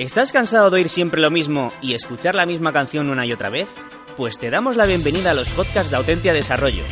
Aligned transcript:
¿Estás 0.00 0.32
cansado 0.32 0.70
de 0.70 0.76
oír 0.76 0.88
siempre 0.88 1.20
lo 1.20 1.30
mismo 1.30 1.68
y 1.82 1.92
escuchar 1.92 2.34
la 2.34 2.46
misma 2.46 2.72
canción 2.72 3.10
una 3.10 3.26
y 3.26 3.34
otra 3.34 3.50
vez? 3.50 3.68
Pues 4.16 4.38
te 4.38 4.48
damos 4.48 4.74
la 4.78 4.86
bienvenida 4.86 5.32
a 5.32 5.34
los 5.34 5.50
podcasts 5.50 5.90
de 5.90 5.98
Autentia 5.98 6.32
Desarrollo, 6.32 6.84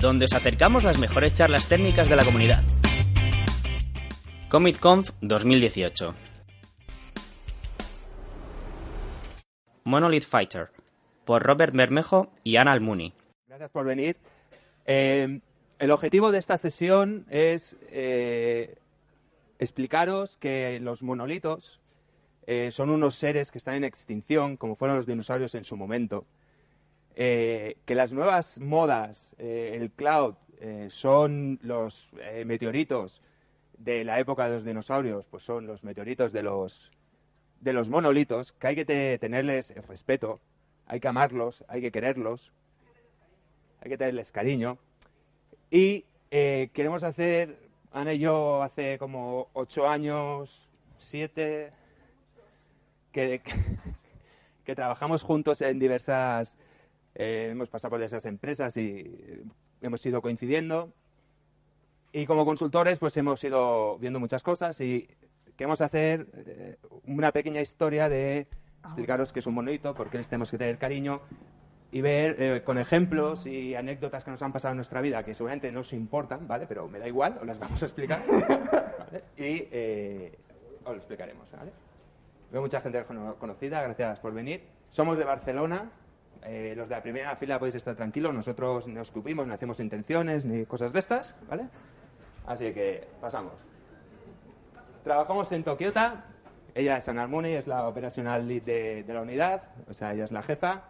donde 0.00 0.24
os 0.24 0.32
acercamos 0.32 0.82
las 0.82 0.98
mejores 0.98 1.34
charlas 1.34 1.68
técnicas 1.68 2.08
de 2.08 2.16
la 2.16 2.24
comunidad. 2.24 2.62
CommitConf 4.48 5.10
2018 5.20 6.14
Monolith 9.84 10.24
Fighter 10.24 10.70
por 11.26 11.42
Robert 11.42 11.74
Bermejo 11.76 12.32
y 12.44 12.56
Ana 12.56 12.72
Almuni. 12.72 13.12
Gracias 13.46 13.70
por 13.72 13.84
venir. 13.84 14.16
Eh, 14.86 15.40
el 15.78 15.90
objetivo 15.90 16.32
de 16.32 16.38
esta 16.38 16.56
sesión 16.56 17.26
es 17.28 17.76
eh, 17.90 18.76
explicaros 19.58 20.38
que 20.38 20.80
los 20.80 21.02
monolitos 21.02 21.78
eh, 22.46 22.70
son 22.70 22.90
unos 22.90 23.14
seres 23.14 23.50
que 23.50 23.58
están 23.58 23.74
en 23.74 23.84
extinción, 23.84 24.56
como 24.56 24.76
fueron 24.76 24.96
los 24.96 25.06
dinosaurios 25.06 25.54
en 25.54 25.64
su 25.64 25.76
momento. 25.76 26.26
que 27.14 27.94
las 27.94 28.12
nuevas 28.12 28.58
modas, 28.58 29.34
el 29.38 29.90
cloud, 29.92 30.34
son 30.88 31.60
los 31.62 32.10
meteoritos 32.44 33.22
de 33.78 34.04
la 34.04 34.18
época 34.18 34.46
de 34.48 34.54
los 34.54 34.64
dinosaurios, 34.64 35.26
pues 35.26 35.42
son 35.42 35.66
los 35.66 35.84
meteoritos 35.84 36.32
de 36.32 36.42
los, 36.42 36.90
de 37.60 37.72
los 37.72 37.88
monolitos, 37.88 38.52
que 38.52 38.66
hay 38.68 38.74
que 38.74 39.18
tenerles 39.18 39.74
respeto, 39.86 40.40
hay 40.86 41.00
que 41.00 41.08
amarlos, 41.08 41.64
hay 41.68 41.80
que 41.80 41.90
quererlos, 41.90 42.52
hay 43.80 43.90
que 43.90 43.98
tenerles 43.98 44.32
cariño. 44.32 44.78
Y 45.70 46.04
eh, 46.30 46.70
queremos 46.72 47.02
hacer, 47.02 47.58
Ana 47.92 48.12
y 48.12 48.24
hace 48.24 48.98
como 48.98 49.48
ocho 49.52 49.88
años, 49.88 50.68
siete, 50.98 51.72
que, 53.14 53.40
que, 54.64 54.74
trabajamos 54.74 55.22
juntos 55.22 55.62
en 55.62 55.78
diversas, 55.78 56.56
eh, 57.14 57.48
hemos 57.52 57.70
pasado 57.70 57.90
por 57.90 58.00
diversas 58.00 58.26
empresas 58.26 58.76
y 58.76 59.42
hemos 59.80 60.04
ido 60.04 60.20
coincidiendo. 60.20 60.92
Y 62.12 62.26
como 62.26 62.44
consultores, 62.44 62.98
pues 62.98 63.16
hemos 63.16 63.42
ido 63.42 63.98
viendo 63.98 64.20
muchas 64.20 64.42
cosas 64.42 64.80
y 64.80 65.08
queremos 65.56 65.80
hacer 65.80 66.26
eh, 66.34 66.76
una 67.06 67.32
pequeña 67.32 67.60
historia 67.60 68.08
de 68.08 68.46
explicaros 68.84 69.32
qué 69.32 69.38
es 69.38 69.46
un 69.46 69.54
monolito, 69.54 69.94
por 69.94 70.10
qué 70.10 70.18
les 70.18 70.28
tenemos 70.28 70.50
que 70.50 70.58
tener 70.58 70.78
cariño 70.78 71.22
y 71.90 72.00
ver 72.00 72.36
eh, 72.42 72.62
con 72.64 72.78
ejemplos 72.78 73.46
y 73.46 73.74
anécdotas 73.74 74.24
que 74.24 74.30
nos 74.30 74.42
han 74.42 74.52
pasado 74.52 74.72
en 74.72 74.76
nuestra 74.76 75.00
vida, 75.00 75.24
que 75.24 75.32
seguramente 75.32 75.70
no 75.72 75.80
os 75.80 75.92
importan, 75.92 76.46
¿vale? 76.46 76.66
Pero 76.66 76.88
me 76.88 76.98
da 76.98 77.06
igual, 77.06 77.38
os 77.40 77.46
las 77.46 77.58
vamos 77.58 77.82
a 77.82 77.86
explicar. 77.86 78.20
Y 79.36 79.68
eh, 79.70 80.36
os 80.82 80.90
lo 80.90 80.96
explicaremos, 80.96 81.48
¿vale? 81.52 81.70
Veo 82.50 82.60
mucha 82.60 82.80
gente 82.80 83.04
conocida, 83.38 83.82
gracias 83.82 84.20
por 84.20 84.32
venir. 84.32 84.62
Somos 84.90 85.18
de 85.18 85.24
Barcelona, 85.24 85.90
los 86.42 86.88
de 86.88 86.94
la 86.94 87.02
primera 87.02 87.36
fila 87.36 87.58
podéis 87.58 87.76
estar 87.76 87.96
tranquilos, 87.96 88.34
nosotros 88.34 88.86
no 88.86 89.00
escupimos, 89.00 89.46
no 89.46 89.54
hacemos 89.54 89.80
intenciones 89.80 90.44
ni 90.44 90.66
cosas 90.66 90.92
de 90.92 90.98
estas, 90.98 91.34
¿vale? 91.48 91.68
Así 92.46 92.72
que 92.72 93.08
pasamos. 93.20 93.54
Trabajamos 95.02 95.50
en 95.52 95.64
Tokiota. 95.64 96.24
Ella 96.74 96.96
es 96.96 97.08
Ana 97.08 97.28
es 97.48 97.66
la 97.66 97.86
operacional 97.86 98.48
lead 98.48 98.62
de, 98.62 99.04
la 99.06 99.22
unidad. 99.22 99.62
O 99.88 99.92
sea, 99.92 100.12
ella 100.12 100.24
es 100.24 100.32
la 100.32 100.42
jefa. 100.42 100.82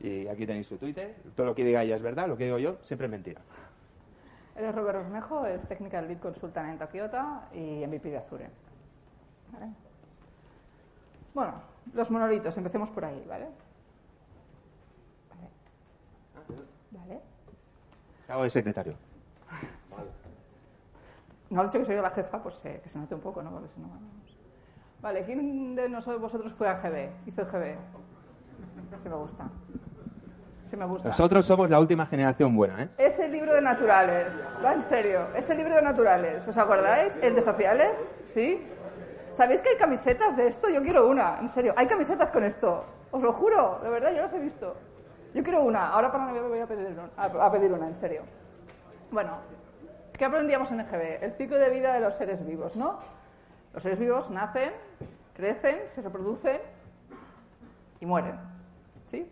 Y 0.00 0.26
aquí 0.28 0.46
tenéis 0.46 0.66
su 0.66 0.78
Twitter. 0.78 1.14
Todo 1.34 1.46
lo 1.46 1.54
que 1.54 1.64
diga 1.64 1.82
ella 1.82 1.94
es 1.94 2.02
verdad, 2.02 2.28
lo 2.28 2.36
que 2.36 2.44
digo 2.44 2.58
yo 2.58 2.76
siempre 2.82 3.06
es 3.06 3.10
mentira. 3.10 3.40
Él 4.56 4.64
es 4.64 4.74
Robert 4.74 4.98
Osmejo, 4.98 5.46
es 5.46 5.66
Technical 5.66 6.06
Lead 6.06 6.18
Consultant 6.18 6.70
en 6.70 6.78
Tokiota 6.78 7.48
y 7.54 7.86
MVP 7.86 8.10
de 8.10 8.18
Azure. 8.18 8.50
Bueno, 11.34 11.54
los 11.94 12.10
monolitos, 12.10 12.56
empecemos 12.56 12.90
por 12.90 13.04
ahí, 13.04 13.24
¿vale? 13.28 13.48
Vale. 16.90 17.20
Hago 18.28 18.42
de 18.44 18.50
secretario. 18.50 18.94
no 21.50 21.60
ha 21.60 21.64
dicho 21.64 21.78
que 21.78 21.84
soy 21.84 21.96
la 21.96 22.10
jefa, 22.10 22.42
pues 22.42 22.64
eh, 22.64 22.80
que 22.82 22.88
se 22.88 22.98
note 22.98 23.14
un 23.14 23.20
poco, 23.20 23.42
¿no? 23.42 23.62
Vale, 25.00 25.24
¿quién 25.24 25.74
de 25.74 25.88
nosotros 25.88 26.20
vosotros 26.20 26.52
fue 26.52 26.68
a 26.68 26.74
GB? 26.74 27.10
Hizo 27.26 27.44
GB. 27.44 27.76
Si 29.02 29.08
me 29.08 29.16
gusta. 29.16 29.48
Si 30.70 30.76
me 30.76 30.84
gusta. 30.84 31.08
Nosotros 31.08 31.44
somos 31.44 31.68
la 31.68 31.80
última 31.80 32.06
generación 32.06 32.54
buena, 32.54 32.84
¿eh? 32.84 32.88
Ese 32.98 33.28
libro 33.28 33.52
de 33.54 33.60
naturales, 33.60 34.32
va 34.64 34.74
en 34.74 34.82
serio, 34.82 35.26
ese 35.34 35.54
libro 35.54 35.74
de 35.74 35.82
naturales, 35.82 36.46
¿os 36.46 36.56
acordáis? 36.56 37.18
¿El 37.20 37.34
de 37.34 37.42
sociales? 37.42 38.10
¿Sí? 38.26 38.64
¿Sabéis 39.32 39.62
que 39.62 39.70
hay 39.70 39.76
camisetas 39.76 40.36
de 40.36 40.46
esto? 40.46 40.68
Yo 40.68 40.82
quiero 40.82 41.08
una, 41.08 41.38
en 41.38 41.48
serio. 41.48 41.74
Hay 41.76 41.86
camisetas 41.86 42.30
con 42.30 42.44
esto, 42.44 42.84
os 43.10 43.22
lo 43.22 43.32
juro, 43.32 43.80
de 43.82 43.90
verdad, 43.90 44.12
yo 44.12 44.22
las 44.22 44.32
he 44.32 44.38
visto. 44.38 44.76
Yo 45.34 45.42
quiero 45.42 45.62
una, 45.62 45.88
ahora 45.88 46.12
para 46.12 46.26
Navidad 46.26 46.42
me 46.42 46.48
voy 46.48 46.60
a 46.60 46.66
pedir, 46.66 46.96
a 47.16 47.52
pedir 47.52 47.72
una, 47.72 47.88
en 47.88 47.96
serio. 47.96 48.22
Bueno, 49.10 49.38
¿Qué 50.22 50.26
aprendíamos 50.26 50.70
en 50.70 50.78
EGB? 50.78 51.24
El 51.24 51.32
ciclo 51.32 51.58
de 51.58 51.68
vida 51.70 51.94
de 51.94 52.00
los 52.00 52.14
seres 52.14 52.46
vivos, 52.46 52.76
¿no? 52.76 52.98
Los 53.72 53.82
seres 53.82 53.98
vivos 53.98 54.30
nacen, 54.30 54.72
crecen, 55.34 55.80
se 55.88 56.02
reproducen 56.02 56.60
y 57.98 58.06
mueren. 58.06 58.38
¿Sí? 59.10 59.28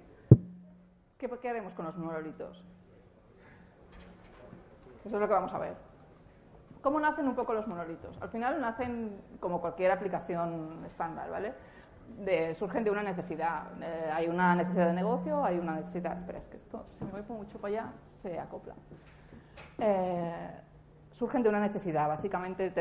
¿Qué, 1.17 1.28
qué 1.28 1.49
haremos 1.49 1.75
con 1.75 1.84
los 1.84 1.97
monolitos? 1.97 2.65
Eso 5.05 5.17
es 5.17 5.21
lo 5.21 5.28
que 5.28 5.34
vamos 5.34 5.53
a 5.55 5.59
ver. 5.59 5.89
¿Cómo 6.82 6.98
nacen 6.98 7.28
un 7.28 7.34
poco 7.34 7.52
los 7.52 7.66
monolitos? 7.66 8.16
Al 8.20 8.30
final 8.30 8.60
nacen 8.60 9.20
como 9.38 9.60
cualquier 9.60 9.91
aplicación 9.91 10.84
estándar, 10.86 11.30
¿vale? 11.30 11.54
surgen 12.54 12.84
de 12.84 12.91
una 12.91 13.02
necesidad. 13.02 13.68
Eh, 13.80 14.10
hay 14.12 14.26
una 14.26 14.54
necesidad 14.54 14.86
de 14.86 14.94
negocio, 14.94 15.44
hay 15.44 15.58
una 15.58 15.76
necesidad. 15.76 16.19
Espera, 16.19 16.38
es 16.38 16.48
que 16.48 16.56
esto, 16.56 16.86
si 16.98 17.04
me 17.04 17.12
voy 17.12 17.22
mucho 17.28 17.58
para 17.58 17.72
allá, 17.72 17.92
se 18.22 18.38
acopla. 18.38 18.74
Eh, 19.78 20.50
surgen 21.12 21.42
de 21.42 21.48
una 21.48 21.60
necesidad. 21.60 22.08
Básicamente 22.08 22.72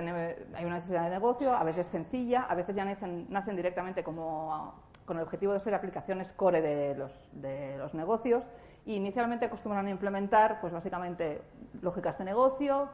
hay 0.56 0.66
una 0.66 0.76
necesidad 0.76 1.04
de 1.04 1.10
negocio, 1.12 1.54
a 1.54 1.64
veces 1.64 1.88
sencilla, 1.88 2.44
a 2.44 2.56
veces 2.56 2.76
ya 2.76 2.86
nacen, 2.86 3.28
nacen 3.30 3.56
directamente 3.56 4.04
como 4.04 4.74
con 5.06 5.18
el 5.18 5.24
objetivo 5.24 5.54
de 5.54 5.60
ser 5.60 5.74
aplicaciones 5.74 6.34
core 6.34 6.62
de 6.62 6.96
los, 6.96 7.30
de 7.34 7.78
los 7.80 7.96
negocios 7.96 8.52
y 8.86 8.94
inicialmente 8.94 9.46
acostumbran 9.46 9.88
a 9.88 9.90
implementar 9.90 10.62
pues 10.62 10.72
básicamente 10.72 11.42
lógicas 11.82 12.20
de 12.20 12.26
negocio, 12.26 12.90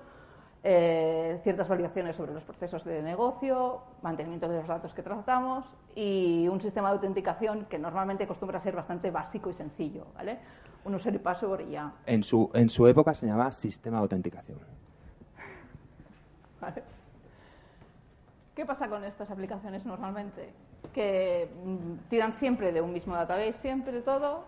eh, 0.67 1.39
ciertas 1.43 1.67
validaciones 1.67 2.15
sobre 2.15 2.33
los 2.33 2.43
procesos 2.43 2.83
de 2.85 3.03
negocio, 3.03 3.81
mantenimiento 4.01 4.49
de 4.49 4.57
los 4.57 4.67
datos 4.67 4.95
que 4.95 5.03
tratamos 5.03 5.63
y 5.93 6.47
un 6.47 6.59
sistema 6.59 6.89
de 6.89 6.95
autenticación 6.95 7.65
que 7.65 7.77
normalmente 7.77 8.23
acostumbra 8.23 8.57
a 8.57 8.61
ser 8.61 8.75
bastante 8.75 9.11
básico 9.11 9.51
y 9.51 9.53
sencillo, 9.53 10.07
¿vale? 10.15 10.39
Un 10.83 10.95
usuario 10.95 11.19
y 11.19 11.23
password 11.23 11.67
y 11.67 11.71
ya. 11.73 11.93
En 12.07 12.23
su, 12.23 12.49
en 12.55 12.71
su 12.71 12.87
época 12.87 13.13
se 13.13 13.27
llamaba 13.27 13.51
sistema 13.51 13.97
de 13.97 14.01
autenticación. 14.01 14.57
¿Qué 18.55 18.65
pasa 18.65 18.89
con 18.89 19.03
estas 19.03 19.29
aplicaciones 19.29 19.85
normalmente? 19.85 20.49
Que 20.95 21.47
mm, 21.63 22.09
tiran 22.09 22.33
siempre 22.33 22.71
de 22.71 22.81
un 22.81 22.91
mismo 22.91 23.13
database, 23.13 23.53
siempre 23.53 24.01
todo, 24.01 24.45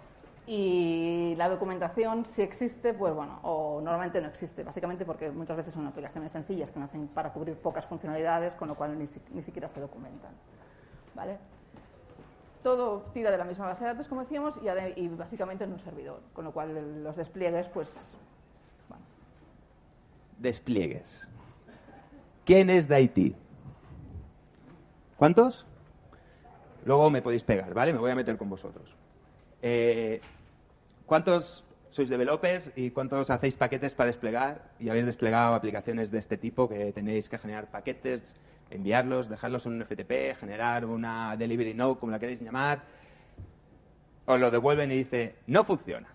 y 0.49 1.35
la 1.35 1.49
documentación, 1.49 2.25
si 2.25 2.41
existe, 2.41 2.93
pues 2.93 3.13
bueno, 3.13 3.37
o 3.41 3.81
normalmente 3.81 4.21
no 4.21 4.29
existe, 4.29 4.63
básicamente 4.63 5.03
porque 5.03 5.29
muchas 5.29 5.57
veces 5.57 5.73
son 5.73 5.85
aplicaciones 5.85 6.31
sencillas 6.31 6.71
que 6.71 6.79
nacen 6.79 7.09
para 7.09 7.33
cubrir 7.33 7.57
pocas 7.57 7.85
funcionalidades, 7.85 8.55
con 8.55 8.69
lo 8.69 8.75
cual 8.75 8.97
ni, 8.97 9.43
siquiera 9.43 9.67
se 9.67 9.81
documentan. 9.81 10.31
¿Vale? 11.13 11.37
Todo 12.63 13.01
tira 13.13 13.29
de 13.29 13.37
la 13.37 13.43
misma 13.43 13.67
base 13.67 13.83
de 13.83 13.89
datos, 13.89 14.07
como 14.07 14.21
decíamos, 14.21 14.57
y, 14.95 15.07
básicamente 15.09 15.65
en 15.65 15.73
un 15.73 15.79
servidor, 15.79 16.21
con 16.31 16.45
lo 16.45 16.53
cual 16.53 17.03
los 17.03 17.17
despliegues, 17.17 17.67
pues. 17.67 18.15
Bueno. 18.87 19.03
Despliegues. 20.37 21.27
¿Quién 22.45 22.69
es 22.69 22.87
de? 22.87 23.35
¿Cuántos? 25.17 25.65
Luego 26.85 27.09
me 27.09 27.21
podéis 27.21 27.43
pegar, 27.43 27.73
¿vale? 27.73 27.91
Me 27.91 27.99
voy 27.99 28.11
a 28.11 28.15
meter 28.15 28.37
con 28.37 28.49
vosotros. 28.49 28.95
Eh, 29.61 30.21
¿Cuántos 31.07 31.63
sois 31.89 32.09
developers 32.09 32.69
y 32.75 32.91
cuántos 32.91 33.29
hacéis 33.29 33.55
paquetes 33.55 33.95
para 33.95 34.07
desplegar 34.07 34.71
y 34.77 34.89
habéis 34.89 35.05
desplegado 35.05 35.55
aplicaciones 35.55 36.11
de 36.11 36.19
este 36.19 36.37
tipo 36.37 36.67
que 36.67 36.91
tenéis 36.91 37.29
que 37.29 37.37
generar 37.37 37.71
paquetes, 37.71 38.35
enviarlos, 38.69 39.29
dejarlos 39.29 39.65
en 39.65 39.73
un 39.73 39.85
FTP, 39.85 40.37
generar 40.37 40.83
una 40.83 41.37
delivery 41.37 41.73
node, 41.73 41.97
como 41.97 42.11
la 42.11 42.19
queréis 42.19 42.41
llamar? 42.41 42.81
os 44.25 44.37
lo 44.37 44.51
devuelven 44.51 44.91
y 44.91 44.97
dice, 44.97 45.37
no 45.47 45.63
funciona. 45.63 46.09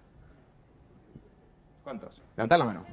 ¿Cuántos? 1.82 2.22
Levantad 2.36 2.58
la 2.58 2.64
mano. 2.66 2.84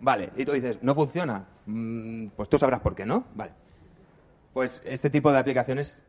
Vale, 0.00 0.30
y 0.36 0.44
tú 0.44 0.52
dices, 0.52 0.82
no 0.82 0.94
funciona. 0.94 1.46
Mm, 1.64 2.26
pues 2.36 2.50
tú 2.50 2.58
sabrás 2.58 2.82
por 2.82 2.94
qué, 2.94 3.06
¿no? 3.06 3.24
Vale. 3.34 3.52
Pues 4.52 4.82
este 4.84 5.08
tipo 5.08 5.32
de 5.32 5.38
aplicaciones 5.38 6.04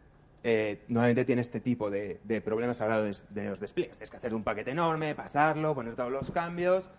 eh, 0.50 0.86
normalmente 0.88 1.26
tiene 1.26 1.42
este 1.42 1.60
tipo 1.60 1.90
de, 1.90 2.22
de 2.24 2.40
problemas 2.40 2.80
hora 2.80 3.02
de, 3.02 3.14
de 3.32 3.50
los 3.50 3.60
despliegues. 3.60 3.98
Tienes 3.98 4.10
que 4.10 4.16
hacer 4.16 4.34
un 4.34 4.46
paquete 4.46 4.72
enorme, 4.72 5.14
pasarlo, 5.14 5.76
poner 5.76 5.94
todos 5.94 6.10
los 6.10 6.32
cambios. 6.32 6.90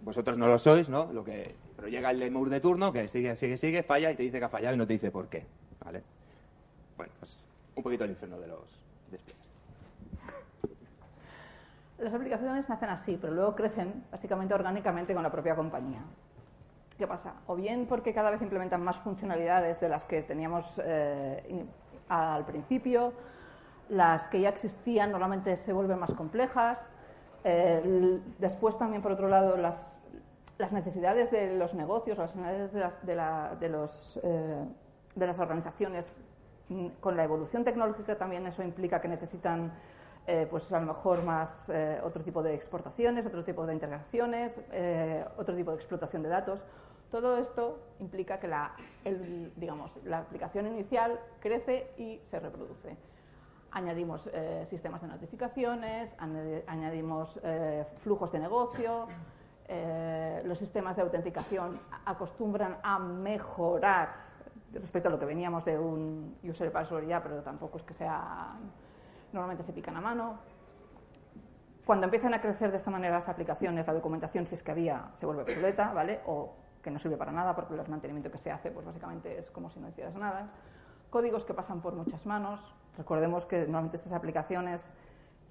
Vosotros 0.00 0.38
no 0.38 0.48
lo 0.48 0.58
sois, 0.58 0.88
¿no? 0.88 1.12
Lo 1.12 1.22
que, 1.22 1.54
pero 1.76 1.88
llega 1.88 2.10
el 2.10 2.18
lemur 2.18 2.48
de 2.48 2.60
turno 2.60 2.94
que 2.94 3.08
sigue, 3.08 3.36
sigue, 3.36 3.58
sigue, 3.58 3.82
falla 3.82 4.10
y 4.10 4.16
te 4.16 4.22
dice 4.22 4.38
que 4.38 4.46
ha 4.46 4.48
fallado 4.48 4.74
y 4.74 4.78
no 4.78 4.86
te 4.86 4.94
dice 4.94 5.10
por 5.10 5.28
qué. 5.28 5.44
¿Vale? 5.84 6.02
Bueno, 6.96 7.12
pues 7.20 7.38
un 7.76 7.82
poquito 7.82 8.04
el 8.04 8.10
infierno 8.12 8.40
de 8.40 8.46
los 8.46 8.82
despliegues. 9.10 9.46
Las 11.98 12.14
aplicaciones 12.14 12.66
nacen 12.70 12.88
así, 12.88 13.18
pero 13.20 13.34
luego 13.34 13.54
crecen 13.54 14.02
básicamente 14.10 14.54
orgánicamente 14.54 15.12
con 15.12 15.22
la 15.22 15.30
propia 15.30 15.54
compañía. 15.54 16.00
¿Qué 16.96 17.06
pasa? 17.06 17.34
O 17.48 17.54
bien 17.54 17.84
porque 17.86 18.14
cada 18.14 18.30
vez 18.30 18.40
implementan 18.40 18.82
más 18.82 18.96
funcionalidades 18.96 19.78
de 19.78 19.90
las 19.90 20.06
que 20.06 20.22
teníamos 20.22 20.80
eh, 20.82 21.66
al 22.10 22.44
principio, 22.44 23.12
las 23.88 24.28
que 24.28 24.40
ya 24.40 24.50
existían 24.50 25.10
normalmente 25.12 25.56
se 25.56 25.72
vuelven 25.72 25.98
más 25.98 26.12
complejas. 26.12 26.78
Después 28.38 28.76
también, 28.78 29.00
por 29.02 29.12
otro 29.12 29.28
lado, 29.28 29.56
las, 29.56 30.02
las 30.58 30.72
necesidades 30.72 31.30
de 31.30 31.56
los 31.56 31.72
negocios, 31.74 32.18
las 32.18 32.34
necesidades 32.36 32.72
de 32.72 32.80
las, 32.80 33.06
de 33.06 33.14
la- 33.16 33.56
de 33.58 33.68
los, 33.68 34.20
eh, 34.22 34.64
de 35.14 35.26
las 35.26 35.38
organizaciones, 35.38 36.22
mm, 36.68 36.86
con 37.00 37.16
la 37.16 37.24
evolución 37.24 37.64
tecnológica 37.64 38.16
también 38.16 38.46
eso 38.46 38.62
implica 38.62 39.00
que 39.00 39.08
necesitan 39.08 39.72
eh, 40.26 40.46
pues 40.48 40.70
a 40.72 40.78
lo 40.78 40.86
mejor 40.86 41.24
más 41.24 41.70
eh, 41.70 41.98
otro 42.04 42.22
tipo 42.22 42.42
de 42.42 42.54
exportaciones, 42.54 43.26
otro 43.26 43.42
tipo 43.42 43.66
de 43.66 43.72
integraciones, 43.72 44.60
otro 45.38 45.56
tipo 45.56 45.70
de 45.70 45.76
explotación 45.76 46.22
de 46.22 46.28
datos. 46.28 46.66
Todo 47.10 47.38
esto 47.38 47.78
implica 47.98 48.38
que 48.38 48.46
la, 48.48 48.72
digamos, 49.56 49.90
la 50.04 50.18
aplicación 50.18 50.66
inicial 50.68 51.18
crece 51.40 51.92
y 51.98 52.20
se 52.26 52.38
reproduce. 52.38 52.96
Añadimos 53.72 54.28
eh, 54.32 54.64
sistemas 54.68 55.00
de 55.02 55.08
notificaciones, 55.08 56.16
añadi- 56.18 56.62
añadimos 56.66 57.40
eh, 57.42 57.84
flujos 58.02 58.30
de 58.32 58.38
negocio, 58.38 59.06
eh, 59.68 60.42
los 60.44 60.58
sistemas 60.58 60.96
de 60.96 61.02
autenticación 61.02 61.80
acostumbran 62.04 62.78
a 62.82 62.98
mejorar 62.98 64.28
respecto 64.72 65.08
a 65.08 65.12
lo 65.12 65.18
que 65.18 65.26
veníamos 65.26 65.64
de 65.64 65.78
un 65.78 66.36
user 66.44 66.70
password 66.72 67.06
ya, 67.06 67.22
pero 67.22 67.42
tampoco 67.42 67.78
es 67.78 67.84
que 67.84 67.94
sea 67.94 68.54
normalmente 69.32 69.62
se 69.64 69.72
pican 69.72 69.96
a 69.96 70.00
mano. 70.00 70.38
Cuando 71.84 72.04
empiezan 72.06 72.34
a 72.34 72.40
crecer 72.40 72.70
de 72.70 72.76
esta 72.76 72.90
manera 72.90 73.14
las 73.14 73.28
aplicaciones, 73.28 73.86
la 73.86 73.94
documentación, 73.94 74.46
si 74.46 74.54
es 74.54 74.62
que 74.62 74.70
había, 74.72 75.10
se 75.18 75.26
vuelve 75.26 75.42
obsoleta, 75.42 75.92
¿vale? 75.92 76.20
O 76.26 76.54
que 76.82 76.90
no 76.90 76.98
sirve 76.98 77.16
para 77.16 77.32
nada 77.32 77.54
porque 77.54 77.74
el 77.74 77.88
mantenimiento 77.88 78.30
que 78.30 78.38
se 78.38 78.50
hace, 78.50 78.70
pues 78.70 78.86
básicamente 78.86 79.38
es 79.38 79.50
como 79.50 79.70
si 79.70 79.80
no 79.80 79.88
hicieras 79.88 80.14
nada. 80.14 80.50
Códigos 81.10 81.44
que 81.44 81.54
pasan 81.54 81.80
por 81.80 81.94
muchas 81.94 82.24
manos. 82.26 82.60
Recordemos 82.96 83.46
que 83.46 83.62
normalmente 83.62 83.96
estas 83.96 84.12
aplicaciones 84.12 84.92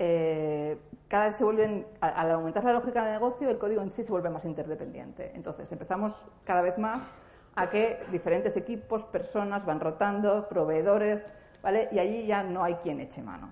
eh, 0.02 0.80
cada 1.10 1.28
vez 1.28 1.36
se 1.36 1.44
vuelven, 1.44 1.86
al 2.00 2.32
aumentar 2.32 2.64
la 2.64 2.72
lógica 2.72 3.04
de 3.06 3.12
negocio, 3.12 3.50
el 3.50 3.58
código 3.58 3.82
en 3.82 3.92
sí 3.92 4.04
se 4.04 4.12
vuelve 4.12 4.30
más 4.30 4.46
interdependiente. 4.46 5.32
Entonces 5.36 5.70
empezamos 5.74 6.26
cada 6.46 6.62
vez 6.62 6.78
más 6.78 7.12
a 7.56 7.70
que 7.70 8.00
diferentes 8.10 8.56
equipos, 8.56 9.04
personas 9.04 9.66
van 9.66 9.82
rotando, 9.82 10.48
proveedores, 10.48 11.30
¿vale? 11.62 11.90
Y 11.92 12.00
allí 12.00 12.26
ya 12.26 12.44
no 12.44 12.64
hay 12.64 12.76
quien 12.76 13.02
eche 13.02 13.22
mano, 13.22 13.50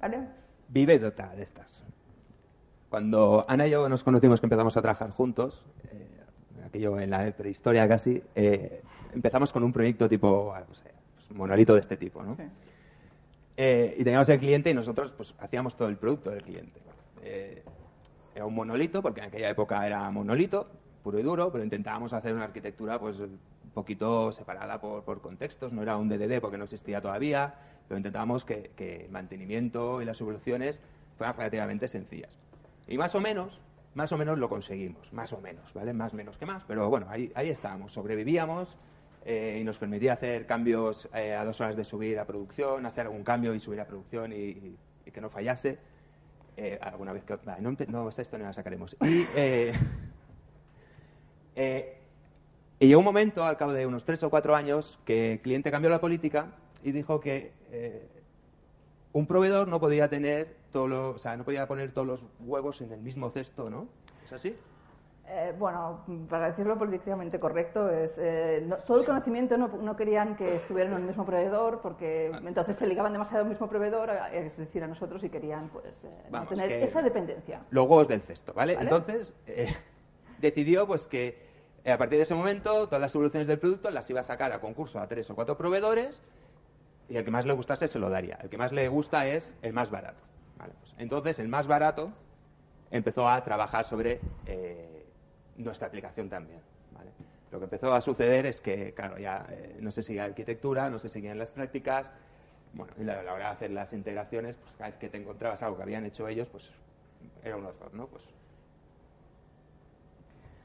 ¿vale? 0.00 0.26
Vive 0.68 0.98
de 0.98 1.12
estas. 1.38 1.84
Cuando 2.88 3.44
Ana 3.48 3.68
y 3.68 3.70
yo 3.70 3.88
nos 3.88 4.02
conocimos 4.02 4.40
que 4.40 4.46
empezamos 4.46 4.76
a 4.76 4.82
trabajar 4.82 5.10
juntos, 5.10 5.64
eh, 5.84 6.05
aquello 6.66 6.98
en 7.00 7.10
la 7.10 7.30
prehistoria 7.32 7.88
casi, 7.88 8.22
eh, 8.34 8.82
empezamos 9.14 9.52
con 9.52 9.62
un 9.64 9.72
proyecto 9.72 10.08
tipo, 10.08 10.52
ah, 10.54 10.62
no 10.68 10.74
sé, 10.74 10.90
pues, 11.14 11.30
monolito 11.36 11.74
de 11.74 11.80
este 11.80 11.96
tipo, 11.96 12.22
¿no? 12.22 12.36
Sí. 12.36 12.42
Eh, 13.56 13.94
y 13.98 14.04
teníamos 14.04 14.28
el 14.28 14.38
cliente 14.38 14.70
y 14.70 14.74
nosotros 14.74 15.12
pues 15.16 15.34
hacíamos 15.38 15.76
todo 15.76 15.88
el 15.88 15.96
producto 15.96 16.30
del 16.30 16.42
cliente. 16.42 16.80
Eh, 17.22 17.62
era 18.34 18.44
un 18.44 18.54
monolito, 18.54 19.00
porque 19.00 19.20
en 19.20 19.28
aquella 19.28 19.48
época 19.48 19.86
era 19.86 20.10
monolito, 20.10 20.68
puro 21.02 21.18
y 21.18 21.22
duro, 21.22 21.50
pero 21.50 21.64
intentábamos 21.64 22.12
hacer 22.12 22.34
una 22.34 22.44
arquitectura 22.44 22.98
pues 22.98 23.18
un 23.18 23.38
poquito 23.72 24.30
separada 24.30 24.78
por, 24.78 25.04
por 25.04 25.22
contextos, 25.22 25.72
no 25.72 25.82
era 25.82 25.96
un 25.96 26.08
DDD 26.08 26.40
porque 26.40 26.58
no 26.58 26.64
existía 26.64 27.00
todavía, 27.00 27.54
pero 27.88 27.96
intentábamos 27.96 28.44
que, 28.44 28.72
que 28.76 29.06
el 29.06 29.10
mantenimiento 29.10 30.02
y 30.02 30.04
las 30.04 30.20
evoluciones 30.20 30.80
fueran 31.16 31.34
relativamente 31.36 31.88
sencillas. 31.88 32.36
Y 32.86 32.98
más 32.98 33.14
o 33.14 33.20
menos, 33.20 33.58
más 33.96 34.12
o 34.12 34.18
menos 34.18 34.38
lo 34.38 34.48
conseguimos, 34.50 35.10
más 35.14 35.32
o 35.32 35.40
menos, 35.40 35.72
¿vale? 35.72 35.94
Más 35.94 36.12
menos 36.12 36.36
que 36.36 36.44
más, 36.44 36.62
pero 36.64 36.90
bueno, 36.90 37.06
ahí, 37.08 37.32
ahí 37.34 37.48
estábamos, 37.48 37.92
sobrevivíamos 37.92 38.76
eh, 39.24 39.56
y 39.58 39.64
nos 39.64 39.78
permitía 39.78 40.12
hacer 40.12 40.44
cambios 40.44 41.08
eh, 41.14 41.34
a 41.34 41.42
dos 41.46 41.58
horas 41.62 41.76
de 41.76 41.84
subir 41.84 42.18
a 42.18 42.26
producción, 42.26 42.84
hacer 42.84 43.06
algún 43.06 43.24
cambio 43.24 43.54
y 43.54 43.58
subir 43.58 43.80
a 43.80 43.86
producción 43.86 44.34
y, 44.34 44.76
que 45.10 45.20
no 45.20 45.30
fallase. 45.30 45.78
Eh, 46.58 46.78
alguna 46.82 47.14
vez 47.14 47.24
que... 47.24 47.38
no, 47.60 47.74
no, 47.88 48.08
esta 48.10 48.20
historia 48.20 48.46
la 48.46 48.52
sacaremos. 48.52 48.94
Y, 49.00 49.26
eh, 49.34 49.72
y 52.78 52.86
llegó 52.86 52.98
un 52.98 53.04
momento, 53.06 53.44
al 53.44 53.56
cabo 53.56 53.72
de 53.72 53.86
unos 53.86 54.04
tres 54.04 54.22
o 54.24 54.28
cuatro 54.28 54.54
años, 54.54 54.98
que 55.06 55.32
el 55.32 55.40
cliente 55.40 55.70
cambió 55.70 55.88
la 55.88 56.02
política 56.02 56.48
y 56.82 56.92
dijo 56.92 57.18
que 57.18 57.52
un 59.14 59.26
proveedor 59.26 59.68
no 59.68 59.80
podía 59.80 60.10
tener 60.10 60.65
todos 60.76 60.90
los, 60.90 61.14
o 61.14 61.18
sea, 61.18 61.34
no 61.38 61.44
podía 61.44 61.66
poner 61.66 61.90
todos 61.92 62.06
los 62.06 62.26
huevos 62.40 62.82
en 62.82 62.92
el 62.92 63.00
mismo 63.00 63.30
cesto, 63.30 63.70
¿no? 63.70 63.88
¿Es 64.26 64.32
así? 64.34 64.54
Eh, 65.26 65.54
bueno, 65.58 66.04
para 66.28 66.48
decirlo 66.48 66.76
políticamente 66.76 67.40
correcto, 67.40 67.88
es 67.90 68.18
eh, 68.18 68.62
no- 68.68 68.76
todo 68.80 69.00
el 69.00 69.06
conocimiento 69.06 69.56
no, 69.56 69.68
no 69.68 69.96
querían 69.96 70.36
que 70.36 70.54
estuvieran 70.54 70.92
en 70.92 70.98
el 71.00 71.04
mismo 71.06 71.24
proveedor 71.24 71.80
porque 71.80 72.26
entonces 72.26 72.76
se 72.76 72.86
ligaban 72.86 73.10
demasiado 73.14 73.42
al 73.44 73.48
mismo 73.48 73.68
proveedor, 73.70 74.10
es 74.34 74.58
decir, 74.58 74.84
a 74.84 74.86
nosotros 74.86 75.24
y 75.24 75.30
querían 75.30 75.68
pues 75.70 76.04
eh, 76.04 76.10
Vamos, 76.30 76.50
que- 76.50 76.84
esa 76.84 77.00
dependencia. 77.00 77.62
los 77.70 77.88
huevos 77.88 78.06
del 78.06 78.20
cesto, 78.20 78.52
¿vale? 78.52 78.74
¿Vale? 78.76 78.84
Entonces, 78.90 79.32
decidió 80.40 80.86
pues 80.86 81.06
que 81.06 81.38
a 81.86 81.96
partir 81.96 82.18
de 82.18 82.24
ese 82.24 82.34
momento 82.34 82.86
todas 82.86 83.00
las 83.00 83.14
evoluciones 83.14 83.46
del 83.46 83.58
producto 83.58 83.90
las 83.90 84.10
iba 84.10 84.20
a 84.20 84.24
sacar 84.24 84.52
a 84.52 84.60
concurso 84.60 85.00
a 85.00 85.08
tres 85.08 85.30
o 85.30 85.34
cuatro 85.34 85.56
proveedores 85.56 86.20
y 87.08 87.16
el 87.16 87.24
que 87.24 87.30
más 87.30 87.46
le 87.46 87.52
gustase 87.54 87.88
se 87.88 87.98
lo 87.98 88.10
daría. 88.10 88.36
El 88.42 88.50
que 88.50 88.58
más 88.58 88.72
le 88.72 88.86
gusta 88.88 89.26
es 89.26 89.54
el 89.62 89.72
más 89.72 89.90
barato. 89.90 90.20
¿Vale? 90.56 90.72
Pues, 90.78 90.94
entonces, 90.98 91.38
el 91.38 91.48
más 91.48 91.66
barato 91.66 92.12
empezó 92.90 93.28
a 93.28 93.42
trabajar 93.42 93.84
sobre 93.84 94.20
eh, 94.46 95.06
nuestra 95.56 95.88
aplicación 95.88 96.28
también. 96.28 96.60
¿vale? 96.92 97.10
Lo 97.50 97.58
que 97.58 97.64
empezó 97.64 97.94
a 97.94 98.00
suceder 98.00 98.46
es 98.46 98.60
que, 98.60 98.92
claro, 98.94 99.18
ya 99.18 99.46
eh, 99.50 99.76
no 99.80 99.90
se 99.90 100.02
seguía 100.02 100.22
la 100.22 100.28
arquitectura, 100.28 100.90
no 100.90 100.98
se 100.98 101.08
seguían 101.08 101.38
las 101.38 101.50
prácticas. 101.50 102.10
Bueno, 102.72 102.92
y 102.98 103.04
la, 103.04 103.22
la 103.22 103.32
hora 103.32 103.46
de 103.46 103.52
hacer 103.52 103.70
las 103.70 103.92
integraciones, 103.92 104.56
pues 104.56 104.74
cada 104.76 104.90
vez 104.90 104.98
que 104.98 105.08
te 105.08 105.16
encontrabas 105.18 105.62
algo 105.62 105.76
que 105.76 105.82
habían 105.82 106.04
hecho 106.04 106.28
ellos, 106.28 106.48
pues 106.48 106.70
era 107.42 107.56
un 107.56 107.64
horror, 107.64 107.94
¿no? 107.94 108.06
Pues 108.06 108.24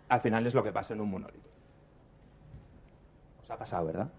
al 0.09 0.19
final 0.19 0.45
es 0.45 0.53
lo 0.53 0.61
que 0.61 0.73
pasa 0.73 0.93
en 0.93 0.99
un 0.99 1.09
monolito. 1.09 1.49
Os 3.41 3.49
ha 3.49 3.57
pasado, 3.57 3.85
¿verdad? 3.85 4.09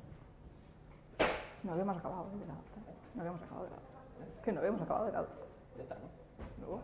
No 1.62 1.72
habíamos 1.72 1.98
acabado 1.98 2.30
de 2.30 2.46
la 2.46 2.54
otra. 2.54 2.82
No 3.14 3.20
habíamos 3.20 3.42
acabado 3.42 3.64
de 3.64 3.70
la 3.70 3.76
otra. 3.76 4.42
Que 4.42 4.52
no 4.52 4.60
habíamos 4.60 4.80
acabado 4.80 5.06
de 5.06 5.12
la 5.12 5.20
otra. 5.20 5.34
Ya 5.76 5.82
está, 5.82 5.94
¿no? 5.96 6.08
Luego. 6.60 6.82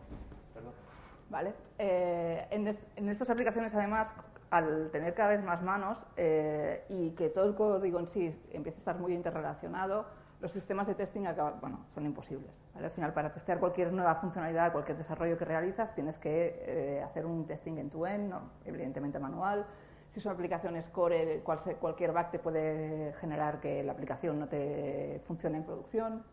Vale. 1.31 1.53
Eh, 1.79 2.47
en, 2.51 2.67
est- 2.69 2.83
en 2.97 3.09
estas 3.11 3.29
aplicaciones, 3.31 3.75
además, 3.75 4.13
al 4.51 4.91
tener 4.91 5.15
cada 5.15 5.31
vez 5.31 5.43
más 5.43 5.63
manos 5.63 5.99
eh, 6.17 6.85
y 6.89 7.11
que 7.11 7.29
todo 7.29 7.45
el 7.45 7.55
código 7.55 7.99
en 8.01 8.07
sí 8.07 8.35
empieza 8.51 8.79
a 8.79 8.81
estar 8.81 8.99
muy 8.99 9.13
interrelacionado, 9.13 10.07
los 10.41 10.53
sistemas 10.53 10.87
de 10.87 10.95
testing 10.95 11.27
acaban- 11.27 11.61
bueno, 11.61 11.85
son 11.89 12.07
imposibles. 12.07 12.65
¿vale? 12.73 12.87
Al 12.87 12.93
final, 12.93 13.13
para 13.13 13.31
testear 13.33 13.59
cualquier 13.61 13.93
nueva 13.93 14.15
funcionalidad, 14.15 14.73
cualquier 14.73 14.97
desarrollo 14.97 15.37
que 15.37 15.45
realizas, 15.45 15.95
tienes 15.95 16.17
que 16.17 16.63
eh, 16.65 17.03
hacer 17.03 17.27
un 17.27 17.45
testing 17.47 17.77
end-to-end, 17.77 18.31
¿no? 18.31 18.51
evidentemente 18.65 19.19
manual. 19.19 19.67
Si 20.13 20.21
son 20.21 20.33
aplicaciones 20.33 20.89
core, 20.89 21.43
cualquier 21.43 22.13
bug 22.13 22.31
te 22.31 22.39
puede 22.39 23.13
generar 23.15 23.61
que 23.61 23.83
la 23.83 23.93
aplicación 23.93 24.39
no 24.41 24.49
te 24.49 25.21
funcione 25.27 25.59
en 25.59 25.65
producción 25.65 26.25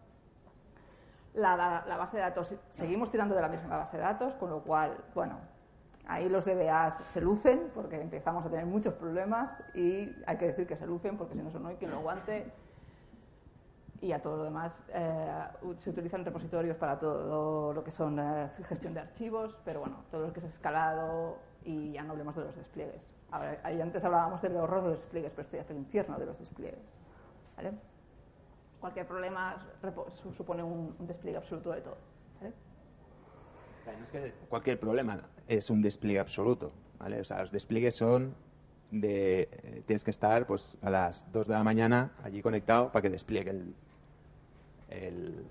la, 1.36 1.84
la 1.88 1.98
base 1.98 2.18
de 2.18 2.24
datos, 2.24 2.56
seguimos 2.72 3.12
tirando 3.12 3.36
de 3.36 3.42
la 3.42 3.50
misma 3.50 3.78
base 3.78 3.98
de 3.98 4.04
datos, 4.04 4.36
con 4.36 4.50
lo 4.50 4.62
cual, 4.62 4.98
bueno, 5.14 5.38
ahí 6.08 6.30
los 6.30 6.46
DBAs 6.46 6.98
se 7.08 7.22
lucen 7.22 7.72
porque 7.74 8.00
empezamos 8.00 8.46
a 8.46 8.50
tener 8.50 8.66
muchos 8.66 8.94
problemas 8.94 9.62
y 9.74 10.16
hay 10.26 10.38
que 10.38 10.48
decir 10.48 10.68
que 10.68 10.76
se 10.76 10.86
lucen 10.86 11.18
porque 11.18 11.34
si 11.34 11.42
no, 11.42 11.50
eso 11.50 11.60
no 11.60 11.70
hay 11.70 11.76
quien 11.76 11.92
lo 11.92 11.98
aguante. 11.98 12.52
Y 14.02 14.12
a 14.12 14.22
todo 14.22 14.38
lo 14.38 14.44
demás, 14.44 14.74
eh, 14.90 15.48
se 15.80 15.90
utilizan 15.90 16.24
repositorios 16.26 16.78
para 16.78 17.00
todo 17.00 17.74
lo 17.74 17.84
que 17.84 17.92
son 17.92 18.20
eh, 18.20 18.50
gestión 18.68 18.94
de 18.94 19.00
archivos, 19.00 19.58
pero 19.64 19.80
bueno, 19.80 20.04
todo 20.12 20.28
lo 20.28 20.34
que 20.34 20.42
es 20.42 20.46
escalado 20.46 21.38
y 21.64 21.94
ya 21.94 22.04
no 22.04 22.12
hablemos 22.12 22.36
de 22.36 22.44
los 22.44 22.56
despliegues. 22.56 23.02
Ahí 23.64 23.82
antes 23.82 24.04
hablábamos 24.06 24.42
del 24.42 24.56
horror 24.58 24.84
de 24.84 24.90
los 24.90 25.00
despliegues, 25.00 25.34
pero 25.34 25.42
esto 25.44 25.58
ya 25.58 25.64
es 25.64 25.70
el 25.70 25.78
infierno 25.78 26.18
de 26.18 26.26
los 26.26 26.40
despliegues. 26.40 27.00
¿vale? 27.58 27.74
Cualquier 28.86 29.08
problema 29.08 29.58
supone 30.38 30.62
un, 30.62 30.96
un 31.00 31.08
despliegue 31.08 31.38
absoluto 31.38 31.72
de 31.72 31.82
todo. 31.82 31.98
cualquier 34.48 34.80
problema 34.80 35.20
es 35.48 35.72
un 35.72 35.82
despliegue 35.82 36.20
absoluto, 36.20 36.72
¿vale? 37.00 37.20
O 37.20 37.24
sea, 37.24 37.42
los 37.42 37.52
despliegues 37.52 37.96
son 37.96 38.36
de... 38.92 39.50
eh, 39.52 39.84
tienes 39.88 40.04
que 40.04 40.12
estar 40.12 40.46
pues 40.46 40.78
a 40.84 40.92
las 40.92 41.26
2 41.32 41.48
de 41.48 41.54
la 41.54 41.64
mañana 41.64 42.12
allí 42.24 42.44
conectado 42.44 42.92
para 42.92 43.02
que 43.02 43.10
despliegue 43.10 43.50
el, 43.50 43.76
el, 44.90 45.46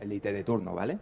el 0.00 0.12
IT 0.12 0.24
de 0.24 0.42
turno, 0.42 0.74
¿vale? 0.74 0.98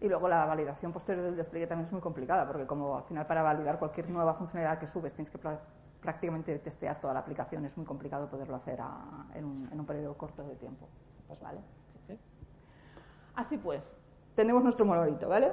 Y 0.00 0.08
luego 0.08 0.28
la 0.28 0.44
validación 0.44 0.92
posterior 0.92 1.24
del 1.24 1.36
despliegue 1.36 1.66
también 1.66 1.86
es 1.86 1.92
muy 1.92 2.00
complicada, 2.00 2.46
porque 2.46 2.64
como 2.66 2.96
al 2.96 3.04
final 3.04 3.26
para 3.26 3.42
validar 3.42 3.80
cualquier 3.80 4.08
nueva 4.08 4.34
funcionalidad 4.34 4.78
que 4.78 4.86
subes 4.86 5.14
tienes 5.14 5.30
que 5.30 5.38
prácticamente 6.02 6.58
testear 6.58 7.00
toda 7.00 7.14
la 7.14 7.20
aplicación, 7.20 7.64
es 7.64 7.76
muy 7.76 7.86
complicado 7.86 8.28
poderlo 8.28 8.56
hacer 8.56 8.80
a- 8.80 9.24
en, 9.34 9.44
un, 9.44 9.68
en 9.72 9.80
un 9.80 9.86
periodo 9.86 10.14
corto 10.18 10.42
de 10.42 10.56
tiempo. 10.56 10.88
Pues 11.28 11.40
vale. 11.40 11.60
Así 13.34 13.56
pues, 13.56 13.96
tenemos 14.34 14.62
nuestro 14.62 14.84
monolito, 14.84 15.28
¿vale? 15.28 15.52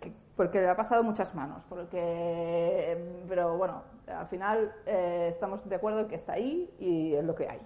Que- 0.00 0.12
porque 0.36 0.60
le 0.60 0.68
ha 0.68 0.76
pasado 0.76 1.02
muchas 1.02 1.34
manos, 1.34 1.64
porque, 1.68 3.24
pero 3.28 3.56
bueno, 3.56 3.82
al 4.06 4.26
final 4.28 4.72
eh, 4.86 5.28
estamos 5.30 5.68
de 5.68 5.74
acuerdo 5.74 6.00
en 6.00 6.08
que 6.08 6.14
está 6.14 6.34
ahí 6.34 6.72
y 6.78 7.14
es 7.14 7.24
lo 7.24 7.34
que 7.34 7.48
hay. 7.48 7.60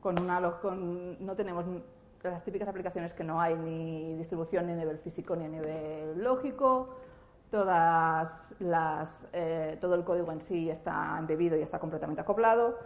Con 0.00 0.18
una, 0.18 0.58
con, 0.60 1.24
no 1.24 1.36
tenemos 1.36 1.64
las 2.24 2.42
típicas 2.42 2.68
aplicaciones 2.68 3.14
que 3.14 3.22
no 3.22 3.40
hay 3.40 3.54
ni 3.54 4.16
distribución 4.16 4.66
ni 4.66 4.72
a 4.72 4.76
nivel 4.76 4.98
físico 4.98 5.36
ni 5.36 5.44
a 5.44 5.48
nivel 5.48 6.22
lógico. 6.22 6.88
Todas 7.50 8.54
las, 8.60 9.26
eh, 9.32 9.76
todo 9.80 9.94
el 9.94 10.04
código 10.04 10.30
en 10.30 10.40
sí 10.40 10.70
está 10.70 11.16
embebido 11.18 11.56
y 11.56 11.62
está 11.62 11.78
completamente 11.78 12.20
acoplado. 12.20 12.78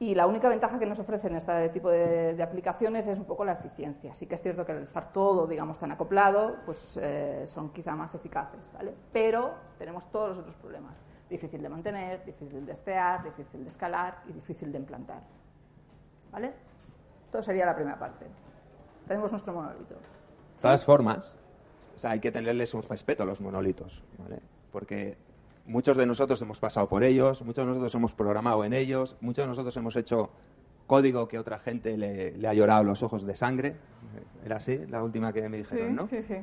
Y 0.00 0.14
la 0.14 0.26
única 0.26 0.48
ventaja 0.48 0.78
que 0.78 0.86
nos 0.86 0.98
ofrecen 0.98 1.36
este 1.36 1.68
tipo 1.68 1.88
de, 1.88 2.42
aplicaciones 2.42 3.06
es 3.06 3.18
un 3.18 3.26
poco 3.26 3.44
la 3.44 3.52
eficiencia. 3.52 4.14
Sí 4.14 4.26
que 4.26 4.34
es 4.34 4.42
cierto 4.42 4.66
que 4.66 4.72
al 4.72 4.82
estar 4.82 5.12
todo, 5.12 5.46
digamos, 5.46 5.78
tan 5.78 5.92
acoplado, 5.92 6.56
pues 6.66 6.98
eh, 7.00 7.44
son 7.46 7.70
quizá 7.70 7.94
más 7.94 8.14
eficaces, 8.14 8.70
¿vale? 8.72 8.92
Pero 9.12 9.54
tenemos 9.78 10.10
todos 10.10 10.30
los 10.30 10.38
otros 10.38 10.56
problemas. 10.56 10.96
Difícil 11.30 11.62
de 11.62 11.68
mantener, 11.68 12.24
difícil 12.24 12.66
de 12.66 12.72
estear, 12.72 13.22
difícil 13.22 13.62
de 13.62 13.70
escalar 13.70 14.22
y 14.26 14.32
difícil 14.32 14.72
de 14.72 14.78
implantar. 14.78 15.22
¿Vale? 16.32 16.52
Esto 17.24 17.42
sería 17.42 17.64
la 17.64 17.74
primera 17.74 17.98
parte. 17.98 18.26
Tenemos 19.06 19.30
nuestro 19.30 19.52
monolito. 19.52 19.94
De 19.94 20.60
todas 20.60 20.84
formas, 20.84 21.38
o 21.94 21.98
sea, 21.98 22.10
hay 22.10 22.20
que 22.20 22.32
tenerles 22.32 22.74
un 22.74 22.82
respeto 22.82 23.22
a 23.22 23.26
los 23.26 23.40
monolitos, 23.40 24.02
¿vale? 24.18 24.40
Porque 24.72 25.16
muchos 25.66 25.96
de 25.96 26.06
nosotros 26.06 26.40
hemos 26.42 26.60
pasado 26.60 26.88
por 26.88 27.04
ellos, 27.04 27.42
muchos 27.42 27.64
de 27.64 27.68
nosotros 27.68 27.94
hemos 27.94 28.14
programado 28.14 28.64
en 28.64 28.72
ellos, 28.72 29.16
muchos 29.20 29.44
de 29.44 29.48
nosotros 29.48 29.76
hemos 29.76 29.96
hecho 29.96 30.30
código 30.86 31.28
que 31.28 31.38
otra 31.38 31.58
gente 31.58 31.96
le, 31.96 32.32
le 32.32 32.48
ha 32.48 32.54
llorado 32.54 32.84
los 32.84 33.02
ojos 33.02 33.24
de 33.24 33.34
sangre. 33.34 33.76
Era 34.44 34.56
así, 34.56 34.78
la 34.86 35.02
última 35.02 35.32
que 35.32 35.48
me 35.48 35.58
dijeron, 35.58 35.94
¿no? 35.94 36.06
sí, 36.06 36.22
sí. 36.22 36.36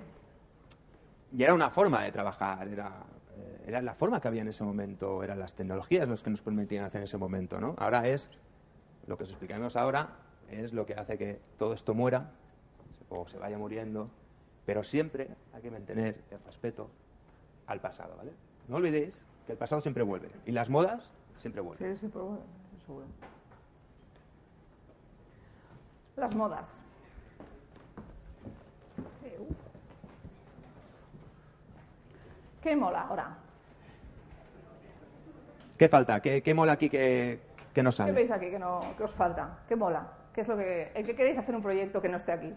Y 1.34 1.44
era 1.44 1.54
una 1.54 1.70
forma 1.70 2.04
de 2.04 2.12
trabajar, 2.12 2.68
era, 2.68 2.92
eh, 3.38 3.64
era 3.68 3.82
la 3.82 3.94
forma 3.94 4.20
que 4.20 4.28
había 4.28 4.42
en 4.42 4.50
ese 4.50 4.64
momento, 4.64 5.24
eran 5.24 5.40
las 5.40 5.54
tecnologías 5.54 6.08
los 6.08 6.24
que 6.24 6.30
nos 6.30 6.42
permitían 6.42 6.84
hacer 6.84 7.00
en 7.00 7.04
ese 7.06 7.18
momento, 7.18 7.60
¿no? 7.62 7.76
Ahora 7.78 8.06
es, 8.08 8.30
lo 9.08 9.18
que 9.18 9.24
os 9.24 9.30
explicaremos 9.30 9.78
ahora, 9.78 10.10
es 10.50 10.74
lo 10.74 10.86
que 10.86 10.96
hace 10.96 11.18
que 11.18 11.40
todo 11.58 11.74
esto 11.74 11.94
muera, 11.94 12.32
o 13.10 13.28
se 13.30 13.38
vaya 13.38 13.58
muriendo, 13.58 14.10
pero 14.66 14.84
siempre 14.84 15.30
hay 15.54 15.62
que 15.62 15.72
mantener 15.72 16.22
el 16.32 16.40
respeto 16.46 16.90
al 17.68 17.80
pasado, 17.80 18.16
¿vale? 18.18 18.32
No 18.68 18.78
olvidéis 18.78 19.24
que 19.46 19.54
el 19.54 19.58
pasado 19.58 19.82
siempre 19.82 20.04
vuelve, 20.04 20.30
y 20.46 20.52
las 20.52 20.70
modas 20.70 21.12
siempre 21.40 21.62
vuelven. 21.62 21.96
Sí, 21.98 22.06
eso 22.06 22.38
seguro. 22.78 23.08
Las 26.16 26.36
modas. 26.36 26.82
Eu. 29.24 29.48
¿Qué 32.62 32.76
mola 32.76 33.02
ahora? 33.02 33.38
¿Qué 35.78 35.90
falta? 35.90 36.22
¿Qué, 36.22 36.44
qué 36.44 36.54
mola 36.54 36.74
aquí 36.74 36.90
que, 36.90 37.40
que 37.74 37.82
no 37.82 37.90
¿Qué 37.90 37.96
sale? 37.96 38.12
veis 38.12 38.30
aquí 38.30 38.52
que, 38.52 38.60
no, 38.60 38.82
que 38.98 39.04
os 39.04 39.16
falta? 39.16 39.60
¿Qué 39.68 39.76
mola? 39.76 40.12
¿Qué 40.34 40.42
es 40.42 40.48
lo 40.48 40.56
que, 40.56 40.92
¿En 40.94 41.06
qué 41.06 41.16
queréis 41.16 41.38
hacer 41.38 41.56
un 41.56 41.62
proyecto 41.64 42.02
que 42.02 42.10
no 42.10 42.18
esté 42.18 42.32
aquí? 42.32 42.54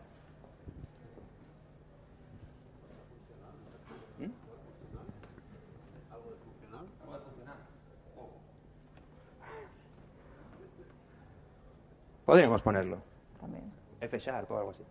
Podríamos 12.24 12.62
ponerlo. 12.62 12.98
También. 13.40 13.72
F 14.00 14.18
Sharp 14.18 14.50
o 14.50 14.58
algo 14.58 14.70
así. 14.70 14.84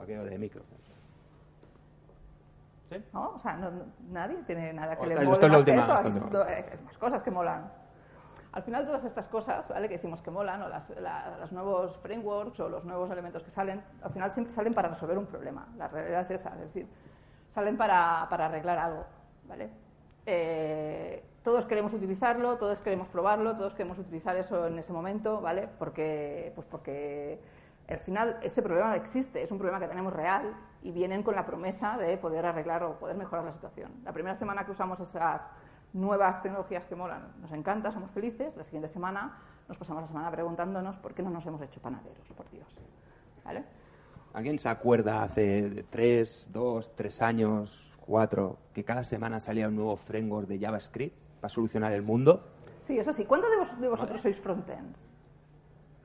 Aquello 0.00 0.24
de 0.24 0.38
micro. 0.38 0.62
¿No? 3.12 3.30
O 3.30 3.38
sea, 3.38 3.56
no- 3.56 3.70
no- 3.70 3.84
nadie 4.10 4.36
tiene 4.46 4.72
nada 4.72 4.94
que 4.96 5.02
O 5.02 5.06
le 5.06 5.16
mole 5.16 5.32
esto 5.32 5.48
más 5.48 5.64
que 5.64 5.74
esto. 5.74 6.46
eh, 6.48 6.78
más 6.84 6.98
cosas 6.98 7.22
que 7.22 7.30
molan. 7.32 7.70
Al 8.52 8.62
final, 8.62 8.86
todas 8.86 9.04
estas 9.04 9.26
cosas, 9.28 9.68
¿vale? 9.68 9.88
Que 9.88 9.94
decimos 9.96 10.22
que 10.22 10.30
molan, 10.30 10.62
o 10.62 10.68
las, 10.68 10.88
la- 10.90 11.36
los 11.40 11.52
nuevos 11.52 11.96
frameworks 11.98 12.60
o 12.60 12.68
los 12.68 12.84
nuevos 12.84 13.10
elementos 13.10 13.42
que 13.42 13.50
salen, 13.50 13.82
al 14.02 14.10
final 14.10 14.30
siempre 14.30 14.52
salen 14.54 14.72
para 14.72 14.88
resolver 14.88 15.18
un 15.18 15.26
problema. 15.26 15.66
La 15.76 15.88
realidad 15.88 16.20
es 16.20 16.30
esa, 16.30 16.50
es 16.54 16.60
decir, 16.60 16.86
salen 17.50 17.76
para, 17.76 18.26
para 18.30 18.46
arreglar 18.46 18.78
algo, 18.78 19.04
¿vale? 19.48 19.68
Eh, 20.24 21.05
todos 21.66 21.74
queremos 21.74 21.94
utilizarlo, 21.94 22.58
todos 22.58 22.80
queremos 22.80 23.08
probarlo, 23.08 23.56
todos 23.56 23.74
queremos 23.74 23.98
utilizar 23.98 24.36
eso 24.36 24.68
en 24.68 24.78
ese 24.78 24.92
momento, 24.92 25.40
¿vale? 25.40 25.68
Porque, 25.80 26.52
pues 26.54 26.64
porque 26.70 27.40
al 27.88 27.98
final 27.98 28.38
ese 28.40 28.62
problema 28.62 28.94
existe, 28.94 29.42
es 29.42 29.50
un 29.50 29.58
problema 29.58 29.80
que 29.80 29.88
tenemos 29.88 30.12
real 30.12 30.54
y 30.84 30.92
vienen 30.92 31.24
con 31.24 31.34
la 31.34 31.44
promesa 31.44 31.98
de 31.98 32.16
poder 32.18 32.46
arreglar 32.46 32.84
o 32.84 33.00
poder 33.00 33.16
mejorar 33.16 33.44
la 33.44 33.52
situación. 33.52 33.90
La 34.04 34.12
primera 34.12 34.36
semana 34.36 34.64
que 34.64 34.70
usamos 34.70 35.00
esas 35.00 35.50
nuevas 35.92 36.40
tecnologías 36.40 36.84
que 36.84 36.94
molan, 36.94 37.32
nos 37.40 37.50
encanta, 37.50 37.90
somos 37.90 38.12
felices. 38.12 38.56
La 38.56 38.62
siguiente 38.62 38.86
semana 38.86 39.36
nos 39.66 39.76
pasamos 39.76 40.02
la 40.02 40.06
semana 40.06 40.30
preguntándonos 40.30 40.98
por 40.98 41.14
qué 41.14 41.24
no 41.24 41.30
nos 41.30 41.44
hemos 41.46 41.60
hecho 41.62 41.82
panaderos, 41.82 42.32
por 42.32 42.48
Dios. 42.48 42.78
¿Vale? 43.44 43.64
¿Alguien 44.34 44.60
se 44.60 44.68
acuerda 44.68 45.24
hace 45.24 45.84
tres, 45.90 46.46
dos, 46.48 46.94
tres 46.94 47.20
años, 47.22 47.92
cuatro, 48.06 48.56
que 48.72 48.84
cada 48.84 49.02
semana 49.02 49.40
salía 49.40 49.66
un 49.66 49.74
nuevo 49.74 49.96
framework 49.96 50.46
de 50.46 50.60
JavaScript 50.60 51.25
para 51.46 51.54
solucionar 51.54 51.92
el 51.92 52.02
mundo? 52.02 52.42
Sí, 52.80 52.98
eso 52.98 53.12
sí. 53.12 53.24
¿Cuántos 53.24 53.50
de, 53.50 53.56
vos- 53.58 53.80
de 53.80 53.88
vosotros 53.88 54.20
sois 54.20 54.40
frontends? 54.40 55.06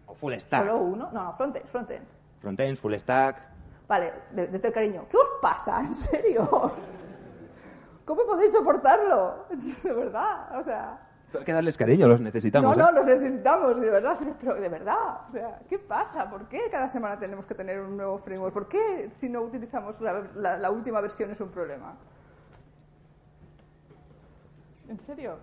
O 0.06 0.14
full 0.14 0.34
stack. 0.38 0.68
¿Solo 0.68 0.78
uno? 0.78 1.10
No, 1.12 1.24
no, 1.26 1.34
frontends, 1.34 1.70
frontends. 1.72 2.20
Frontends, 2.40 2.80
full 2.80 2.94
stack. 2.96 3.42
Vale, 3.88 4.14
de- 4.32 4.48
desde 4.48 4.68
el 4.68 4.74
cariño. 4.74 5.06
¿Qué 5.10 5.18
os 5.18 5.30
pasa? 5.42 5.80
¿En 5.82 5.96
serio? 5.96 6.46
¿Cómo 8.06 8.24
podéis 8.26 8.52
soportarlo? 8.54 9.46
De 9.84 9.94
verdad, 9.94 10.60
o 10.60 10.64
sea... 10.64 11.08
Hay 11.34 11.46
que 11.46 11.54
darles 11.54 11.78
cariño, 11.78 12.08
los 12.08 12.20
necesitamos. 12.22 12.76
no, 12.78 12.84
no, 12.84 12.90
¿eh? 12.90 12.94
los 12.94 13.06
necesitamos, 13.06 13.80
de 13.80 13.90
verdad, 13.90 14.18
pero 14.42 14.56
de 14.56 14.68
verdad. 14.70 15.28
O 15.30 15.32
sea, 15.32 15.60
¿qué 15.70 15.80
pasa? 15.80 16.30
¿Por 16.30 16.48
qué 16.50 16.70
cada 16.70 16.88
semana 16.90 17.18
tenemos 17.18 17.46
que 17.46 17.56
tener 17.56 17.80
un 17.80 17.96
nuevo 17.98 18.18
framework? 18.20 18.54
¿Por 18.54 18.68
qué 18.68 19.10
si 19.12 19.30
no 19.30 19.42
utilizamos 19.42 20.02
la, 20.02 20.22
la- 20.36 20.58
la 20.58 20.70
última 20.70 21.00
versión 21.02 21.32
es 21.32 21.40
un 21.42 21.50
problema? 21.50 21.96
¿En 24.92 25.00
serio? 25.00 25.38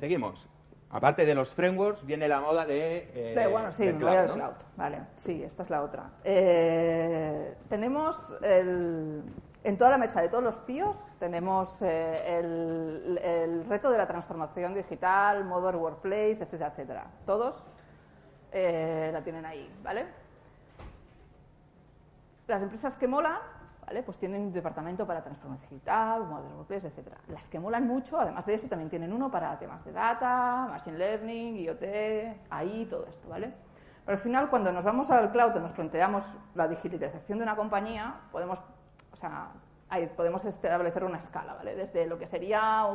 Seguimos. 0.00 0.48
Aparte 0.88 1.26
de 1.26 1.34
los 1.34 1.50
frameworks, 1.54 2.04
viene 2.06 2.26
la 2.28 2.40
moda 2.40 2.64
de. 2.64 3.10
eh, 3.14 3.32
Pero 3.34 3.50
bueno, 3.50 3.70
sí, 3.72 3.84
del 3.86 4.08
al 4.08 4.28
¿no? 4.28 4.34
cloud. 4.34 4.54
Vale, 4.74 5.00
sí, 5.16 5.42
esta 5.42 5.62
es 5.64 5.68
la 5.70 5.82
otra. 5.82 6.10
Eh, 6.24 7.54
tenemos 7.68 8.16
el- 8.42 9.22
en 9.64 9.76
toda 9.76 9.90
la 9.90 9.98
mesa 9.98 10.22
de 10.22 10.30
todos 10.30 10.42
los 10.42 10.64
tíos, 10.64 11.12
tenemos 11.18 11.82
eh, 11.82 12.38
el, 12.38 13.18
el 13.22 13.64
reto 13.66 13.90
de 13.90 13.98
la 13.98 14.06
transformación 14.06 14.72
digital, 14.74 15.44
Modern 15.44 15.76
Workplace, 15.78 16.42
etcétera, 16.44 16.68
etcétera. 16.68 17.06
Todos 17.26 17.62
la 18.54 19.22
tienen 19.22 19.44
ahí, 19.46 19.70
¿vale? 19.82 20.06
Las 22.48 22.62
empresas 22.62 22.96
que 22.96 23.06
molan, 23.06 23.38
¿vale? 23.92 24.02
Pues 24.02 24.16
tienen 24.16 24.40
un 24.40 24.52
departamento 24.54 25.06
para 25.06 25.22
transformación 25.22 25.68
digital, 25.68 26.24
Modern 26.24 26.54
Workplace, 26.54 26.86
etcétera. 26.86 27.18
Las 27.28 27.46
que 27.50 27.60
molan 27.60 27.86
mucho, 27.86 28.18
además 28.18 28.46
de 28.46 28.54
eso, 28.54 28.66
también 28.66 28.88
tienen 28.88 29.12
uno 29.12 29.30
para 29.30 29.58
temas 29.58 29.84
de 29.84 29.92
data, 29.92 30.66
machine 30.70 30.96
learning, 30.96 31.56
IoT, 31.56 31.82
ahí, 32.48 32.86
todo 32.88 33.06
esto, 33.06 33.28
¿vale? 33.28 33.52
Pero 34.06 34.16
al 34.16 34.22
final, 34.22 34.48
cuando 34.48 34.72
nos 34.72 34.82
vamos 34.82 35.10
al 35.10 35.30
cloud 35.30 35.54
y 35.56 35.60
nos 35.60 35.72
planteamos 35.72 36.38
la 36.54 36.68
digitalización 36.68 37.36
de 37.36 37.44
una 37.44 37.54
compañía, 37.54 38.14
podemos, 38.32 38.62
o 39.12 39.16
sea, 39.16 39.50
ahí 39.90 40.10
podemos 40.16 40.42
establecer 40.46 41.04
una 41.04 41.18
escala, 41.18 41.52
¿vale? 41.52 41.76
Desde 41.76 42.06
lo 42.06 42.18
que 42.18 42.26
sería, 42.26 42.86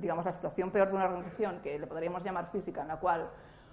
digamos, 0.00 0.26
la 0.26 0.32
situación 0.32 0.70
peor 0.70 0.88
de 0.88 0.96
una 0.96 1.06
organización, 1.06 1.60
que 1.62 1.78
le 1.78 1.86
podríamos 1.86 2.22
llamar 2.22 2.50
física, 2.50 2.82
en 2.82 2.88
la 2.88 2.96
cual 2.98 3.30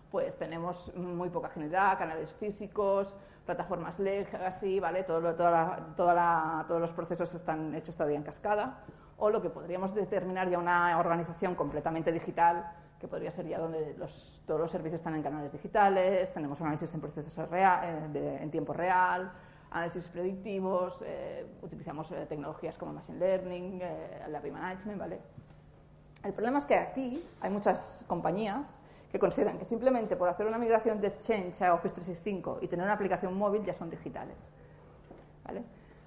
pues 0.10 0.36
tenemos 0.38 0.92
muy 0.96 1.30
poca 1.30 1.50
agilidad, 1.50 1.98
canales 2.00 2.34
físicos, 2.40 3.14
plataformas 3.54 3.98
legacy, 3.98 4.80
¿vale? 4.80 5.04
Todo 5.04 5.20
lo- 5.22 5.34
toda 5.36 5.50
la- 5.50 5.80
toda 5.96 6.14
la- 6.14 6.66
todos 6.68 6.80
los 6.80 6.94
procesos 6.94 7.34
están 7.34 7.74
hechos 7.74 7.96
todavía 7.96 8.18
en 8.18 8.24
cascada. 8.24 8.84
O 9.18 9.32
lo 9.32 9.42
que 9.42 9.50
podríamos 9.50 9.96
determinar 9.96 10.48
ya 10.50 10.60
una 10.60 10.96
organización 11.00 11.56
completamente 11.56 12.12
digital, 12.12 12.72
que 13.00 13.08
podría 13.08 13.32
ser 13.32 13.48
ya 13.48 13.58
donde 13.58 13.96
los- 13.98 14.44
todos 14.46 14.60
los 14.60 14.70
servicios 14.70 15.00
están 15.00 15.16
en 15.16 15.24
canales 15.24 15.52
digitales, 15.52 16.32
tenemos 16.32 16.62
análisis 16.62 16.94
en 16.94 17.02
procesos 17.02 17.50
rea- 17.50 17.82
eh, 17.86 18.08
de- 18.10 18.38
en 18.44 18.52
tiempo 18.52 18.72
real, 18.72 19.32
análisis 19.72 20.08
predictivos, 20.10 21.00
eh, 21.04 21.48
utilizamos 21.64 22.12
eh, 22.12 22.28
tecnologías 22.30 22.78
como 22.78 22.94
Machine 22.94 23.18
Learning, 23.18 23.80
eh, 23.82 24.24
Library 24.28 24.52
Management, 24.52 25.00
¿vale? 25.00 25.20
El 26.24 26.34
problema 26.34 26.60
es 26.60 26.66
que 26.68 26.76
aquí 26.76 27.26
hay 27.42 27.50
muchas 27.50 28.06
compañías 28.08 28.80
que 29.12 29.18
consideran 29.20 29.58
que 29.58 29.66
simplemente 29.66 30.16
por 30.16 30.30
hacer 30.30 30.46
una 30.46 30.58
migración 30.58 31.02
de 31.02 31.08
Exchange 31.08 31.62
a 31.64 31.74
Office 31.74 31.96
365 31.96 32.60
y 32.62 32.68
tener 32.68 32.84
una 32.86 32.94
aplicación 32.94 33.36
móvil 33.38 33.64
ya 33.66 33.74
son 33.74 33.90
digitales. 33.90 34.38
¿vale? 35.46 35.64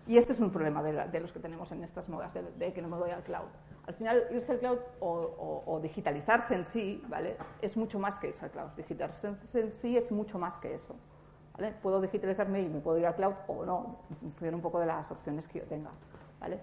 Y 0.07 0.17
este 0.19 0.33
es 0.33 0.41
un 0.41 0.51
problema 0.51 0.83
de, 0.83 0.93
la- 0.93 1.07
de 1.07 1.21
los 1.21 1.33
que 1.33 1.41
tenemos 1.41 1.71
en 1.73 1.83
estas 1.85 2.09
modas, 2.09 2.33
de, 2.35 2.43
de 2.43 2.73
que 2.73 2.83
no 2.83 2.89
me 2.89 2.97
voy 2.97 3.11
al 3.11 3.23
cloud. 3.23 3.47
Al 3.87 3.95
final, 3.95 4.25
irse 4.31 4.53
al 4.53 4.59
cloud 4.59 4.79
o, 5.01 5.09
o- 5.11 5.63
o 5.75 5.81
digitalizarse 5.81 6.55
en 6.55 6.65
sí, 6.65 7.03
¿vale? 7.09 7.37
Es 7.61 7.77
mucho 7.77 7.99
más 7.99 8.19
que 8.19 8.29
irse 8.29 8.45
al 8.45 8.51
cloud. 8.51 8.69
Digitalizarse 8.77 9.61
en 9.61 9.73
sí 9.73 9.97
es 9.97 10.11
mucho 10.13 10.39
más 10.39 10.59
que 10.59 10.75
eso. 10.75 10.95
¿vale? 11.55 11.73
Puedo 11.83 12.01
digitalizarme 12.01 12.63
y 12.63 12.69
me 12.69 12.81
puedo 12.81 12.99
ir 12.99 13.07
al 13.07 13.15
cloud 13.17 13.35
o 13.49 13.65
no, 13.65 13.99
en 14.11 14.17
función 14.17 14.55
un 14.55 14.61
poco 14.61 14.79
de 14.81 14.87
las 14.87 15.11
opciones 15.11 15.47
que 15.49 15.59
yo 15.61 15.65
tenga. 15.67 15.91
¿vale? 16.41 16.61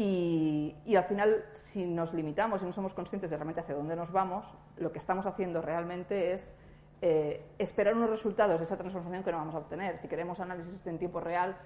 Y, 0.00 0.94
al 0.96 1.02
final, 1.02 1.44
si 1.54 1.84
nos 1.84 2.14
limitamos 2.14 2.62
y 2.62 2.66
no 2.66 2.72
somos 2.72 2.94
conscientes 2.94 3.28
de 3.30 3.36
realmente 3.36 3.62
hacia 3.62 3.74
dónde 3.74 3.96
nos 3.96 4.12
vamos, 4.12 4.46
lo 4.76 4.92
que 4.92 5.00
estamos 5.00 5.26
haciendo 5.26 5.60
realmente 5.60 6.32
es 6.32 6.54
eh, 7.02 7.44
esperar 7.58 7.96
unos 7.96 8.08
resultados 8.08 8.60
de 8.60 8.64
esa 8.64 8.76
transformación 8.76 9.24
que 9.24 9.32
no 9.32 9.38
vamos 9.38 9.56
a 9.56 9.58
obtener. 9.58 9.98
Si 9.98 10.06
queremos 10.06 10.38
análisis 10.38 10.86
en 10.86 11.00
tiempo 11.00 11.18
real, 11.18 11.56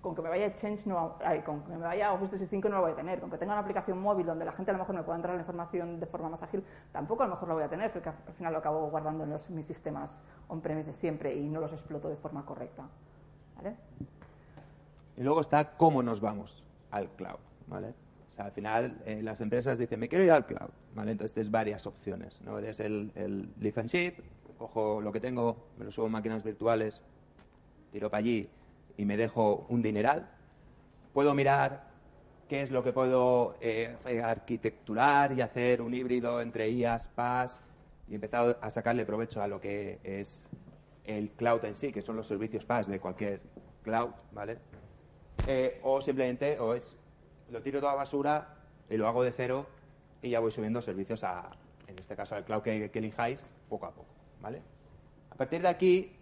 con 0.00 0.16
que 0.16 0.22
me 0.22 0.28
vaya 0.28 0.46
Exchange, 0.46 0.86
no, 0.86 1.18
con 1.46 1.62
que 1.62 1.76
me 1.76 1.78
vaya 1.78 2.12
Office 2.14 2.30
365 2.30 2.68
no 2.68 2.76
lo 2.78 2.82
voy 2.82 2.90
a 2.90 2.96
tener. 2.96 3.20
Con 3.20 3.30
que 3.30 3.38
tenga 3.38 3.52
una 3.52 3.62
aplicación 3.62 4.00
móvil 4.00 4.26
donde 4.26 4.44
la 4.44 4.50
gente 4.50 4.72
a 4.72 4.74
lo 4.74 4.80
mejor 4.80 4.96
me 4.96 5.04
pueda 5.04 5.14
entrar 5.14 5.36
la 5.36 5.42
información 5.42 6.00
de 6.00 6.06
forma 6.06 6.30
más 6.30 6.42
ágil, 6.42 6.64
tampoco 6.90 7.22
a 7.22 7.26
lo 7.26 7.34
mejor 7.34 7.48
lo 7.48 7.54
voy 7.54 7.62
a 7.62 7.68
tener, 7.68 7.92
porque 7.92 8.08
al 8.08 8.34
final 8.34 8.54
lo 8.54 8.58
acabo 8.58 8.90
guardando 8.90 9.22
en 9.22 9.30
mis 9.54 9.66
sistemas 9.66 10.24
on-premise 10.48 10.88
de 10.88 10.94
siempre 10.94 11.32
y 11.32 11.48
no 11.48 11.60
los 11.60 11.72
exploto 11.72 12.08
de 12.08 12.16
forma 12.16 12.44
correcta. 12.44 12.88
Y 15.16 15.22
luego 15.22 15.40
está 15.40 15.76
cómo 15.76 16.02
nos 16.02 16.20
vamos 16.20 16.64
al 16.90 17.08
cloud, 17.10 17.38
¿vale? 17.68 17.94
O 18.28 18.30
sea, 18.30 18.46
al 18.46 18.52
final 18.52 19.00
eh, 19.06 19.20
las 19.22 19.40
empresas 19.40 19.78
dicen, 19.78 20.00
me 20.00 20.08
quiero 20.08 20.24
ir 20.24 20.30
al 20.30 20.46
cloud, 20.46 20.70
¿vale? 20.94 21.12
Entonces 21.12 21.32
tienes 21.32 21.50
varias 21.50 21.86
opciones, 21.86 22.40
¿no? 22.42 22.58
Es 22.58 22.80
el, 22.80 23.10
el 23.14 23.48
lift 23.60 23.78
and 23.78 23.88
ship, 23.88 24.14
cojo 24.58 25.00
lo 25.00 25.12
que 25.12 25.20
tengo, 25.20 25.68
me 25.78 25.84
lo 25.84 25.90
subo 25.90 26.06
en 26.06 26.12
máquinas 26.12 26.42
virtuales, 26.42 27.00
tiro 27.92 28.10
para 28.10 28.18
allí 28.18 28.50
y 28.96 29.04
me 29.04 29.16
dejo 29.16 29.66
un 29.68 29.80
dineral. 29.80 30.28
Puedo 31.14 31.34
mirar 31.34 31.88
qué 32.48 32.62
es 32.62 32.70
lo 32.70 32.82
que 32.82 32.92
puedo 32.92 33.56
eh, 33.60 33.96
arquitecturar 34.22 35.32
y 35.32 35.40
hacer 35.40 35.80
un 35.80 35.94
híbrido 35.94 36.40
entre 36.40 36.70
IaaS, 36.70 37.08
PaaS 37.08 37.60
y 38.08 38.14
empezar 38.14 38.58
a 38.60 38.70
sacarle 38.70 39.06
provecho 39.06 39.42
a 39.42 39.48
lo 39.48 39.60
que 39.60 40.00
es 40.02 40.48
el 41.04 41.30
cloud 41.30 41.64
en 41.64 41.74
sí, 41.74 41.92
que 41.92 42.02
son 42.02 42.16
los 42.16 42.26
servicios 42.26 42.64
PaaS 42.64 42.88
de 42.88 43.00
cualquier 43.00 43.40
cloud, 43.82 44.10
¿vale? 44.32 44.58
Eh, 45.46 45.80
o 45.82 46.00
simplemente, 46.00 46.58
o 46.58 46.74
es, 46.74 46.97
lo 47.50 47.62
tiro 47.62 47.80
toda 47.80 47.94
basura 47.94 48.56
y 48.88 48.96
lo 48.96 49.08
hago 49.08 49.22
de 49.22 49.32
cero 49.32 49.66
y 50.22 50.30
ya 50.30 50.40
voy 50.40 50.50
subiendo 50.50 50.80
servicios 50.80 51.24
a, 51.24 51.50
en 51.86 51.98
este 51.98 52.16
caso, 52.16 52.34
al 52.34 52.44
cloud 52.44 52.62
que, 52.62 52.90
que 52.90 52.98
elijáis, 52.98 53.44
poco 53.68 53.86
a 53.86 53.90
poco, 53.90 54.08
¿vale? 54.40 54.62
A 55.30 55.34
partir 55.34 55.62
de 55.62 55.68
aquí, 55.68 56.12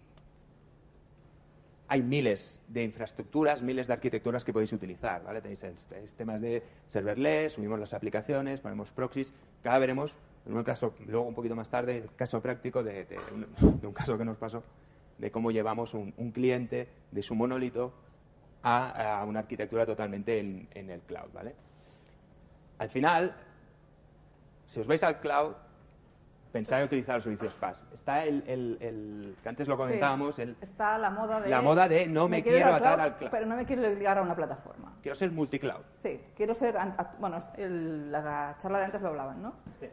hay 1.88 2.02
miles 2.02 2.61
de 2.68 2.83
infraestructuras, 2.83 3.62
miles 3.62 3.87
de 3.87 3.92
arquitecturas 3.92 4.45
que 4.45 4.52
podéis 4.52 4.73
utilizar, 4.73 5.23
¿vale? 5.23 5.40
Tenéis, 5.40 5.61
tenéis 5.88 6.14
temas 6.14 6.40
de 6.40 6.62
serverless, 6.88 7.54
subimos 7.54 7.78
las 7.78 7.95
aplicaciones, 7.95 8.61
ponemos 8.61 8.90
proxies, 8.90 9.33
cada 9.62 9.78
veremos, 9.78 10.16
en 10.47 10.56
un 10.56 10.64
caso, 10.64 10.95
luego 11.06 11.26
un 11.26 11.35
poquito 11.35 11.54
más 11.54 11.68
tarde, 11.68 11.99
el 11.99 12.14
caso 12.14 12.40
práctico 12.40 12.83
de, 12.83 13.04
de 13.04 13.18
un, 13.33 13.80
de 13.80 13.87
un 13.87 13.92
caso 13.92 14.18
que 14.18 14.25
nos 14.25 14.37
pasó, 14.37 14.62
de 15.18 15.30
cómo 15.30 15.50
llevamos 15.50 15.95
un, 15.95 16.12
un 16.16 16.30
cliente 16.30 16.88
de 17.11 17.23
su 17.23 17.35
monolito 17.35 17.92
a, 18.69 19.21
a 19.21 19.25
una 19.25 19.39
arquitectura 19.41 19.87
totalmente 19.87 20.41
en, 20.41 20.69
en 20.75 20.91
el 20.91 21.01
cloud, 21.03 21.29
¿vale? 21.33 21.55
Al 22.79 22.89
final, 22.91 23.33
si 24.67 24.81
os 24.81 24.87
vais 24.89 25.02
al 25.05 25.21
cloud, 25.21 25.52
pensad 26.50 26.81
en 26.81 26.87
utilizar 26.87 27.15
los 27.15 27.23
servicios 27.25 27.55
PaaS. 27.55 27.81
Está 27.95 28.25
el, 28.25 28.43
el- 28.47 28.76
el- 28.81 29.37
que 29.41 29.49
antes 29.49 29.69
lo 29.69 29.76
comentábamos, 29.76 30.39
el, 30.41 30.57
Está 30.61 30.99
la 30.99 31.11
moda 31.11 31.41
de... 31.41 31.49
La 31.49 31.63
moda 31.63 31.89
de 31.89 32.09
no 32.09 32.26
me 32.29 32.43
quiero 32.43 32.67
atar 32.75 32.95
cloud, 32.95 33.00
al 33.07 33.17
cloud. 33.19 33.31
Pero 33.31 33.47
no 33.47 33.55
me 33.57 33.65
quiero 33.67 33.83
ligar 33.83 34.19
a 34.19 34.23
una 34.23 34.35
plataforma. 34.35 34.95
quiero 35.00 35.15
ser 35.15 35.31
multicloud. 35.31 35.83
Sí, 36.02 36.21
quiero 36.37 36.52
ser... 36.52 36.76
Bueno, 37.21 37.39
el- 37.57 38.11
la 38.11 38.57
charla 38.59 38.79
de 38.81 38.85
antes 38.87 39.00
lo 39.00 39.09
hablaban, 39.11 39.41
¿no? 39.43 39.52
Sí. 39.79 39.87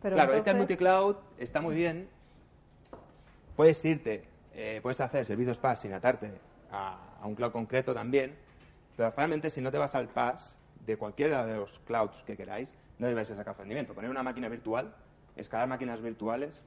Pero 0.00 0.14
claro, 0.14 0.34
este 0.34 0.50
entonces- 0.50 0.56
multicloud 0.56 1.16
está 1.38 1.60
muy 1.60 1.74
bien. 1.74 2.08
Puedes 3.56 3.84
irte, 3.84 4.24
eh, 4.54 4.78
puedes 4.82 5.00
hacer 5.00 5.26
servicios 5.26 5.58
PaaS 5.58 5.80
sin 5.80 5.92
atarte 5.92 6.30
a, 6.70 6.96
a 7.20 7.26
un 7.26 7.34
cloud 7.34 7.52
concreto 7.52 7.94
también, 7.94 8.34
pero 8.96 9.10
realmente 9.16 9.50
si 9.50 9.60
no 9.60 9.70
te 9.70 9.78
vas 9.78 9.94
al 9.94 10.08
PaaS 10.08 10.56
de 10.86 10.96
cualquiera 10.96 11.46
de 11.46 11.56
los 11.56 11.78
clouds 11.80 12.22
que 12.24 12.36
queráis, 12.36 12.74
no 12.98 13.06
le 13.06 13.14
vais 13.14 13.30
a 13.30 13.34
sacar 13.34 13.56
rendimiento. 13.56 13.94
Poner 13.94 14.10
una 14.10 14.22
máquina 14.22 14.48
virtual, 14.48 14.94
escalar 15.36 15.68
máquinas 15.68 16.00
virtuales, 16.00 16.62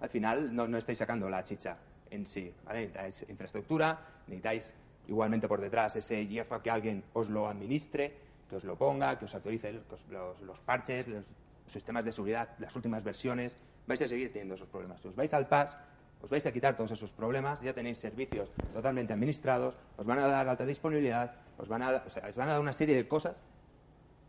al 0.00 0.08
final 0.08 0.54
no, 0.54 0.66
no 0.66 0.78
estáis 0.78 0.98
sacando 0.98 1.28
la 1.28 1.44
chicha 1.44 1.76
en 2.10 2.26
sí. 2.26 2.52
¿vale? 2.64 2.80
Necesitáis 2.80 3.26
infraestructura, 3.28 3.98
necesitáis 4.26 4.74
igualmente 5.08 5.48
por 5.48 5.60
detrás 5.60 5.96
ese 5.96 6.22
IEFA 6.22 6.62
que 6.62 6.70
alguien 6.70 7.04
os 7.12 7.28
lo 7.28 7.48
administre, 7.48 8.14
que 8.48 8.56
os 8.56 8.64
lo 8.64 8.76
ponga, 8.76 9.18
que 9.18 9.24
os 9.24 9.34
actualice 9.34 9.72
los, 9.72 10.40
los 10.40 10.60
parches, 10.60 11.08
los 11.08 11.24
sistemas 11.66 12.04
de 12.04 12.12
seguridad, 12.12 12.48
las 12.58 12.74
últimas 12.76 13.04
versiones. 13.04 13.56
Vais 13.86 14.00
a 14.00 14.08
seguir 14.08 14.32
teniendo 14.32 14.54
esos 14.54 14.68
problemas. 14.68 15.00
Si 15.00 15.08
os 15.08 15.16
vais 15.16 15.32
al 15.34 15.46
PAS, 15.46 15.76
os 16.24 16.30
vais 16.30 16.46
a 16.46 16.52
quitar 16.52 16.72
todos 16.72 16.90
esos 16.90 17.12
problemas, 17.12 17.60
ya 17.60 17.76
tenéis 17.76 18.00
servicios 18.00 18.48
totalmente 18.72 19.12
administrados, 19.12 19.76
os 20.00 20.08
van 20.08 20.16
a 20.16 20.26
dar 20.26 20.48
alta 20.48 20.64
disponibilidad, 20.64 21.36
os 21.60 21.68
van 21.68 21.84
a, 21.84 22.00
os 22.00 22.36
van 22.36 22.48
a 22.48 22.56
dar 22.56 22.64
una 22.64 22.72
serie 22.72 22.96
de 22.96 23.04
cosas 23.04 23.44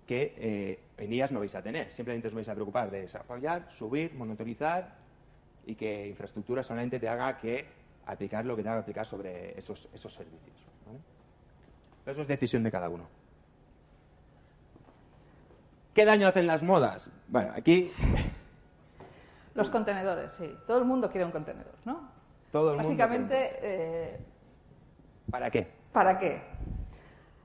que 0.04 0.36
eh, 0.36 0.80
en 1.00 1.14
IAS 1.14 1.32
no 1.32 1.40
vais 1.40 1.56
a 1.56 1.64
tener. 1.64 1.88
Simplemente 1.96 2.28
os 2.28 2.36
vais 2.36 2.52
a 2.52 2.54
preocupar 2.54 2.92
de 2.92 3.08
desarrollar, 3.08 3.72
subir, 3.72 4.12
monitorizar 4.14 4.92
y 5.66 5.76
que 5.80 6.12
infraestructura 6.12 6.62
solamente 6.68 7.00
te 7.00 7.08
haga 7.08 7.38
que 7.40 7.64
aplicar 8.06 8.44
lo 8.44 8.60
que 8.60 8.64
te 8.64 8.70
haga 8.70 8.84
aplicar 8.84 9.08
sobre 9.08 9.58
esos, 9.58 9.88
esos 9.96 10.14
servicios. 10.14 10.68
Eso 12.06 12.22
es 12.22 12.28
decisión 12.28 12.62
de 12.62 12.72
cada 12.72 12.90
uno. 12.90 13.08
¿Qué 15.96 16.04
daño 16.04 16.28
hacen 16.28 16.46
las 16.46 16.62
modas? 16.62 17.10
Bueno, 17.30 17.54
aquí 17.56 17.90
Los 19.56 19.70
contenedores, 19.70 20.34
sí. 20.34 20.56
Todo 20.68 20.78
el 20.78 20.86
mundo 20.86 21.10
quiere 21.10 21.26
un 21.26 21.32
contenedor, 21.32 21.74
¿no? 21.86 22.16
todo 22.56 22.72
el 22.72 22.78
mundo... 22.78 22.88
Básicamente, 22.88 23.60
eh, 23.62 24.20
¿Para 25.30 25.52
qué? 25.52 25.68
¿para 25.92 26.18
qué? 26.18 26.42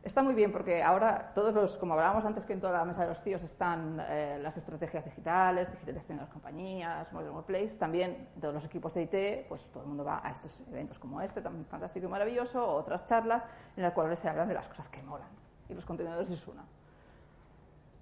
Está 0.03 0.23
muy 0.23 0.35
bien 0.35 0.51
porque 0.51 0.83
ahora 0.83 1.33
todos 1.35 1.53
los, 1.53 1.77
como 1.77 1.95
hablábamos 1.95 2.25
antes 2.25 2.47
que 2.47 2.53
en 2.53 2.61
toda 2.61 2.73
la 2.73 2.85
mesa 2.85 3.03
de 3.03 3.09
los 3.09 3.21
tíos 3.23 3.43
están 3.43 4.01
eh, 4.09 4.39
las 4.41 4.57
estrategias 4.57 5.05
digitales, 5.05 5.71
digitalización 5.71 6.19
de 6.19 6.25
las 6.25 6.33
compañías, 6.33 7.13
Modern 7.13 7.35
Workplace, 7.35 7.77
también 7.77 8.29
todos 8.41 8.55
los 8.55 8.65
equipos 8.65 8.95
de 8.95 9.03
IT, 9.03 9.49
pues 9.49 9.69
todo 9.69 9.83
el 9.83 9.89
mundo 9.89 10.05
va 10.05 10.21
a 10.25 10.31
estos 10.31 10.63
eventos 10.69 10.99
como 10.99 11.21
este, 11.21 11.43
tan 11.43 11.65
fantástico 11.67 12.07
y 12.07 12.09
maravilloso, 12.09 12.65
o 12.65 12.75
otras 12.77 13.05
charlas 13.05 13.47
en 13.77 13.83
las 13.83 13.93
cuales 13.93 14.19
se 14.19 14.29
hablan 14.29 14.49
de 14.49 14.55
las 14.55 14.69
cosas 14.69 14.89
que 14.89 15.03
molan. 15.03 15.29
Y 15.69 15.75
los 15.75 15.85
contenedores 15.85 16.31
es 16.31 16.47
una. 16.47 16.65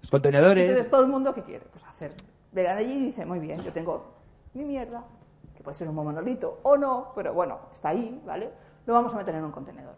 Los 0.01 0.11
contenedores... 0.11 0.63
Entonces, 0.63 0.89
todo 0.89 1.01
el 1.01 1.07
mundo, 1.07 1.33
¿qué 1.33 1.43
quiere? 1.43 1.65
Pues 1.65 1.83
hacer. 1.85 2.13
Llegan 2.53 2.77
allí 2.77 2.93
y 2.93 3.05
dice, 3.07 3.25
muy 3.25 3.39
bien, 3.39 3.61
yo 3.61 3.71
tengo 3.71 4.05
mi 4.53 4.65
mierda, 4.65 5.03
que 5.55 5.63
puede 5.63 5.75
ser 5.75 5.87
un 5.87 5.95
monolito 5.95 6.59
o 6.63 6.77
no, 6.77 7.11
pero 7.15 7.33
bueno, 7.33 7.59
está 7.73 7.89
ahí, 7.89 8.21
¿vale? 8.25 8.49
Lo 8.85 8.93
vamos 8.93 9.13
a 9.13 9.17
meter 9.17 9.35
en 9.35 9.43
un 9.43 9.51
contenedor. 9.51 9.95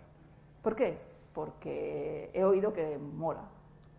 ¿Por 0.61 0.75
qué? 0.75 0.97
Porque 1.33 2.29
he 2.33 2.43
oído 2.43 2.73
que 2.73 2.97
mola. 2.97 3.43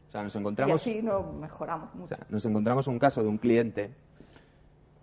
O 0.08 0.12
sea, 0.12 0.22
nos 0.22 0.34
Y 0.34 0.38
encontramos... 0.38 0.74
así 0.74 1.02
no 1.02 1.22
mejoramos 1.22 1.94
mucho. 1.94 2.14
O 2.14 2.16
sea, 2.18 2.26
nos 2.28 2.44
encontramos 2.44 2.86
un 2.86 2.98
caso 2.98 3.22
de 3.22 3.28
un 3.28 3.38
cliente 3.38 3.90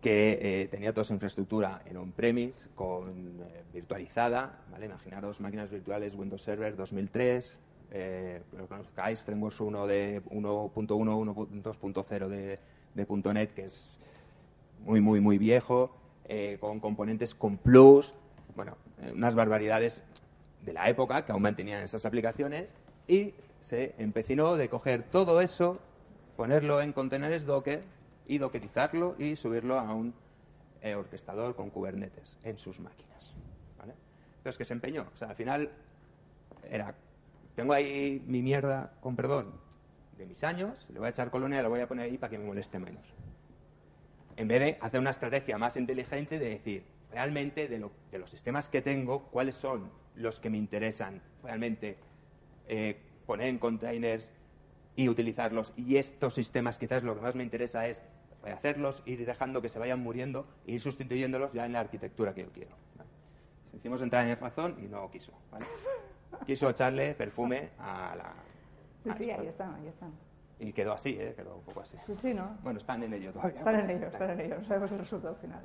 que 0.01 0.37
eh, 0.41 0.67
tenía 0.69 0.93
toda 0.93 1.03
su 1.03 1.13
infraestructura 1.13 1.81
en 1.85 1.97
on-premise, 1.97 2.69
con 2.75 3.09
eh, 3.41 3.63
virtualizada, 3.73 4.59
¿vale? 4.71 4.85
Imaginaros 4.85 5.41
máquinas 5.41 5.69
virtuales 5.69 6.15
Windows 6.15 6.41
Server 6.41 6.75
2003, 6.75 7.57
eh, 7.91 8.41
lo 8.57 8.67
conozcáis, 8.67 9.21
Frameworks 9.21 9.59
1 9.59 9.87
de 9.87 10.21
1.1, 10.25 10.71
1.2.0 10.87 12.27
de, 12.27 12.59
de 12.95 13.07
.NET, 13.33 13.53
que 13.53 13.65
es 13.65 13.89
muy, 14.85 15.01
muy, 15.01 15.19
muy 15.19 15.37
viejo, 15.37 15.91
eh, 16.25 16.57
con 16.59 16.79
componentes 16.79 17.33
con 17.33 17.57
Plus, 17.57 18.13
bueno, 18.55 18.77
eh, 19.01 19.11
unas 19.13 19.35
barbaridades 19.35 20.03
de 20.63 20.73
la 20.73 20.89
época 20.89 21.25
que 21.25 21.31
aún 21.31 21.41
mantenían 21.41 21.81
esas 21.81 22.05
aplicaciones 22.05 22.73
y 23.07 23.33
se 23.59 23.95
empecinó 23.97 24.55
de 24.55 24.69
coger 24.69 25.03
todo 25.03 25.41
eso, 25.41 25.79
ponerlo 26.37 26.81
en 26.81 26.93
contenedores 26.93 27.45
Docker 27.45 27.83
y 28.27 28.37
dockerizarlo 28.37 29.15
y 29.17 29.35
subirlo 29.35 29.79
a 29.79 29.93
un 29.93 30.13
eh, 30.81 30.95
orquestador 30.95 31.55
con 31.55 31.69
Kubernetes 31.69 32.37
en 32.43 32.57
sus 32.57 32.79
máquinas. 32.79 33.33
¿vale? 33.77 33.93
Que 34.43 34.65
se 34.65 34.73
empeñó. 34.73 35.07
O 35.13 35.17
sea, 35.17 35.29
al 35.29 35.35
final 35.35 35.69
era, 36.69 36.93
tengo 37.55 37.73
ahí 37.73 38.23
mi 38.27 38.41
mierda, 38.41 38.93
con 39.01 39.15
perdón, 39.15 39.51
de 40.19 40.25
mis 40.27 40.43
años, 40.43 40.85
le 40.91 40.99
voy 40.99 41.07
a 41.07 41.09
echar 41.09 41.31
colonia 41.31 41.59
y 41.59 41.63
la 41.63 41.69
voy 41.69 41.79
a 41.79 41.87
poner 41.87 42.05
ahí 42.05 42.17
para 42.17 42.29
que 42.29 42.37
me 42.37 42.45
moleste 42.45 42.77
menos. 42.77 43.03
en 44.35 44.47
vez 44.47 44.59
de 44.61 44.77
hacer 44.81 44.99
una 45.01 45.09
estrategia 45.09 45.57
más 45.57 45.75
inteligente 45.75 46.39
de 46.39 46.49
decir, 46.49 46.83
realmente 47.11 47.67
de, 47.67 47.77
lo- 47.79 47.91
de 48.11 48.19
los 48.19 48.29
sistemas 48.29 48.69
que 48.69 48.81
tengo, 48.81 49.23
cuáles 49.31 49.55
son 49.55 49.91
los 50.15 50.39
que 50.39 50.49
me 50.49 50.57
interesan 50.57 51.21
realmente 51.43 51.97
eh, 52.67 52.97
poner 53.25 53.47
en 53.47 53.57
containers 53.59 54.31
y 54.95 55.09
utilizarlos. 55.09 55.73
Y 55.75 55.97
estos 55.97 56.35
sistemas 56.35 56.77
quizás 56.77 57.03
lo 57.03 57.15
que 57.15 57.21
más 57.21 57.35
me 57.35 57.43
interesa 57.43 57.87
es 57.87 58.01
hacerlos, 58.43 59.03
ir 59.05 59.25
dejando 59.25 59.61
que 59.61 59.67
se 59.67 59.77
vayan 59.79 59.99
muriendo 59.99 60.45
e 60.65 60.73
ir 60.73 60.79
sustituyéndolos 60.81 61.51
ya 61.51 61.65
en 61.65 61.73
la 61.73 61.81
arquitectura 61.81 62.33
que 62.33 62.43
yo 62.43 62.51
quiero. 62.53 62.71
¿vale? 62.97 63.09
Hicimos 63.73 64.01
entrar 64.01 64.25
en 64.25 64.39
razón 64.39 64.77
y 64.81 64.87
no 64.87 65.09
quiso. 65.11 65.33
¿vale? 65.51 65.65
Quiso 66.45 66.69
echarle 66.69 67.13
perfume 67.15 67.71
a 67.79 68.15
la... 68.15 68.33
Sí, 69.03 69.13
sí, 69.13 69.31
ahí 69.31 69.47
están, 69.47 69.75
ahí 69.75 69.87
están. 69.87 70.11
Y 70.59 70.73
quedó 70.73 70.93
así, 70.93 71.11
¿eh? 71.19 71.33
quedó 71.35 71.55
un 71.55 71.63
poco 71.63 71.81
así. 71.81 71.97
Sí, 72.05 72.13
sí, 72.21 72.33
¿no? 72.33 72.57
Bueno, 72.63 72.79
están 72.79 73.01
en 73.03 73.13
ello 73.13 73.31
todavía. 73.31 73.59
Están 73.59 73.75
en 73.79 73.89
ello, 73.89 74.07
están 74.07 74.29
en 74.31 74.39
ello. 74.41 74.57
No 74.59 74.65
sabemos 74.65 74.91
el 74.91 74.99
resultado 74.99 75.35
final. 75.35 75.61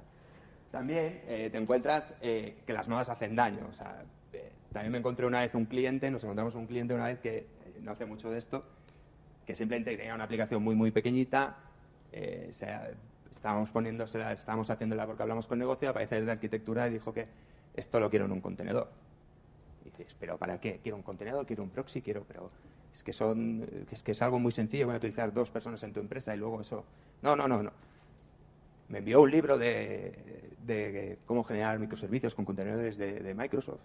También 0.71 1.23
eh, 1.27 1.49
te 1.51 1.59
encuentras 1.59 2.15
eh, 2.21 2.63
que 2.67 2.73
las 2.73 2.89
modas 2.89 3.09
hacen 3.09 3.35
daño. 3.35 3.67
O 3.69 3.73
sea, 3.73 4.05
eh, 4.33 4.53
también 4.73 4.93
me 4.93 4.99
encontré 4.99 5.27
una 5.27 5.41
vez 5.41 5.55
un 5.55 5.67
cliente, 5.67 6.11
nos 6.11 6.23
encontramos 6.23 6.55
un 6.55 6.67
cliente 6.67 6.95
una 6.95 7.07
vez 7.07 7.19
que 7.19 7.39
eh, 7.39 7.47
no 7.81 7.93
hace 7.93 8.07
mucho 8.07 8.31
de 8.31 8.39
esto, 8.39 8.65
que 9.45 9.55
simplemente 9.55 9.97
tenía 9.97 10.15
una 10.15 10.25
aplicación 10.25 10.63
muy, 10.63 10.75
muy 10.77 10.91
pequeñita. 10.93 11.57
eh, 12.13 12.49
se- 12.53 12.95
estábamos 13.33 13.73
poniéndosela, 13.73 14.33
estábamos 14.33 14.71
haciéndola 14.71 15.07
porque 15.07 15.23
hablamos 15.23 15.49
con 15.49 15.59
negocio, 15.59 15.91
aparece 15.91 16.17
desde 16.21 16.31
arquitectura 16.31 16.87
y 16.87 16.93
dijo 16.93 17.13
que 17.13 17.27
esto 17.75 17.99
lo 17.99 18.09
quiero 18.09 18.27
en 18.27 18.33
un 18.33 18.41
contenedor. 18.41 18.93
Y 19.83 19.87
dices, 19.87 20.15
¿pero 20.21 20.39
para 20.39 20.59
qué? 20.61 20.79
¿Quiero 20.81 20.97
un 20.97 21.03
contenedor? 21.03 21.45
¿Quiero 21.45 21.65
un 21.65 21.71
proxy? 21.71 22.01
Quiero, 22.01 22.25
pero 22.27 22.51
es 22.95 23.03
que 23.03 23.13
son, 23.13 23.67
es 23.91 24.03
que 24.03 24.13
es 24.13 24.23
algo 24.23 24.39
muy 24.39 24.53
sencillo, 24.53 24.87
voy 24.87 24.95
a 24.95 24.99
utilizar 24.99 25.33
dos 25.33 25.51
personas 25.51 25.83
en 25.83 25.93
tu 25.93 26.01
empresa 26.01 26.35
y 26.35 26.39
luego 26.39 26.61
eso. 26.61 26.85
No, 27.23 27.35
no, 27.37 27.47
no, 27.49 27.63
no. 27.63 27.71
Me 28.89 28.99
envió 28.99 29.21
un 29.23 29.31
libro 29.31 29.59
de, 29.59 30.15
de 30.65 31.19
cómo 31.27 31.43
generar 31.43 31.79
microservicios 31.79 32.35
con 32.35 32.45
contenedores 32.45 32.97
de, 32.97 33.21
de 33.21 33.35
Microsoft, 33.35 33.81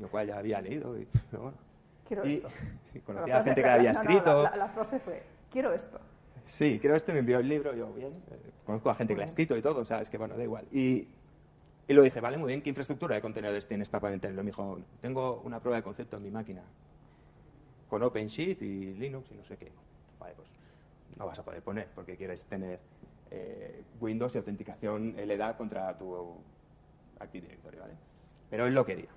lo 0.00 0.08
cual 0.08 0.26
ya 0.26 0.38
había 0.38 0.60
leído. 0.60 0.98
Y, 1.00 1.06
pero 1.30 1.42
bueno. 1.44 1.58
Quiero 2.06 2.26
Y- 2.26 2.34
esto. 2.34 2.48
y 2.94 2.98
La 2.98 3.04
conocía 3.04 3.36
a 3.38 3.42
frase- 3.42 3.44
gente 3.44 3.62
que 3.62 3.66
la 3.68 3.74
había 3.74 3.92
no, 3.92 4.02
no, 4.02 4.10
escrito. 4.10 4.42
la, 4.42 4.50
la- 4.50 4.56
la 4.56 4.68
frase 4.68 4.98
fue, 5.00 5.22
quiero 5.50 5.72
esto. 5.72 5.98
Sí, 6.44 6.78
creo 6.80 6.94
este 6.94 7.12
me 7.12 7.20
envió 7.20 7.38
el 7.40 7.48
libro, 7.48 7.74
yo 7.74 7.92
bien, 7.94 8.12
eh, 8.30 8.36
conozco 8.64 8.88
a 8.90 8.94
gente 8.94 9.14
que 9.14 9.18
lo 9.18 9.22
ha 9.22 9.26
escrito 9.26 9.56
y 9.56 9.62
todo, 9.62 9.80
o 9.80 9.84
sea, 9.84 10.00
es 10.00 10.08
que 10.08 10.16
bueno, 10.18 10.36
da 10.36 10.44
igual. 10.44 10.64
Y, 10.70 11.08
y 11.88 11.92
lo 11.92 12.02
dije, 12.02 12.20
vale, 12.20 12.36
muy 12.36 12.48
bien, 12.48 12.62
¿qué 12.62 12.68
infraestructura 12.68 13.16
de 13.16 13.20
contenedores 13.20 13.66
tienes 13.66 13.88
para 13.88 14.02
poder 14.02 14.20
tenerlo? 14.20 14.44
Me 14.44 14.50
dijo, 14.50 14.78
tengo 15.00 15.40
una 15.44 15.58
prueba 15.58 15.76
de 15.78 15.82
concepto 15.82 16.18
en 16.18 16.22
mi 16.22 16.30
máquina, 16.30 16.62
con 17.88 18.02
OpenShift 18.02 18.62
y 18.62 18.94
Linux 18.94 19.30
y 19.30 19.34
no 19.34 19.44
sé 19.44 19.56
qué. 19.56 19.72
Vale, 20.18 20.34
pues 20.34 20.48
no 21.16 21.26
vas 21.26 21.38
a 21.38 21.44
poder 21.44 21.62
poner, 21.62 21.88
porque 21.94 22.16
quieres 22.16 22.44
tener 22.46 22.80
eh, 23.30 23.84
Windows 24.00 24.34
y 24.34 24.38
autenticación 24.38 25.14
LDAP 25.16 25.56
contra 25.56 25.96
tu 25.96 26.36
Active 27.20 27.46
Directory, 27.46 27.78
¿vale? 27.78 27.94
Pero 28.50 28.66
él 28.66 28.74
lo 28.74 28.84
quería. 28.84 29.08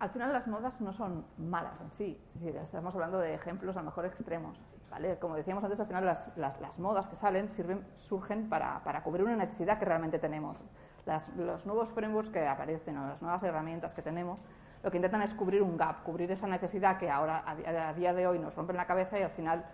Al 0.00 0.10
final 0.10 0.32
las 0.32 0.46
modas 0.46 0.80
no 0.80 0.92
son 0.92 1.24
malas 1.38 1.80
en 1.80 1.90
sí, 1.92 2.18
es 2.34 2.40
decir, 2.42 2.60
estamos 2.60 2.94
hablando 2.94 3.18
de 3.18 3.32
ejemplos 3.34 3.76
a 3.76 3.80
lo 3.80 3.86
mejor 3.86 4.04
extremos. 4.04 4.58
¿vale? 4.90 5.16
Como 5.18 5.34
decíamos 5.34 5.64
antes, 5.64 5.80
al 5.80 5.86
final 5.86 6.04
las, 6.04 6.36
las- 6.36 6.60
las 6.60 6.78
modas 6.78 7.08
que 7.08 7.16
salen 7.16 7.50
sirven, 7.50 7.84
surgen 7.96 8.48
para, 8.48 8.82
para 8.84 9.02
cubrir 9.02 9.24
una 9.24 9.36
necesidad 9.36 9.78
que 9.78 9.84
realmente 9.86 10.18
tenemos. 10.18 10.58
Las- 11.06 11.34
los 11.36 11.64
nuevos 11.64 11.88
frameworks 11.90 12.28
que 12.30 12.46
aparecen 12.46 12.98
o 12.98 13.06
las 13.08 13.22
nuevas 13.22 13.42
herramientas 13.44 13.94
que 13.94 14.02
tenemos 14.02 14.42
lo 14.84 14.90
que 14.90 14.98
intentan 14.98 15.22
es 15.22 15.34
cubrir 15.34 15.62
un 15.62 15.78
gap, 15.78 16.02
cubrir 16.02 16.30
esa 16.30 16.46
necesidad 16.46 16.98
que 16.98 17.10
ahora 17.10 17.42
a, 17.46 17.94
día 17.94 18.12
de 18.12 18.26
hoy 18.26 18.38
nos 18.38 18.54
rompen 18.54 18.76
la 18.76 18.86
cabeza 18.86 19.18
y 19.18 19.22
al 19.22 19.30
final 19.30 19.64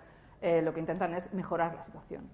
eh, 0.40 0.62
lo 0.62 0.72
que 0.72 0.78
intentan 0.78 1.12
es 1.14 1.34
mejorar 1.34 1.74
la 1.74 1.82
situación. 1.82 2.30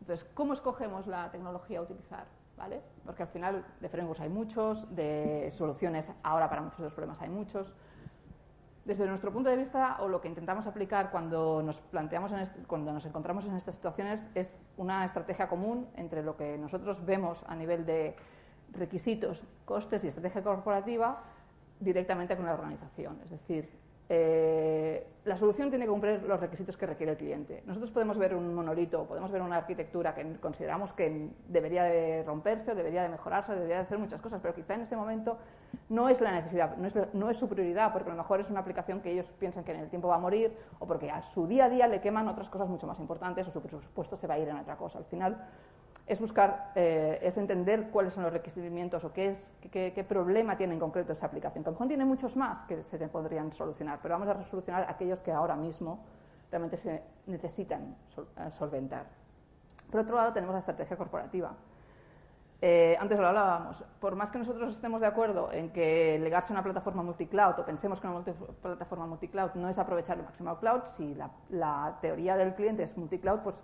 Entonces, 0.00 0.26
¿cómo 0.32 0.54
escogemos 0.54 1.06
la 1.06 1.30
tecnología 1.30 1.80
a 1.80 1.82
utilizar? 1.82 2.24
¿Vale? 2.56 2.80
Porque 3.04 3.24
al 3.24 3.28
final 3.28 3.62
de 3.78 3.88
frameworks 3.90 4.22
hay 4.22 4.30
muchos, 4.30 4.94
de 4.96 5.50
soluciones 5.50 6.10
ahora 6.22 6.48
para 6.48 6.62
muchos 6.62 6.78
de 6.78 6.84
los 6.84 6.94
problemas 6.94 7.20
hay 7.20 7.28
muchos. 7.28 7.74
Desde 8.86 9.06
nuestro 9.06 9.30
punto 9.30 9.50
de 9.50 9.56
vista, 9.56 9.98
o 10.00 10.08
lo 10.08 10.22
que 10.22 10.28
intentamos 10.28 10.66
aplicar 10.66 11.10
cuando 11.10 11.62
nos 11.62 11.82
planteamos 11.82 12.32
cuando 12.66 12.92
nos 12.92 13.04
encontramos 13.04 13.44
en 13.44 13.54
estas 13.54 13.74
situaciones 13.74 14.30
es 14.34 14.62
una 14.78 15.04
estrategia 15.04 15.48
común 15.48 15.88
entre 15.96 16.22
lo 16.22 16.38
que 16.38 16.56
nosotros 16.56 17.04
vemos 17.04 17.44
a 17.48 17.54
nivel 17.54 17.84
de 17.84 18.16
requisitos, 18.72 19.42
costes 19.66 20.04
y 20.04 20.08
estrategia 20.08 20.42
corporativa 20.42 21.22
directamente 21.80 22.36
con 22.36 22.46
la 22.46 22.54
organización. 22.54 23.18
Es 23.24 23.30
decir, 23.30 23.68
eh, 24.06 25.06
la 25.24 25.36
solución 25.38 25.70
tiene 25.70 25.86
que 25.86 25.90
cumplir 25.90 26.22
los 26.24 26.38
requisitos 26.38 26.76
que 26.76 26.84
requiere 26.84 27.12
el 27.12 27.18
cliente. 27.18 27.62
Nosotros 27.66 27.90
podemos 27.90 28.18
ver 28.18 28.34
un 28.34 28.54
monolito, 28.54 29.06
podemos 29.06 29.30
ver 29.32 29.40
una 29.40 29.56
arquitectura 29.56 30.14
que 30.14 30.36
consideramos 30.40 30.92
que 30.92 31.30
debería 31.48 31.84
de 31.84 32.22
romperse, 32.22 32.74
debería 32.74 33.02
de 33.02 33.08
mejorarse, 33.08 33.54
debería 33.54 33.76
de 33.76 33.82
hacer 33.82 33.98
muchas 33.98 34.20
cosas, 34.20 34.40
pero 34.42 34.54
quizá 34.54 34.74
en 34.74 34.82
ese 34.82 34.94
momento 34.94 35.38
no 35.88 36.10
es 36.10 36.20
la 36.20 36.32
necesidad, 36.32 36.76
no 36.76 36.86
es, 36.86 36.94
no 37.14 37.30
es 37.30 37.38
su 37.38 37.48
prioridad, 37.48 37.94
porque 37.94 38.10
a 38.10 38.12
lo 38.12 38.18
mejor 38.18 38.40
es 38.40 38.50
una 38.50 38.60
aplicación 38.60 39.00
que 39.00 39.10
ellos 39.10 39.32
piensan 39.38 39.64
que 39.64 39.72
en 39.72 39.80
el 39.80 39.88
tiempo 39.88 40.08
va 40.08 40.16
a 40.16 40.20
morir, 40.20 40.54
o 40.78 40.86
porque 40.86 41.10
a 41.10 41.22
su 41.22 41.46
día 41.46 41.64
a 41.64 41.70
día 41.70 41.88
le 41.88 42.02
queman 42.02 42.28
otras 42.28 42.50
cosas 42.50 42.68
mucho 42.68 42.86
más 42.86 43.00
importantes, 43.00 43.48
o 43.48 43.50
su 43.50 43.62
presupuesto 43.62 44.16
se 44.16 44.26
va 44.26 44.34
a 44.34 44.38
ir 44.38 44.48
en 44.48 44.56
otra 44.56 44.76
cosa. 44.76 44.98
Al 44.98 45.06
final, 45.06 45.42
es 46.06 46.20
buscar, 46.20 46.72
eh, 46.74 47.18
es 47.22 47.38
entender 47.38 47.90
cuáles 47.90 48.12
son 48.12 48.24
los 48.24 48.32
requerimientos 48.32 49.04
o 49.04 49.12
qué, 49.12 49.30
es, 49.30 49.52
qué, 49.70 50.04
problema 50.06 50.56
tiene 50.56 50.74
en 50.74 50.80
concreto 50.80 51.12
esa 51.12 51.26
aplicación. 51.26 51.64
Que 51.64 51.68
a 51.68 51.70
lo 51.70 51.74
mejor 51.74 51.88
tiene 51.88 52.04
muchos 52.04 52.36
más 52.36 52.64
que 52.64 52.84
se 52.84 52.98
podrían 53.08 53.52
solucionar, 53.52 54.00
pero 54.02 54.18
vamos 54.18 54.28
a 54.28 54.42
solucionar 54.42 54.84
aquellos 54.88 55.22
que 55.22 55.32
ahora 55.32 55.56
mismo 55.56 56.04
realmente 56.50 56.76
se 56.76 57.02
necesitan 57.26 57.96
sol- 58.08 58.28
eh, 58.36 58.50
solventar. 58.50 59.06
Por 59.90 60.00
otro 60.00 60.16
lado, 60.16 60.32
tenemos 60.32 60.52
la 60.52 60.58
estrategia 60.58 60.96
corporativa. 60.96 61.54
Eh, 62.60 62.96
antes 62.98 63.18
lo 63.18 63.26
hablábamos, 63.26 63.84
por 64.00 64.14
más 64.14 64.30
que 64.30 64.38
nosotros 64.38 64.74
estemos 64.74 65.00
de 65.00 65.06
acuerdo 65.06 65.52
en 65.52 65.70
que 65.70 66.18
legarse 66.22 66.52
a 66.52 66.54
una 66.54 66.62
plataforma 66.62 67.02
multicloud 67.02 67.58
o 67.58 67.64
pensemos 67.64 68.00
que 68.00 68.06
una 68.06 68.16
multi- 68.20 68.32
plataforma 68.62 69.06
multicloud 69.06 69.50
no 69.54 69.68
es 69.68 69.78
aprovechar 69.78 70.16
el 70.18 70.24
máximo 70.24 70.58
cloud, 70.58 70.82
si 70.84 71.14
la, 71.14 71.30
la 71.50 71.98
teoría 72.00 72.36
del 72.36 72.54
cliente 72.54 72.82
es 72.82 72.96
multicloud, 72.96 73.40
pues 73.40 73.62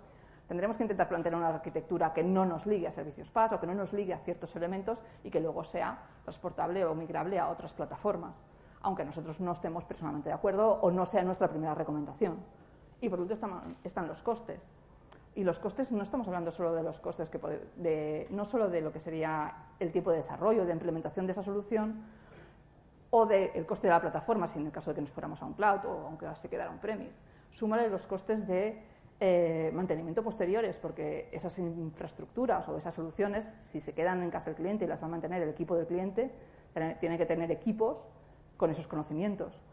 tendremos 0.51 0.75
que 0.75 0.83
intentar 0.83 1.07
plantear 1.07 1.33
una 1.33 1.47
arquitectura 1.47 2.11
que 2.11 2.25
no 2.25 2.45
nos 2.45 2.65
ligue 2.65 2.85
a 2.85 2.91
servicios 2.91 3.31
PaaS 3.31 3.53
o 3.53 3.59
que 3.61 3.65
no 3.67 3.73
nos 3.73 3.93
ligue 3.93 4.13
a 4.13 4.17
ciertos 4.17 4.53
elementos 4.57 5.01
y 5.23 5.31
que 5.31 5.39
luego 5.39 5.63
sea 5.63 5.97
transportable 6.23 6.83
o 6.83 6.93
migrable 6.93 7.39
a 7.39 7.47
otras 7.47 7.71
plataformas, 7.71 8.35
aunque 8.81 9.05
nosotros 9.05 9.39
no 9.39 9.53
estemos 9.53 9.85
personalmente 9.85 10.27
de 10.27 10.35
acuerdo 10.35 10.77
o 10.81 10.91
no 10.91 11.05
sea 11.05 11.23
nuestra 11.23 11.47
primera 11.47 11.73
recomendación. 11.73 12.35
Y 12.99 13.07
por 13.07 13.21
último 13.21 13.61
están, 13.85 14.07
los 14.09 14.21
costes. 14.23 14.73
Y 15.35 15.45
los 15.45 15.57
costes 15.57 15.93
no 15.93 16.03
estamos 16.03 16.27
hablando 16.27 16.51
solo 16.51 16.73
de 16.73 16.83
los 16.83 16.99
costes 16.99 17.29
que 17.29 17.39
pode- 17.39 17.61
de, 17.77 18.27
no 18.29 18.43
solo 18.43 18.69
de 18.69 18.81
lo 18.81 18.91
que 18.91 18.99
sería 18.99 19.53
el 19.79 19.93
tiempo 19.93 20.11
de 20.11 20.17
desarrollo, 20.17 20.65
de 20.65 20.73
implementación 20.73 21.27
de 21.27 21.31
esa 21.31 21.43
solución, 21.43 22.03
o 23.09 23.25
del 23.25 23.65
coste 23.65 23.87
de 23.87 23.93
la 23.93 24.01
plataforma, 24.01 24.47
si 24.47 24.59
en 24.59 24.65
el 24.65 24.73
caso 24.73 24.91
de 24.91 24.95
que 24.95 25.01
nos 25.01 25.11
fuéramos 25.11 25.41
a 25.41 25.45
un 25.45 25.53
cloud 25.53 25.85
o 25.85 26.07
aunque 26.07 26.27
se 26.35 26.49
quedara 26.49 26.71
un 26.71 26.79
premise. 26.79 27.15
Súmale 27.51 27.87
los 27.87 28.05
costes 28.05 28.45
de 28.45 28.90
eh, 29.21 29.71
mantenimiento 29.73 30.23
posteriores, 30.23 30.77
porque 30.77 31.29
esas 31.31 31.57
infraestructuras 31.59 32.67
o 32.67 32.75
esas 32.75 32.93
soluciones, 32.93 33.55
si 33.61 33.79
se 33.79 33.93
quedan 33.93 34.21
en 34.23 34.31
casa 34.31 34.49
del 34.49 34.55
cliente 34.55 34.83
y 34.83 34.87
las 34.89 35.01
va 35.01 35.05
a 35.05 35.09
mantener 35.09 35.41
el 35.41 35.49
equipo 35.49 35.77
del 35.77 35.87
cliente, 35.87 36.31
tiene 36.99 37.17
que 37.17 37.25
tener 37.25 37.51
equipos 37.51 38.09
con 38.57 38.69
esos 38.71 38.87
conocimientos 38.87 39.63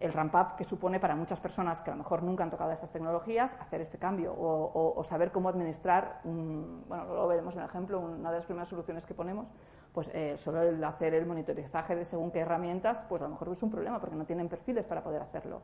el 0.00 0.12
ramp 0.12 0.34
up 0.34 0.56
que 0.56 0.64
supone 0.64 1.00
para 1.00 1.16
muchas 1.16 1.40
personas 1.40 1.80
que 1.80 1.90
a 1.90 1.94
lo 1.94 1.98
mejor 1.98 2.22
nunca 2.22 2.44
han 2.44 2.50
tocado 2.50 2.70
estas 2.70 2.90
tecnologías 2.90 3.56
hacer 3.60 3.80
este 3.80 3.98
cambio 3.98 4.34
o, 4.36 5.02
saber 5.04 5.32
cómo 5.32 5.48
administrar, 5.48 6.20
bueno, 6.24 7.04
luego 7.06 7.28
veremos 7.28 7.56
un 7.56 7.62
ejemplo, 7.62 8.00
una 8.00 8.30
de 8.30 8.36
las 8.36 8.46
primeras 8.46 8.68
soluciones 8.68 9.06
que 9.06 9.14
ponemos, 9.14 9.46
pues 9.92 10.10
eh, 10.14 10.36
solo 10.38 10.62
el 10.62 10.82
hacer 10.84 11.14
el 11.14 11.26
monitorizaje 11.26 11.96
de 11.96 12.04
según 12.04 12.30
qué 12.30 12.40
herramientas, 12.40 13.04
pues 13.08 13.22
a 13.22 13.24
lo 13.24 13.30
mejor 13.30 13.48
es 13.48 13.62
un 13.62 13.70
problema 13.70 14.00
porque 14.00 14.16
no 14.16 14.24
tienen 14.24 14.48
perfiles 14.48 14.86
para 14.86 15.02
poder 15.02 15.22
hacerlo. 15.22 15.62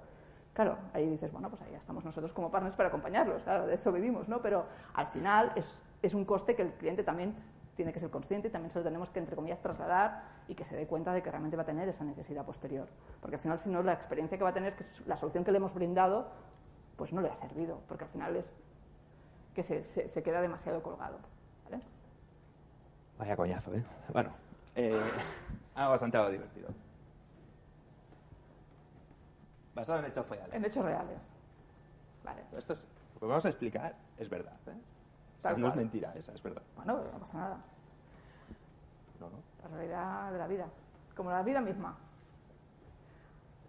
Claro, 0.55 0.79
ahí 0.93 1.11
dices, 1.11 1.33
bueno, 1.33 1.51
pues 1.51 1.61
ahí 1.63 1.75
estamos 1.75 2.05
nosotros 2.05 2.33
como 2.33 2.49
partners 2.49 2.77
para 2.77 2.89
acompañarlos, 2.89 3.43
claro, 3.43 3.67
de 3.67 3.75
eso 3.75 3.93
vivimos, 3.93 4.29
¿no? 4.29 4.41
Pero 4.41 4.67
al 4.95 5.09
final 5.09 5.53
es, 5.57 5.83
un 6.15 6.25
coste 6.25 6.55
que 6.55 6.63
el 6.63 6.73
cliente 6.75 7.03
también 7.03 7.35
tiene 7.75 7.93
que 7.93 7.99
ser 7.99 8.09
consciente 8.09 8.49
y 8.49 8.51
también 8.53 8.71
se 8.71 8.79
lo 8.79 8.85
tenemos 8.85 9.11
que, 9.11 9.19
entre 9.19 9.35
comillas, 9.35 9.61
trasladar 9.61 10.23
y 10.47 10.55
que 10.55 10.65
se 10.65 10.77
dé 10.77 10.87
cuenta 10.87 11.13
de 11.13 11.25
que 11.25 11.31
realmente 11.31 11.57
va 11.57 11.65
a 11.65 11.67
tener 11.67 11.89
esa 11.89 12.05
necesidad 12.05 12.45
posterior. 12.45 12.87
Porque 13.21 13.35
al 13.35 13.43
final, 13.43 13.59
si 13.59 13.69
no, 13.69 13.83
la 13.83 13.95
experiencia 13.95 14.39
que 14.39 14.45
va 14.45 14.51
a 14.51 14.55
tener 14.55 14.69
es 14.69 14.77
que 14.77 14.85
la 15.07 15.17
solución 15.17 15.43
que 15.43 15.51
le 15.51 15.59
hemos 15.59 15.75
brindado, 15.75 16.29
pues 16.97 17.13
no 17.13 17.21
le 17.21 17.31
ha 17.31 17.35
servido, 17.35 17.81
porque 17.89 18.05
al 18.05 18.11
final 18.11 18.37
es 18.37 18.53
que 19.55 19.65
se, 19.65 20.23
queda 20.23 20.41
demasiado 20.41 20.85
colgado. 20.85 21.19
Vaya 23.19 23.37
coñazo, 23.37 23.75
¿eh? 23.75 23.85
Bueno, 24.13 24.31
eh, 24.77 25.01
algo 25.75 25.91
bastante 25.91 26.19
divertido. 26.31 26.69
Basado 29.75 29.99
en 29.99 30.07
hechos 30.07 30.29
reales. 30.29 30.55
En 30.55 30.65
hechos 30.65 30.85
reales. 30.85 31.19
Vale. 32.25 32.43
Esto 32.57 32.73
es, 32.75 32.79
lo 33.15 33.21
que 33.21 33.27
vamos 33.27 33.45
a 33.45 33.49
explicar 33.49 33.95
es 34.19 34.29
verdad, 34.29 34.55
¿eh? 34.67 34.71
O 34.71 35.43
sea, 35.43 35.53
Tal 35.53 35.61
no 35.61 35.69
es 35.69 35.77
mentira, 35.77 36.13
esa 36.17 36.33
es 36.33 36.43
verdad. 36.43 36.63
Bueno, 36.77 37.01
no 37.13 37.19
pasa 37.19 37.39
nada. 37.39 37.59
No, 39.21 39.29
no. 39.29 39.37
La 39.63 39.77
realidad 39.77 40.33
de 40.33 40.39
la 40.39 40.47
vida. 40.47 40.67
Como 41.15 41.31
la 41.31 41.43
vida 41.43 41.61
misma. 41.61 41.97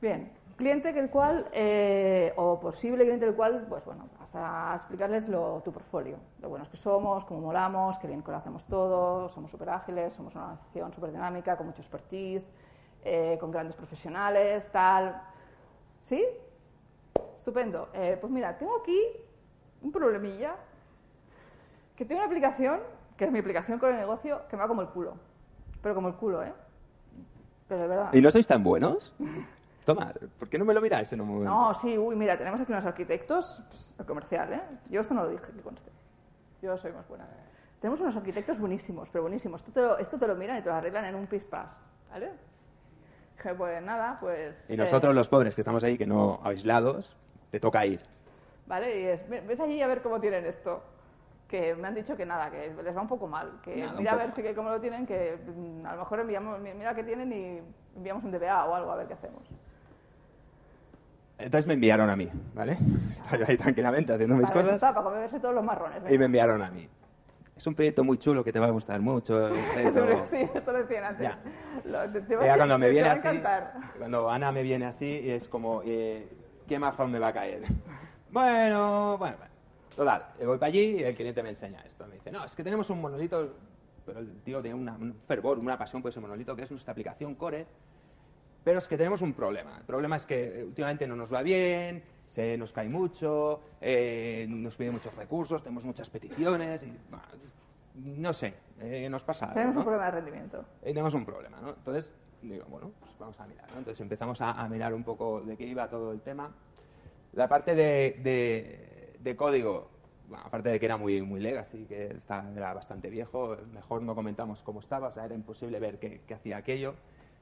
Bien, 0.02 0.32
cliente 0.56 0.94
que 0.94 1.00
el 1.00 1.10
cual, 1.10 1.48
eh, 1.54 2.34
o 2.38 2.60
posible 2.60 3.04
cliente 3.04 3.26
del 3.26 3.36
cual, 3.36 3.66
pues 3.68 3.84
bueno, 3.86 4.08
vas 4.20 4.36
a 4.36 4.76
explicarles 4.76 5.28
lo, 5.28 5.62
tu 5.64 5.72
portfolio, 5.72 6.18
lo 6.42 6.50
buenos 6.50 6.70
que 6.70 6.78
somos, 6.78 7.24
cómo 7.26 7.42
molamos, 7.42 7.98
qué 8.00 8.08
bien 8.08 8.22
que 8.22 8.32
lo 8.32 8.38
hacemos 8.38 8.66
todo, 8.66 9.30
somos 9.30 9.52
súper 9.52 9.70
ágiles, 9.70 10.14
somos 10.14 10.36
una 10.36 10.46
organización 10.46 10.94
súper 10.94 11.12
dinámica, 11.12 11.58
con 11.58 11.68
mucho 11.68 11.82
expertise, 11.82 12.54
eh, 13.04 13.38
con 13.40 13.52
grandes 13.52 13.76
profesionales, 13.76 14.70
tal. 14.72 15.22
¿Sí? 16.06 16.24
Estupendo. 17.40 17.90
Eh, 17.92 18.16
pues 18.22 18.32
mira, 18.32 18.56
tengo 18.56 18.78
aquí 18.80 18.96
un 19.82 19.92
problemilla, 19.92 20.56
que 21.96 22.06
tengo 22.06 22.20
una 22.20 22.28
aplicación, 22.28 22.80
que 23.18 23.26
es 23.26 23.32
mi 23.32 23.40
aplicación 23.40 23.80
con 23.80 23.90
el 23.90 23.98
negocio, 23.98 24.44
que 24.48 24.56
me 24.56 24.62
va 24.62 24.68
como 24.68 24.84
el 24.84 24.90
culo. 24.90 25.16
Pero 25.82 25.96
como 25.96 26.10
el 26.10 26.14
culo, 26.14 26.44
¿eh? 26.44 26.54
Pero 27.68 27.82
de 27.82 27.88
verdad. 27.88 28.14
¿Y 28.14 28.22
no 28.22 28.30
sois 28.30 28.46
tan 28.46 28.64
buenos? 28.64 29.16
Toma, 29.86 30.14
¿por 30.38 30.48
qué 30.48 30.60
no 30.60 30.66
me 30.66 30.76
lo 30.76 30.82
miráis 30.82 31.12
en 31.12 31.22
un 31.22 31.28
momento? 31.28 31.52
No, 31.52 31.74
sí, 31.74 31.98
uy, 31.98 32.16
mira, 32.16 32.38
tenemos 32.38 32.62
aquí 32.62 32.72
unos 32.72 32.86
arquitectos, 32.86 33.64
pues, 33.68 33.96
el 33.98 34.06
comercial, 34.06 34.54
¿eh? 34.54 34.62
Yo 34.92 35.02
esto 35.02 35.16
no 35.16 35.24
lo 35.24 35.32
dije, 35.32 35.52
que 35.52 35.62
conste. 35.62 35.90
Yo 36.62 36.78
soy 36.78 36.92
más 36.92 37.08
buena. 37.08 37.26
Tenemos 37.82 38.00
unos 38.02 38.16
arquitectos 38.16 38.60
buenísimos, 38.60 39.10
pero 39.10 39.24
buenísimos. 39.24 39.62
Esto 39.62 39.72
te 39.72 39.82
lo, 39.82 39.98
esto 39.98 40.20
te 40.20 40.28
lo 40.28 40.36
miran 40.36 40.60
y 40.60 40.62
te 40.62 40.70
lo 40.70 40.76
arreglan 40.76 41.06
en 41.06 41.16
un 41.16 41.26
pispás, 41.26 41.70
¿vale? 42.12 42.32
Pues 43.58 43.82
nada, 43.84 44.18
pues... 44.20 44.56
Y 44.68 44.74
eh, 44.74 44.78
nosotros 44.78 45.14
los 45.14 45.30
pobres 45.30 45.54
que 45.56 45.62
estamos 45.62 45.84
ahí, 45.84 45.98
que 45.98 46.08
no 46.08 46.40
aislados, 46.44 47.16
te 47.52 47.60
toca 47.60 47.86
ir. 47.86 48.02
¿Vale? 48.66 49.00
Y 49.02 49.06
es, 49.06 49.30
"Ve- 49.30 49.42
ves 49.42 49.60
allí 49.60 49.82
a 49.82 49.88
ver 49.88 50.02
cómo 50.02 50.20
tienen 50.20 50.46
esto. 50.46 50.84
Que 51.48 51.76
me 51.76 51.88
han 51.88 51.94
dicho 51.94 52.18
que 52.18 52.26
nada, 52.26 52.50
que 52.50 52.74
les 52.84 52.98
va 52.98 53.02
un 53.02 53.08
poco 53.08 53.28
mal. 53.28 53.60
Que 53.64 53.76
Nada, 53.78 53.94
mira 54.00 54.14
a 54.14 54.16
ver 54.16 54.34
si 54.34 54.42
que 54.42 54.56
cómo 54.56 54.72
lo 54.72 54.82
tienen, 54.82 55.06
que 55.06 55.38
mm, 55.56 55.86
a 55.86 55.92
lo 55.94 56.00
mejor 56.00 56.20
enviamos, 56.22 56.60
mi- 56.60 56.74
mira 56.74 56.96
qué 56.96 57.04
tienen 57.04 57.32
y 57.32 57.62
enviamos 57.96 58.24
un 58.24 58.32
DBA 58.32 58.66
o 58.66 58.74
algo 58.74 58.92
a 58.92 58.96
ver 58.96 59.08
qué 59.08 59.14
hacemos. 59.14 59.44
Entonces 61.38 61.68
me 61.68 61.74
enviaron 61.76 62.10
a 62.10 62.16
mí, 62.16 62.30
¿vale? 62.56 62.78
Estaba 63.12 63.38
yo 63.38 63.46
ahí 63.48 63.58
tranquilamente 63.58 64.12
haciendo 64.14 64.36
mis 64.36 64.50
Para 64.50 64.62
cosas 64.62 64.76
está, 64.76 64.94
para 64.96 65.10
beberse 65.10 65.40
todos 65.40 65.54
los 65.54 65.64
marrones. 65.64 66.02
y 66.12 66.18
me 66.18 66.26
enviaron 66.26 66.62
a 66.64 66.72
mí. 66.72 66.90
Es 67.56 67.66
un 67.68 67.74
proyecto 67.76 68.04
muy 68.04 68.18
chulo 68.18 68.44
que 68.44 68.52
te 68.52 68.60
va 68.60 68.68
a 68.68 68.72
gustar 68.72 69.00
mucho. 69.00 69.50
proyecto- 69.74 70.26
Sí, 70.30 70.48
esto 70.54 70.72
lo 70.72 70.80
decían 70.80 71.04
antes. 71.06 71.24
Ya. 71.24 71.40
Lo- 71.86 72.12
te, 72.12 72.22
te 72.22 72.36
va- 72.36 72.56
cuando 72.56 72.78
me 72.78 72.88
te 72.88 72.92
viene 72.92 73.10
así, 73.10 73.42
cuando 73.98 74.30
Ana 74.30 74.52
me 74.52 74.62
viene 74.62 74.86
así, 74.86 75.30
es 75.30 75.48
como, 75.48 75.82
eh, 75.86 76.28
¿qué 76.68 76.78
marrón 76.80 77.12
me 77.12 77.20
va 77.20 77.30
a 77.30 77.34
caer? 77.34 77.62
bueno, 78.30 79.18
bueno, 79.18 79.38
bueno. 79.38 79.54
Total, 79.96 80.26
voy 80.46 80.58
para 80.58 80.68
allí 80.68 80.98
y 81.00 81.04
el 81.04 81.16
cliente 81.16 81.42
me 81.42 81.50
enseña 81.50 81.80
esto. 81.86 82.06
Me 82.08 82.16
dice, 82.16 82.30
no, 82.30 82.44
es 82.44 82.54
que 82.54 82.64
tenemos 82.64 82.90
un 82.90 83.00
monolito, 83.00 83.56
pero 84.06 84.20
el 84.20 84.42
tío 84.42 84.62
tiene 84.62 84.78
una- 84.78 84.96
un 84.98 85.16
fervor, 85.26 85.58
una 85.58 85.78
pasión 85.78 86.02
por 86.02 86.10
ese 86.10 86.20
monolito, 86.20 86.54
que 86.58 86.64
es 86.64 86.72
nuestra 86.72 86.92
aplicación 86.92 87.36
Core, 87.36 87.66
pero 88.66 88.80
es 88.80 88.88
que 88.90 88.98
tenemos 88.98 89.22
un 89.22 89.34
problema. 89.34 89.78
El 89.78 89.86
problema 89.86 90.18
es 90.18 90.26
que 90.26 90.66
últimamente 90.68 91.08
no 91.08 91.16
nos 91.16 91.34
va 91.34 91.42
bien, 91.42 92.04
se 92.26 92.58
nos 92.58 92.72
cae 92.72 92.90
mucho, 92.90 93.62
eh, 93.82 94.46
nos 94.50 94.76
pide 94.76 94.92
muchos 94.92 95.16
recursos, 95.16 95.62
tenemos 95.64 95.86
muchas 95.86 96.10
peticiones, 96.10 96.84
y, 96.84 96.92
no 97.96 98.34
sé, 98.34 98.54
eh, 98.80 99.08
nos 99.10 99.24
pasa 99.24 99.46
algo, 99.46 99.56
Tenemos 99.56 99.76
¿no? 99.76 99.82
un 99.82 99.86
problema 99.86 100.06
de 100.06 100.12
rendimiento. 100.12 100.66
y 100.82 100.86
tenemos 100.88 101.14
un 101.14 101.26
problema, 101.26 101.60
¿no? 101.62 101.70
Entonces, 101.70 102.14
digo, 102.42 102.66
bueno, 102.68 102.92
pues 103.00 103.12
vamos 103.20 103.40
a 103.40 103.48
mirar, 103.48 103.70
¿no? 103.72 103.78
Entonces 103.80 104.02
empezamos 104.02 104.42
a, 104.42 104.52
a 104.52 104.68
mirar 104.68 104.94
un 104.94 105.04
poco 105.04 105.42
de 105.42 105.56
qué 105.56 105.66
iba 105.66 105.88
todo 105.90 106.12
el 106.12 106.22
tema. 106.22 106.54
La 107.34 107.48
parte 107.48 107.76
de, 107.76 108.20
de- 108.24 109.16
de 109.20 109.36
código, 109.36 109.90
bueno, 110.28 110.44
aparte 110.46 110.70
de 110.70 110.80
que 110.80 110.86
era 110.86 110.98
muy, 110.98 111.22
muy 111.22 111.40
legacy, 111.40 111.86
que 111.86 112.08
está- 112.08 112.46
era 112.56 112.74
bastante 112.74 113.10
viejo, 113.10 113.58
mejor 113.74 114.02
no 114.02 114.14
comentamos 114.16 114.62
cómo 114.64 114.80
estaba, 114.80 115.08
o 115.10 115.12
sea, 115.14 115.26
era 115.26 115.36
imposible 115.36 115.80
ver 115.80 116.00
qué, 116.00 116.22
qué 116.28 116.34
hacía 116.34 116.58
aquello. 116.58 116.96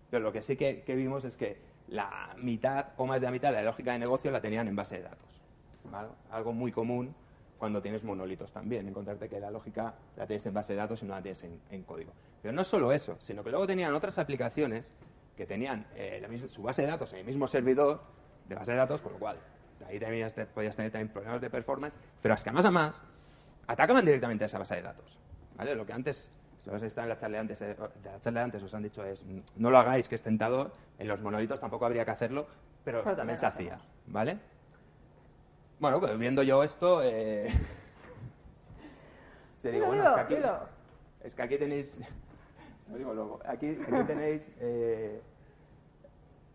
Pero 0.09 0.23
lo 0.23 0.31
que 0.31 0.41
sí 0.41 0.55
que, 0.55 0.83
que 0.83 0.95
vimos 0.95 1.25
es 1.25 1.35
que 1.37 1.57
la 1.93 2.33
mitad 2.37 2.87
o 2.97 3.05
más 3.05 3.21
de 3.21 3.25
la 3.27 3.31
mitad 3.31 3.49
de 3.49 3.57
la 3.57 3.63
lógica 3.63 3.93
de 3.93 3.99
negocio 3.99 4.31
la 4.31 4.41
tenían 4.41 4.67
en 4.67 4.75
base 4.75 4.97
de 4.97 5.03
datos. 5.03 5.41
Algo 6.31 6.51
muy 6.51 6.71
común 6.71 7.13
cuando 7.59 7.81
tienes 7.81 8.03
monolitos 8.03 8.51
también, 8.51 8.87
encontrarte 8.87 9.29
que 9.29 9.39
la 9.39 9.51
lógica 9.51 9.93
la 10.17 10.25
tienes 10.25 10.45
en 10.47 10.53
base 10.55 10.73
de 10.73 10.79
datos 10.79 11.03
y 11.03 11.05
no 11.05 11.13
la 11.13 11.21
tienes 11.21 11.43
en, 11.69 11.83
código. 11.83 12.11
Pero 12.41 12.51
no 12.53 12.63
solo 12.63 12.91
eso, 12.91 13.15
sino 13.19 13.43
que 13.43 13.51
luego 13.51 13.67
tenían 13.67 13.93
otras 13.93 14.17
aplicaciones 14.17 14.93
que 15.37 15.45
tenían 15.45 15.85
eh, 15.95 16.17
la 16.21 16.27
mis- 16.27 16.51
su 16.51 16.63
base 16.63 16.81
de 16.81 16.87
datos 16.87 17.13
en 17.13 17.19
el 17.19 17.25
mismo 17.25 17.47
servidor 17.47 18.01
de 18.49 18.55
base 18.55 18.71
de 18.71 18.77
datos, 18.77 18.99
con 19.01 19.13
lo 19.13 19.19
cual 19.19 19.37
ahí 19.87 19.99
te- 19.99 20.45
podías 20.47 20.75
tener 20.75 20.91
también 20.91 21.09
problemas 21.09 21.41
de 21.41 21.49
performance, 21.49 21.93
pero 22.21 22.33
es 22.33 22.43
que 22.43 22.51
más 22.51 22.65
a 22.65 22.71
más 22.71 23.01
atacaban 23.67 24.03
directamente 24.03 24.43
a 24.43 24.47
esa 24.47 24.57
base 24.57 24.75
de 24.75 24.81
datos. 24.81 25.19
Lo 25.75 25.85
que 25.85 25.93
antes, 25.93 26.29
si 26.63 26.69
os 26.69 26.81
está 26.81 27.03
en 27.03 27.09
la 27.09 27.17
charla 27.17 27.41
antes, 27.41 27.61
eh, 27.61 27.75
de 27.75 28.09
la 28.09 28.19
charla 28.21 28.43
antes 28.43 28.63
os 28.63 28.73
han 28.73 28.83
dicho 28.83 29.03
es, 29.03 29.21
mm, 29.23 29.39
no 29.57 29.69
lo 29.69 29.77
hagáis, 29.77 30.07
que 30.07 30.15
es 30.15 30.21
tentador, 30.21 30.71
en 30.97 31.07
los 31.07 31.21
monolitos 31.21 31.59
tampoco 31.59 31.85
habría 31.85 32.05
que 32.05 32.11
hacerlo, 32.11 32.47
pero, 32.85 33.03
Pero 33.03 33.15
también 33.15 33.37
se 33.37 33.45
hacía. 33.45 33.79
¿vale? 34.07 34.37
Bueno, 35.79 35.99
pues 35.99 36.17
viendo 36.17 36.43
yo 36.43 36.63
esto, 36.63 37.01
eh, 37.03 37.47
se 39.57 39.71
digo, 39.71 39.87
bueno, 39.87 40.07
es 40.07 40.13
que 40.13 40.21
aquí, 40.21 40.35
es 41.23 41.35
que 41.35 41.41
aquí 41.41 41.57
tenéis, 41.57 41.97
lo 42.89 42.97
digo 42.97 43.13
luego, 43.13 43.39
aquí, 43.45 43.77
aquí 43.81 44.03
tenéis, 44.07 44.49
eh, 44.59 45.21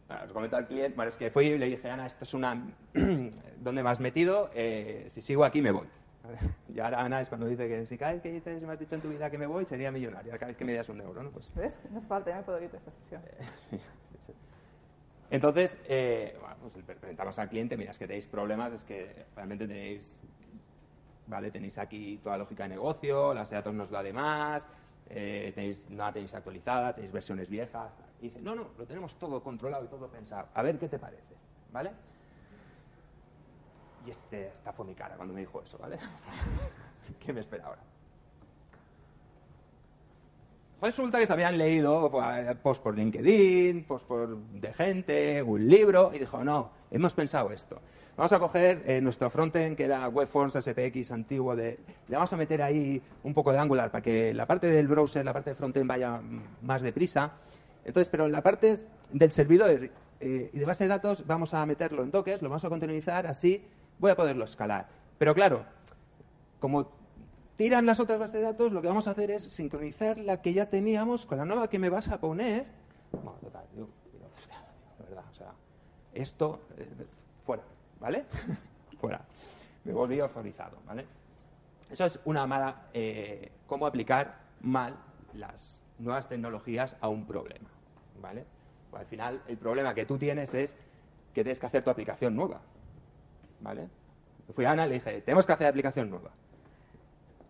bueno, 0.06 0.24
os 0.24 0.32
comento 0.32 0.56
al 0.56 0.66
cliente, 0.66 0.96
bueno, 0.96 1.10
es 1.10 1.16
que 1.16 1.30
fui 1.30 1.48
y 1.48 1.58
le 1.58 1.66
dije, 1.66 1.90
Ana, 1.90 2.06
esto 2.06 2.24
es 2.24 2.32
una, 2.32 2.66
¿dónde 3.58 3.82
me 3.82 3.90
has 3.90 4.00
metido? 4.00 4.50
Eh, 4.54 5.04
si 5.08 5.20
sigo 5.20 5.44
aquí 5.44 5.60
me 5.60 5.70
voy. 5.70 5.86
Y 6.74 6.80
ahora 6.80 7.02
Ana 7.02 7.20
es 7.20 7.28
cuando 7.28 7.46
dice 7.46 7.68
que 7.68 7.86
si 7.86 7.96
cada 7.98 8.12
vez 8.12 8.22
que 8.22 8.30
dices, 8.30 8.62
me 8.62 8.72
has 8.72 8.78
dicho 8.78 8.94
en 8.94 9.00
tu 9.00 9.08
vida 9.08 9.30
que 9.30 9.38
me 9.38 9.46
voy, 9.46 9.64
sería 9.64 9.90
millonaria, 9.90 10.34
cada 10.34 10.48
vez 10.48 10.56
que 10.56 10.64
me 10.64 10.74
das 10.74 10.88
un 10.88 11.00
euro, 11.00 11.22
¿no? 11.22 11.30
Pues 11.30 11.52
¿Ves? 11.54 11.82
No 11.90 12.00
falta, 12.02 12.30
ya 12.30 12.36
me 12.36 12.42
puedo 12.42 12.62
ir 12.62 12.70
de 12.70 12.76
esta 12.76 12.90
sesión. 12.90 13.22
Entonces, 15.30 15.76
eh, 15.88 16.36
bueno, 16.40 16.56
pues 16.72 16.84
presentamos 16.98 17.38
al 17.38 17.48
cliente, 17.48 17.76
mira, 17.76 17.90
es 17.90 17.98
que 17.98 18.06
tenéis 18.06 18.26
problemas, 18.26 18.72
es 18.72 18.82
que 18.82 19.26
realmente 19.34 19.66
tenéis, 19.66 20.16
vale, 21.26 21.50
tenéis 21.50 21.76
aquí 21.76 22.18
toda 22.22 22.36
la 22.36 22.44
lógica 22.44 22.62
de 22.62 22.70
negocio, 22.70 23.34
las 23.34 23.50
datos 23.50 23.74
nos 23.74 23.90
da 23.90 24.02
de 24.02 24.12
más, 24.14 24.66
eh, 25.10 25.52
tenéis, 25.54 25.84
no 25.90 25.98
la 25.98 26.12
tenéis 26.12 26.34
actualizada, 26.34 26.94
tenéis 26.94 27.12
versiones 27.12 27.48
viejas. 27.50 27.92
Y 28.20 28.28
dice, 28.28 28.40
no, 28.40 28.54
no, 28.54 28.68
lo 28.78 28.86
tenemos 28.86 29.18
todo 29.18 29.42
controlado 29.42 29.84
y 29.84 29.88
todo 29.88 30.08
pensado. 30.08 30.48
A 30.54 30.62
ver 30.62 30.78
qué 30.78 30.88
te 30.88 30.98
parece, 30.98 31.34
¿vale? 31.72 31.90
Este, 34.10 34.48
esta 34.48 34.72
fue 34.72 34.86
mi 34.86 34.94
cara 34.94 35.16
cuando 35.16 35.34
me 35.34 35.40
dijo 35.40 35.62
eso, 35.62 35.78
¿vale? 35.78 35.98
¿Qué 37.24 37.32
me 37.32 37.40
espera 37.40 37.66
ahora? 37.66 37.82
Resulta 40.80 41.18
que 41.18 41.26
se 41.26 41.32
habían 41.32 41.58
leído 41.58 42.08
pues, 42.08 42.56
post 42.58 42.82
por 42.82 42.96
LinkedIn, 42.96 43.84
post 43.84 44.06
por 44.06 44.36
de 44.36 44.72
gente, 44.72 45.42
un 45.42 45.66
libro, 45.66 46.12
y 46.14 46.20
dijo, 46.20 46.44
no, 46.44 46.70
hemos 46.90 47.14
pensado 47.14 47.50
esto. 47.50 47.80
Vamos 48.16 48.32
a 48.32 48.38
coger 48.38 48.82
eh, 48.86 49.00
nuestro 49.00 49.28
frontend, 49.28 49.76
que 49.76 49.84
era 49.84 50.08
WebForms 50.08 50.54
SPX 50.54 51.10
antiguo, 51.10 51.56
de, 51.56 51.78
le 52.06 52.16
vamos 52.16 52.32
a 52.32 52.36
meter 52.36 52.62
ahí 52.62 53.02
un 53.24 53.34
poco 53.34 53.50
de 53.52 53.58
Angular 53.58 53.90
para 53.90 54.02
que 54.02 54.32
la 54.32 54.46
parte 54.46 54.68
del 54.68 54.86
browser, 54.86 55.24
la 55.24 55.32
parte 55.32 55.50
del 55.50 55.56
frontend 55.56 55.88
vaya 55.88 56.20
más 56.62 56.80
deprisa. 56.80 57.32
Entonces, 57.84 58.08
pero 58.08 58.26
en 58.26 58.32
la 58.32 58.42
parte 58.42 58.76
del 59.10 59.32
servidor 59.32 59.90
eh, 60.20 60.50
y 60.52 60.58
de 60.58 60.64
base 60.64 60.84
de 60.84 60.88
datos 60.88 61.26
vamos 61.26 61.54
a 61.54 61.64
meterlo 61.66 62.02
en 62.02 62.10
Docker, 62.10 62.42
lo 62.42 62.48
vamos 62.48 62.64
a 62.64 62.68
containerizar, 62.68 63.26
así 63.26 63.64
voy 63.98 64.10
a 64.10 64.16
poderlo 64.16 64.44
escalar. 64.44 64.88
Pero 65.18 65.34
claro, 65.34 65.64
como 66.60 66.88
tiran 67.56 67.86
las 67.86 68.00
otras 68.00 68.18
bases 68.18 68.34
de 68.34 68.42
datos, 68.42 68.72
lo 68.72 68.80
que 68.80 68.88
vamos 68.88 69.08
a 69.08 69.10
hacer 69.10 69.30
es 69.30 69.42
sincronizar 69.42 70.18
la 70.18 70.40
que 70.40 70.52
ya 70.52 70.70
teníamos 70.70 71.26
con 71.26 71.38
la 71.38 71.44
nueva 71.44 71.68
que 71.68 71.78
me 71.78 71.90
vas 71.90 72.08
a 72.08 72.18
poner. 72.18 72.66
Bueno, 73.12 73.32
total, 73.40 73.64
digo, 73.74 73.88
hostia, 74.36 74.56
de 74.98 75.04
verdad, 75.04 75.24
o 75.30 75.34
sea, 75.34 75.52
esto, 76.14 76.60
eh, 76.76 76.86
fuera, 77.44 77.62
¿vale? 78.00 78.24
fuera. 79.00 79.20
Me 79.84 79.92
volví 79.92 80.20
horrorizado, 80.20 80.78
¿vale? 80.86 81.04
Eso 81.90 82.04
es 82.04 82.20
una 82.24 82.46
mala, 82.46 82.88
eh, 82.92 83.50
cómo 83.66 83.86
aplicar 83.86 84.36
mal 84.60 84.94
las 85.34 85.80
nuevas 85.98 86.28
tecnologías 86.28 86.96
a 87.00 87.08
un 87.08 87.26
problema, 87.26 87.68
¿vale? 88.20 88.44
Al 88.92 89.06
final, 89.06 89.42
el 89.48 89.56
problema 89.56 89.94
que 89.94 90.06
tú 90.06 90.18
tienes 90.18 90.54
es 90.54 90.76
que 91.34 91.42
tienes 91.42 91.58
que 91.58 91.66
hacer 91.66 91.82
tu 91.82 91.90
aplicación 91.90 92.36
nueva, 92.36 92.60
¿vale? 93.60 93.88
Fui 94.54 94.64
a 94.64 94.72
Ana 94.72 94.86
y 94.86 94.88
le 94.88 94.94
dije, 94.96 95.20
tenemos 95.22 95.46
que 95.46 95.52
hacer 95.52 95.66
aplicación 95.66 96.10
nueva. 96.10 96.30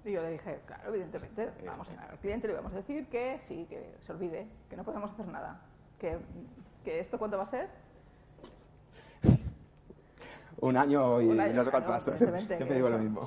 Y 0.04 0.12
yo 0.12 0.22
le 0.22 0.30
dije, 0.30 0.60
claro, 0.66 0.88
evidentemente, 0.88 1.50
vamos 1.66 1.88
a 1.88 2.10
al 2.10 2.18
cliente, 2.18 2.48
le 2.48 2.54
vamos 2.54 2.72
a 2.72 2.76
decir 2.76 3.06
que 3.08 3.40
sí, 3.46 3.66
que 3.68 3.94
se 4.06 4.12
olvide, 4.12 4.46
que 4.70 4.76
no 4.76 4.84
podemos 4.84 5.10
hacer 5.12 5.26
nada. 5.26 5.60
Que, 5.98 6.18
que 6.84 7.00
esto 7.00 7.18
cuánto 7.18 7.36
va 7.36 7.44
a 7.44 7.50
ser? 7.50 7.68
Un 10.60 10.76
año 10.76 11.20
y 11.22 11.28
Un 11.28 11.38
año, 11.38 11.54
no 11.54 11.64
sé 11.64 11.70
cuánto 11.70 11.90
basta. 11.90 12.16
Siempre, 12.16 12.74
digo 12.74 12.88
lo 12.88 12.98
mismo. 12.98 13.20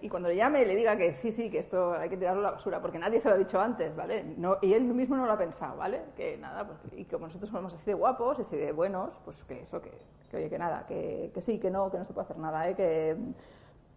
Y 0.00 0.08
cuando 0.08 0.28
le 0.28 0.36
llame 0.36 0.62
y 0.62 0.66
le 0.66 0.76
diga 0.76 0.96
que 0.96 1.12
sí, 1.12 1.32
sí, 1.32 1.50
que 1.50 1.58
esto 1.58 1.94
hay 1.94 2.08
que 2.08 2.16
tirarlo 2.16 2.40
a 2.40 2.44
la 2.44 2.50
basura, 2.52 2.80
porque 2.80 2.98
nadie 2.98 3.18
se 3.18 3.28
lo 3.28 3.34
ha 3.34 3.38
dicho 3.38 3.60
antes, 3.60 3.94
¿vale? 3.96 4.22
No, 4.36 4.58
y 4.62 4.72
él 4.72 4.84
mismo 4.84 5.16
no 5.16 5.26
lo 5.26 5.32
ha 5.32 5.38
pensado, 5.38 5.76
¿vale? 5.76 6.02
Que 6.16 6.36
nada, 6.38 6.66
pues, 6.66 6.78
y 6.96 7.04
como 7.06 7.26
nosotros 7.26 7.50
somos 7.50 7.74
así 7.74 7.86
de 7.86 7.94
guapos, 7.94 8.38
así 8.38 8.56
de 8.56 8.70
buenos, 8.70 9.20
pues 9.24 9.44
que 9.44 9.62
eso, 9.62 9.82
que, 9.82 9.90
que 10.30 10.36
oye, 10.36 10.48
que 10.48 10.58
nada, 10.58 10.86
que, 10.86 11.32
que 11.34 11.40
sí, 11.40 11.58
que 11.58 11.70
no, 11.70 11.90
que 11.90 11.98
no 11.98 12.04
se 12.04 12.12
puede 12.12 12.26
hacer 12.26 12.38
nada, 12.38 12.68
¿eh? 12.68 12.76
Que, 12.76 13.16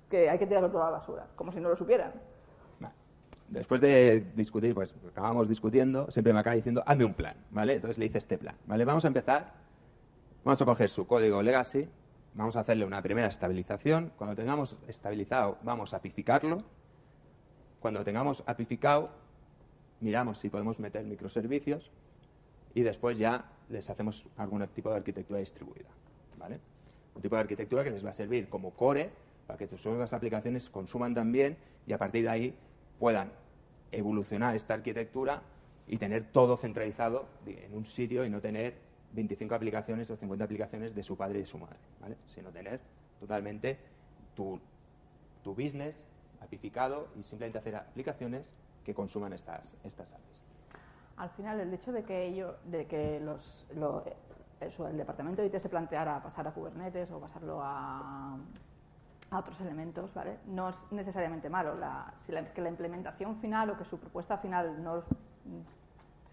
que 0.09 0.29
hay 0.29 0.39
que 0.39 0.47
tirarlo 0.47 0.71
todo 0.71 0.81
a 0.81 0.85
la 0.85 0.97
basura, 0.97 1.27
como 1.35 1.51
si 1.51 1.59
no 1.59 1.69
lo 1.69 1.75
supieran. 1.75 2.13
Después 3.49 3.79
de 3.79 4.31
discutir, 4.35 4.73
pues 4.73 4.93
acabamos 5.09 5.47
discutiendo, 5.47 6.11
siempre 6.11 6.33
me 6.33 6.39
acaba 6.39 6.55
diciendo, 6.55 6.83
hazme 6.85 7.05
un 7.05 7.13
plan, 7.13 7.37
¿vale? 7.51 7.75
Entonces 7.75 7.97
le 7.97 8.07
hice 8.07 8.17
este 8.17 8.37
plan, 8.37 8.55
¿vale? 8.65 8.83
Vamos 8.83 9.05
a 9.05 9.07
empezar 9.07 9.53
Vamos 10.47 10.61
a 10.61 10.65
coger 10.65 10.89
su 10.89 11.05
código 11.05 11.41
legacy, 11.41 11.89
vamos 12.37 12.55
a 12.55 12.61
hacerle 12.61 12.85
una 12.85 13.01
primera 13.01 13.27
estabilización. 13.27 14.13
Cuando 14.15 14.35
tengamos 14.35 14.77
estabilizado, 14.87 15.57
vamos 15.63 15.93
a 15.93 15.97
apificarlo. 15.97 16.63
Cuando 17.79 18.03
tengamos 18.03 18.43
apificado, 18.45 19.09
miramos 19.99 20.37
si 20.37 20.49
podemos 20.49 20.79
meter 20.79 21.03
microservicios 21.03 21.91
y 22.75 22.83
después 22.83 23.17
ya 23.17 23.45
les 23.69 23.89
hacemos 23.89 24.25
algún 24.37 24.65
tipo 24.67 24.89
de 24.91 24.97
arquitectura 24.97 25.39
distribuida. 25.39 25.89
Un 27.15 27.21
tipo 27.21 27.35
de 27.35 27.41
arquitectura 27.41 27.83
que 27.83 27.89
les 27.89 28.05
va 28.05 28.11
a 28.11 28.13
servir 28.13 28.47
como 28.47 28.71
core 28.71 29.09
para 29.47 29.57
que 29.57 29.65
todas 29.65 29.97
las 29.97 30.13
aplicaciones 30.13 30.69
consuman 30.69 31.15
también 31.15 31.57
y 31.87 31.93
a 31.93 31.97
partir 31.97 32.23
de 32.23 32.29
ahí 32.29 32.55
puedan 32.99 33.31
evolucionar 33.91 34.55
esta 34.55 34.75
arquitectura 34.75 35.41
y 35.87 35.97
tener 35.97 36.25
todo 36.31 36.57
centralizado 36.57 37.25
en 37.47 37.73
un 37.73 37.85
sitio 37.85 38.25
y 38.25 38.29
no 38.29 38.41
tener 38.41 38.75
25 39.11 39.55
aplicaciones 39.55 40.09
o 40.09 40.15
50 40.17 40.43
aplicaciones 40.45 40.93
de 40.93 41.03
su 41.03 41.15
padre 41.17 41.39
y 41.39 41.41
de 41.41 41.45
su 41.45 41.57
madre, 41.57 41.79
¿vale? 41.99 42.17
sino 42.27 42.51
tener 42.51 42.81
totalmente 43.19 43.79
tu, 44.33 44.59
tu 45.43 45.53
business 45.53 46.05
apificado 46.39 47.07
y 47.15 47.23
simplemente 47.23 47.57
hacer 47.57 47.75
aplicaciones 47.75 48.53
que 48.83 48.93
consuman 48.93 49.33
estas, 49.33 49.75
estas 49.83 50.11
APIs. 50.13 50.41
Al 51.17 51.29
final, 51.31 51.59
el 51.59 51.73
hecho 51.73 51.91
de 51.91 52.03
que, 52.03 52.25
ello, 52.27 52.57
de 52.65 52.85
que 52.85 53.19
los, 53.19 53.67
lo- 53.75 54.03
eso, 54.59 54.87
el 54.87 54.97
departamento 54.97 55.41
de 55.41 55.47
IT 55.47 55.57
se 55.59 55.69
planteara 55.69 56.21
pasar 56.21 56.47
a 56.47 56.51
Kubernetes 56.53 57.09
o 57.11 57.19
pasarlo 57.19 57.59
a, 57.61 58.37
a 59.31 59.39
otros 59.39 59.59
elementos, 59.61 60.13
¿vale? 60.13 60.37
No 60.45 60.69
es 60.69 60.85
necesariamente 60.91 61.49
malo. 61.49 61.75
La, 61.75 62.13
si 62.19 62.31
la- 62.31 62.53
que 62.53 62.61
la 62.61 62.69
implementación 62.69 63.35
final 63.35 63.71
o 63.71 63.77
que 63.77 63.83
su 63.85 63.99
propuesta 63.99 64.37
final 64.37 64.83
no 64.83 65.03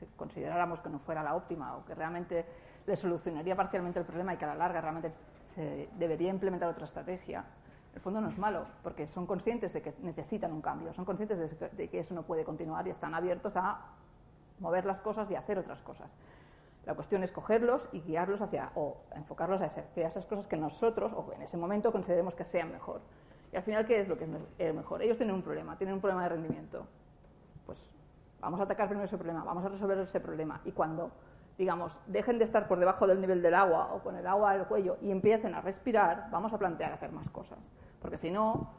si 0.04 0.16
consideráramos 0.16 0.80
que 0.80 0.88
no 0.88 0.98
fuera 0.98 1.22
la 1.22 1.34
óptima 1.34 1.76
o 1.76 1.84
que 1.84 1.94
realmente 1.94 2.44
le 2.86 2.96
solucionaría 2.96 3.56
parcialmente 3.56 3.98
el 3.98 4.04
problema 4.06 4.34
y 4.34 4.36
que 4.36 4.44
a 4.44 4.48
la 4.48 4.54
larga 4.54 4.80
realmente 4.80 5.12
se 5.46 5.88
debería 5.96 6.30
implementar 6.30 6.68
otra 6.68 6.84
estrategia, 6.84 7.44
el 7.94 8.00
fondo 8.00 8.20
no 8.20 8.26
es 8.26 8.36
malo, 8.38 8.66
porque 8.82 9.06
son 9.06 9.26
conscientes 9.26 9.72
de 9.72 9.80
que 9.80 9.94
necesitan 10.02 10.52
un 10.52 10.60
cambio, 10.60 10.92
son 10.92 11.04
conscientes 11.04 11.56
de 11.76 11.88
que- 11.88 11.98
eso 12.00 12.14
no 12.14 12.24
puede 12.24 12.44
continuar 12.44 12.86
y 12.86 12.90
están 12.90 13.14
abiertos 13.14 13.56
a 13.56 13.80
mover 14.58 14.84
las 14.84 15.00
cosas 15.00 15.30
y 15.30 15.36
hacer 15.36 15.58
otras 15.58 15.80
cosas. 15.82 16.10
La 16.86 16.94
cuestión 16.94 17.22
es 17.22 17.32
cogerlos 17.32 17.88
y 17.92 18.00
guiarlos 18.00 18.42
hacia, 18.42 18.72
o 18.74 18.96
enfocarlos 19.14 19.62
hacia 19.62 19.84
esas 19.96 20.26
cosas 20.26 20.46
que 20.46 20.56
nosotros, 20.56 21.12
o 21.12 21.32
en 21.32 21.42
ese 21.42 21.56
momento, 21.56 21.92
consideremos 21.92 22.34
que 22.34 22.44
sean 22.44 22.70
mejor. 22.70 23.00
Y 23.52 23.56
al 23.56 23.62
final, 23.62 23.86
¿qué 23.86 24.00
es 24.00 24.08
lo 24.08 24.18
que 24.18 24.24
es 24.24 24.30
me- 24.30 24.72
mejor? 24.72 25.00
Ellos 25.00 25.16
tienen 25.16 25.34
un 25.34 25.42
problema, 25.42 25.78
tienen 25.78 25.94
un 25.94 26.00
problema 26.00 26.24
de 26.24 26.28
rendimiento. 26.30 26.86
Pues 27.64 27.90
vamos 28.44 28.60
a 28.60 28.64
atacar 28.64 28.88
primero 28.88 29.04
ese 29.06 29.16
problema, 29.16 29.42
vamos 29.42 29.64
a 29.64 29.68
resolver 29.68 29.98
ese 29.98 30.20
problema. 30.20 30.60
Y 30.64 30.72
cuando, 30.72 31.10
digamos, 31.56 31.98
dejen 32.06 32.38
de 32.38 32.44
estar 32.44 32.68
por 32.68 32.78
debajo 32.78 33.06
del 33.06 33.20
nivel 33.20 33.42
del 33.42 33.54
agua 33.54 33.94
o 33.94 34.02
con 34.02 34.16
el 34.16 34.26
agua 34.26 34.52
al 34.52 34.68
cuello 34.68 34.98
y 35.00 35.10
empiecen 35.10 35.54
a 35.54 35.62
respirar, 35.62 36.28
vamos 36.30 36.52
a 36.52 36.58
plantear 36.58 36.92
hacer 36.92 37.10
más 37.10 37.30
cosas. 37.30 37.72
Porque 38.00 38.18
si 38.18 38.30
no, 38.30 38.70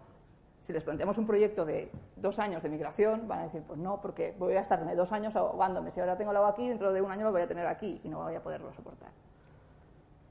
si 0.61 0.71
les 0.71 0.83
planteamos 0.83 1.17
un 1.17 1.25
proyecto 1.25 1.65
de 1.65 1.91
dos 2.15 2.37
años 2.37 2.61
de 2.61 2.69
migración, 2.69 3.27
van 3.27 3.39
a 3.39 3.43
decir, 3.43 3.63
pues 3.63 3.79
no, 3.79 4.01
porque 4.01 4.35
voy 4.37 4.53
a 4.53 4.61
estarme 4.61 4.95
dos 4.95 5.11
años 5.11 5.35
ahogándome. 5.35 5.91
Si 5.91 5.99
ahora 5.99 6.15
tengo 6.15 6.31
el 6.31 6.37
agua 6.37 6.49
aquí, 6.49 6.69
dentro 6.69 6.91
de 6.93 7.01
un 7.01 7.11
año 7.11 7.23
lo 7.23 7.31
voy 7.31 7.41
a 7.41 7.47
tener 7.47 7.65
aquí 7.65 7.99
y 8.03 8.09
no 8.09 8.23
voy 8.23 8.35
a 8.35 8.43
poderlo 8.43 8.71
soportar. 8.71 9.09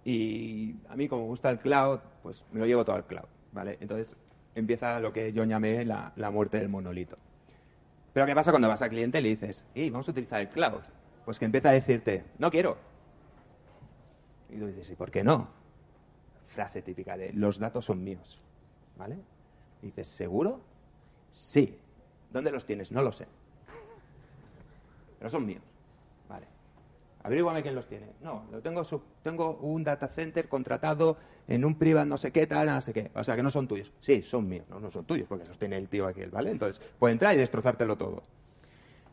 Y 0.04 0.76
a 0.88 0.96
mí, 0.96 1.08
como 1.08 1.22
me 1.22 1.28
gusta 1.28 1.50
el 1.50 1.58
cloud, 1.58 1.98
pues 2.22 2.44
me 2.52 2.60
lo 2.60 2.66
llevo 2.66 2.84
todo 2.84 2.94
al 2.94 3.04
cloud, 3.04 3.26
¿vale? 3.52 3.78
Entonces 3.80 4.14
empieza 4.54 5.00
lo 5.00 5.12
que 5.12 5.32
yo 5.32 5.42
llamé 5.44 5.84
la, 5.84 6.12
la 6.14 6.30
muerte 6.30 6.58
del 6.58 6.68
monolito. 6.68 7.16
Pero 8.14 8.26
¿qué 8.26 8.34
pasa 8.34 8.52
cuando 8.52 8.68
vas 8.68 8.80
al 8.80 8.90
cliente 8.90 9.18
y 9.18 9.22
le 9.22 9.28
dices, 9.30 9.66
hey, 9.74 9.90
vamos 9.90 10.06
a 10.08 10.12
utilizar 10.12 10.40
el 10.40 10.48
cloud? 10.48 10.80
Pues 11.24 11.38
que 11.38 11.46
empieza 11.46 11.70
a 11.70 11.72
decirte, 11.72 12.24
no 12.38 12.48
quiero. 12.48 12.78
Y 14.48 14.56
tú 14.56 14.68
dices, 14.68 14.88
¿y 14.88 14.94
por 14.94 15.10
qué 15.10 15.24
no? 15.24 15.48
Frase 16.46 16.80
típica 16.80 17.16
de, 17.16 17.32
los 17.32 17.58
datos 17.58 17.84
son 17.86 18.04
míos, 18.04 18.40
¿vale? 18.96 19.18
Dices, 19.82 20.06
¿seguro? 20.06 20.60
Sí. 21.32 21.76
¿Dónde 22.30 22.52
los 22.52 22.64
tienes? 22.64 22.92
No 22.92 23.02
lo 23.02 23.10
sé. 23.10 23.26
Pero 25.18 25.28
son 25.28 25.44
míos. 25.44 25.73
Averíguame 27.24 27.62
quién 27.62 27.74
los 27.74 27.88
tiene. 27.88 28.06
No, 28.20 28.44
lo 28.52 28.60
tengo, 28.60 28.82
tengo 29.22 29.56
un 29.62 29.82
data 29.82 30.08
center 30.08 30.46
contratado 30.46 31.16
en 31.48 31.64
un 31.64 31.74
private 31.74 32.06
no 32.06 32.18
sé 32.18 32.30
qué, 32.30 32.46
tal, 32.46 32.66
no 32.66 32.80
sé 32.82 32.92
qué. 32.92 33.10
O 33.14 33.24
sea, 33.24 33.34
que 33.34 33.42
no 33.42 33.48
son 33.48 33.66
tuyos. 33.66 33.90
Sí, 34.00 34.22
son 34.22 34.46
míos. 34.46 34.66
No, 34.68 34.78
no 34.78 34.90
son 34.90 35.06
tuyos 35.06 35.26
porque 35.26 35.46
los 35.46 35.58
tiene 35.58 35.78
el 35.78 35.88
tío 35.88 36.06
aquel, 36.06 36.30
¿vale? 36.30 36.50
Entonces, 36.50 36.82
puede 36.98 37.12
entrar 37.12 37.34
y 37.34 37.38
destrozártelo 37.38 37.96
todo. 37.96 38.22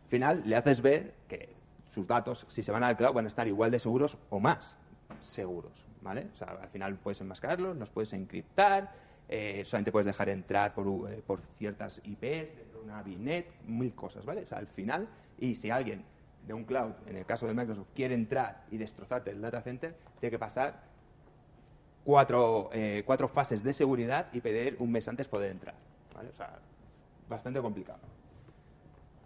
Al 0.03 0.09
final, 0.09 0.43
le 0.45 0.57
haces 0.57 0.81
ver 0.81 1.13
que 1.29 1.55
sus 1.89 2.05
datos, 2.05 2.45
si 2.49 2.61
se 2.61 2.71
van 2.73 2.83
al 2.83 2.97
cloud, 2.97 3.13
van 3.13 3.25
a 3.25 3.27
estar 3.29 3.47
igual 3.47 3.71
de 3.71 3.79
seguros 3.79 4.17
o 4.29 4.41
más 4.41 4.75
seguros, 5.21 5.71
¿vale? 6.01 6.27
O 6.33 6.37
sea, 6.37 6.57
al 6.61 6.69
final 6.69 6.95
puedes 6.97 7.21
enmascararlos, 7.21 7.77
los 7.77 7.89
puedes 7.89 8.11
encriptar, 8.11 8.91
eh, 9.29 9.63
solamente 9.63 9.93
puedes 9.93 10.05
dejar 10.05 10.27
entrar 10.27 10.73
por, 10.73 11.09
eh, 11.09 11.23
por 11.25 11.41
ciertas 11.57 12.01
IPs, 12.03 12.49
una 12.83 13.01
VNet, 13.03 13.47
mil 13.67 13.93
cosas, 13.95 14.25
¿vale? 14.25 14.41
O 14.41 14.47
sea, 14.47 14.57
al 14.57 14.67
final, 14.67 15.07
y 15.37 15.55
si 15.55 15.69
alguien 15.69 16.03
de 16.45 16.53
un 16.53 16.63
cloud, 16.65 16.93
en 17.07 17.17
el 17.17 17.25
caso 17.25 17.47
de 17.47 17.53
Microsoft, 17.53 17.89
quiere 17.95 18.13
entrar 18.15 18.63
y 18.71 18.77
destrozarte 18.77 19.31
el 19.31 19.41
data 19.41 19.61
center, 19.61 19.95
tiene 20.19 20.31
que 20.31 20.39
pasar 20.39 20.81
cuatro, 22.03 22.69
eh, 22.73 23.03
cuatro 23.05 23.27
fases 23.27 23.63
de 23.63 23.73
seguridad 23.73 24.27
y 24.33 24.41
pedir 24.41 24.75
un 24.79 24.91
mes 24.91 25.07
antes 25.07 25.27
poder 25.27 25.51
entrar, 25.51 25.75
¿vale? 26.15 26.29
O 26.29 26.33
sea, 26.33 26.57
bastante 27.29 27.61
complicado. 27.61 27.99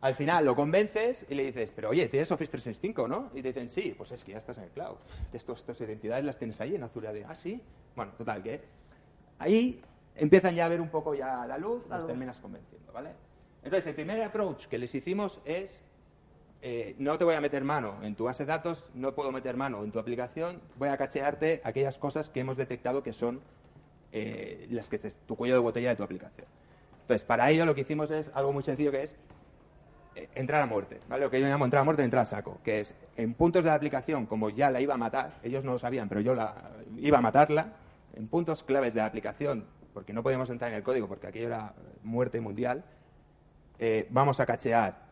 Al 0.02 0.14
final 0.14 0.46
lo 0.46 0.56
convences 0.56 1.26
y 1.30 1.36
le 1.36 1.46
dices, 1.46 1.72
pero 1.76 1.90
oye, 1.90 2.08
tienes 2.10 2.30
Office 2.32 2.52
365, 2.52 3.08
¿no? 3.08 3.32
Y 3.34 3.42
te 3.42 3.48
dicen, 3.48 3.70
sí, 3.70 3.96
pues 3.98 4.12
es 4.12 4.24
que 4.24 4.34
ya 4.34 4.38
estás 4.38 4.58
en 4.58 4.66
el 4.66 4.70
cloud. 4.70 4.98
Estas 5.34 5.82
identidades 5.82 6.24
las 6.26 6.38
tienes 6.38 6.62
ahí 6.62 6.76
en 6.76 6.84
Azure 6.84 7.08
AD. 7.08 7.24
Ah, 7.28 7.34
sí. 7.34 7.60
Bueno, 7.96 8.12
total, 8.16 8.44
que 8.44 8.62
ahí 9.40 9.82
empiezan 10.16 10.54
ya 10.54 10.66
a 10.66 10.70
ver 10.70 10.80
un 10.82 10.90
poco 10.90 11.16
ya 11.16 11.48
la 11.48 11.58
luz, 11.58 11.84
La 11.88 11.96
los 11.96 12.04
luz. 12.04 12.08
terminas 12.10 12.38
convenciendo, 12.38 12.92
¿vale? 12.94 13.12
Entonces, 13.64 13.88
el 13.88 13.96
primer 13.96 14.22
approach 14.22 14.68
que 14.68 14.78
les 14.78 14.94
hicimos 14.94 15.42
es, 15.44 15.82
eh, 16.62 16.96
no 16.98 17.18
te 17.18 17.24
voy 17.24 17.36
a 17.36 17.42
meter 17.42 17.64
mano 17.64 17.96
en 18.02 18.16
tu 18.16 18.24
base 18.24 18.44
de 18.44 18.48
datos, 18.48 18.90
no 18.96 19.14
puedo 19.14 19.32
meter 19.32 19.56
mano 19.56 19.84
en 19.84 19.92
tu 19.92 20.00
aplicación, 20.00 20.60
voy 20.78 20.90
a 20.90 20.98
cachearte 20.98 21.62
aquellas 21.64 22.00
cosas 22.00 22.30
que 22.30 22.40
hemos 22.40 22.58
detectado 22.58 23.04
que 23.04 23.14
son 23.14 23.40
eh, 24.12 24.68
las 24.72 24.90
que 24.90 24.96
es 24.96 25.16
tu 25.28 25.36
cuello 25.36 25.54
de 25.54 25.60
botella 25.60 25.90
de 25.90 25.96
tu 25.96 26.04
aplicación. 26.04 26.48
Entonces, 27.02 27.24
para 27.24 27.52
ello 27.52 27.66
lo 27.66 27.76
que 27.76 27.82
hicimos 27.82 28.10
es 28.10 28.32
algo 28.34 28.52
muy 28.52 28.64
sencillo 28.64 28.92
que 28.92 29.04
es 29.04 29.16
eh, 30.16 30.28
entrar 30.34 30.62
a 30.62 30.66
muerte, 30.66 31.00
¿vale? 31.08 31.26
Lo 31.26 31.30
que 31.30 31.40
yo 31.40 31.48
llamo 31.48 31.66
entrar 31.66 31.82
a 31.82 31.84
muerte, 31.84 32.04
entrar 32.04 32.24
a 32.24 32.26
saco, 32.26 32.60
que 32.64 32.80
es 32.80 32.96
en 33.16 33.36
puntos 33.36 33.64
de 33.64 33.70
la 33.70 33.76
aplicación, 33.76 34.26
como 34.26 34.50
ya 34.50 34.72
la 34.72 34.82
iba 34.82 34.96
a 34.96 34.98
matar, 34.98 35.34
ellos 35.44 35.66
no 35.66 35.74
lo 35.74 35.80
sabían, 35.80 36.10
pero 36.10 36.22
yo 36.22 36.34
la 36.34 36.56
iba 36.98 37.20
a 37.20 37.22
matarla, 37.22 37.74
en 38.16 38.28
puntos 38.28 38.64
claves 38.64 38.96
de 38.96 39.02
la 39.02 39.06
aplicación, 39.06 39.66
porque 39.94 40.14
no 40.14 40.24
podíamos 40.24 40.50
entrar 40.50 40.72
en 40.72 40.78
el 40.78 40.84
código, 40.84 41.08
porque 41.08 41.28
aquello 41.28 41.48
era 41.48 41.74
muerte 42.02 42.42
mundial, 42.42 42.84
vamos 44.10 44.40
a 44.40 44.46
cachear 44.46 45.05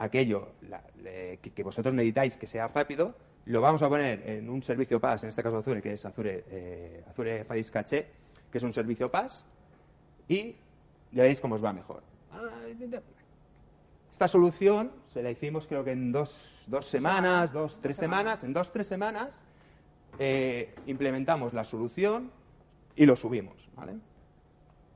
aquello 0.00 0.48
la- 0.68 0.82
que, 1.02 1.52
que 1.54 1.62
vosotros 1.62 1.94
necesitáis 1.94 2.36
que 2.36 2.46
sea 2.46 2.66
rápido, 2.68 3.14
lo 3.46 3.60
vamos 3.60 3.82
a 3.82 3.88
poner 3.88 4.28
en 4.28 4.48
un 4.50 4.62
servicio 4.62 5.00
PaaS, 5.00 5.22
en 5.24 5.30
este 5.30 5.42
caso 5.42 5.58
Azure, 5.58 5.80
que 5.80 5.92
es 5.92 6.04
Azure, 6.04 6.44
eh, 6.50 7.04
Azure 7.08 7.46
Cache, 7.72 8.06
que 8.50 8.58
es 8.58 8.64
un 8.64 8.72
servicio 8.72 9.10
PaaS, 9.10 9.44
y 10.28 10.56
ya 11.12 11.22
veréis 11.22 11.40
cómo 11.40 11.54
os 11.54 11.64
va 11.64 11.72
mejor. 11.72 12.02
Esta 14.10 14.28
solución 14.28 14.90
se 15.12 15.22
la 15.22 15.30
hicimos 15.30 15.66
creo 15.66 15.84
que 15.84 15.92
en 15.92 16.12
dos, 16.12 16.64
dos 16.66 16.86
semanas, 16.86 17.52
dos, 17.52 17.78
tres 17.80 17.96
semanas. 17.96 18.44
En 18.44 18.52
dos, 18.52 18.72
tres 18.72 18.86
semanas 18.86 19.42
eh, 20.18 20.74
implementamos 20.86 21.52
la 21.54 21.64
solución 21.64 22.30
y 22.96 23.06
lo 23.06 23.16
subimos. 23.16 23.68
¿vale? 23.76 23.94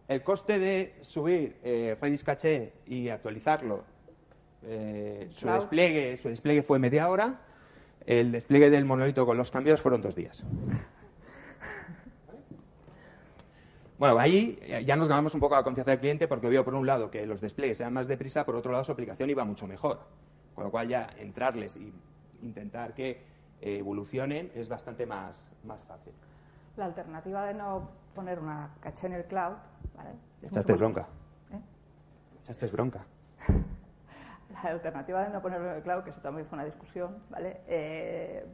El 0.09 0.23
coste 0.23 0.59
de 0.59 0.95
subir 1.03 1.57
eh, 1.63 1.97
Redis 2.01 2.23
Caché 2.25 2.73
y 2.87 3.09
actualizarlo, 3.09 3.85
eh, 4.67 5.29
su, 5.31 5.49
despliegue, 5.49 6.17
su 6.17 6.29
despliegue 6.29 6.63
fue 6.63 6.79
media 6.79 7.09
hora. 7.09 7.41
El 8.07 8.33
despliegue 8.33 8.71
del 8.71 8.85
monolito 8.85 9.25
con 9.25 9.37
los 9.37 9.51
cambios 9.51 9.81
fueron 9.81 10.03
dos 10.03 10.15
días. 10.15 10.45
Bueno, 13.97 14.19
ahí 14.19 14.59
eh, 14.63 14.85
ya 14.85 14.97
nos 14.97 15.07
ganamos 15.07 15.35
un 15.35 15.41
poco 15.41 15.55
la 15.55 15.63
confianza 15.63 15.93
del 15.93 16.01
cliente 16.01 16.27
porque 16.27 16.49
vio 16.49 16.65
por 16.65 16.75
un 16.75 16.85
lado 16.85 17.11
que 17.11 17.25
los 17.27 17.41
despliegues 17.41 17.79
eran 17.81 17.93
más 17.93 18.09
deprisa, 18.09 18.45
por 18.45 18.57
otro 18.57 18.73
lado 18.73 18.83
su 18.83 18.91
aplicación 18.91 19.31
iba 19.31 19.45
mucho 19.45 19.67
mejor. 19.69 20.01
Con 20.55 20.65
lo 20.65 20.71
cual 20.71 20.89
ya 20.89 21.09
entrarles 21.17 21.77
y 21.77 21.93
intentar 22.43 22.93
que 22.93 23.23
eh, 23.61 23.79
evolucionen 23.79 24.51
es 24.55 24.69
bastante 24.69 25.07
más, 25.07 25.51
más 25.65 25.83
fácil. 25.85 26.13
La 26.77 26.87
alternativa 26.87 27.47
de 27.47 27.55
no 27.55 27.89
poner 28.15 28.41
una 28.41 28.75
caché 28.81 29.07
en 29.07 29.15
el 29.15 29.25
cloud, 29.25 29.55
¿vale? 29.97 30.11
Es 30.43 30.51
Echaste 30.51 30.73
bronca. 30.75 31.07
¿Eh? 31.53 31.61
Echaste 32.41 32.67
bronca. 32.67 33.07
La 34.51 34.71
alternativa 34.71 35.23
de 35.25 35.31
no 35.31 35.41
ponerlo 35.43 35.71
en 35.71 35.77
el 35.77 35.83
cloud, 35.83 36.05
que 36.05 36.11
eso 36.11 36.21
también 36.21 36.47
fue 36.47 36.57
una 36.57 36.65
discusión, 36.65 37.19
¿vale? 37.31 37.63
Eh, 37.67 38.47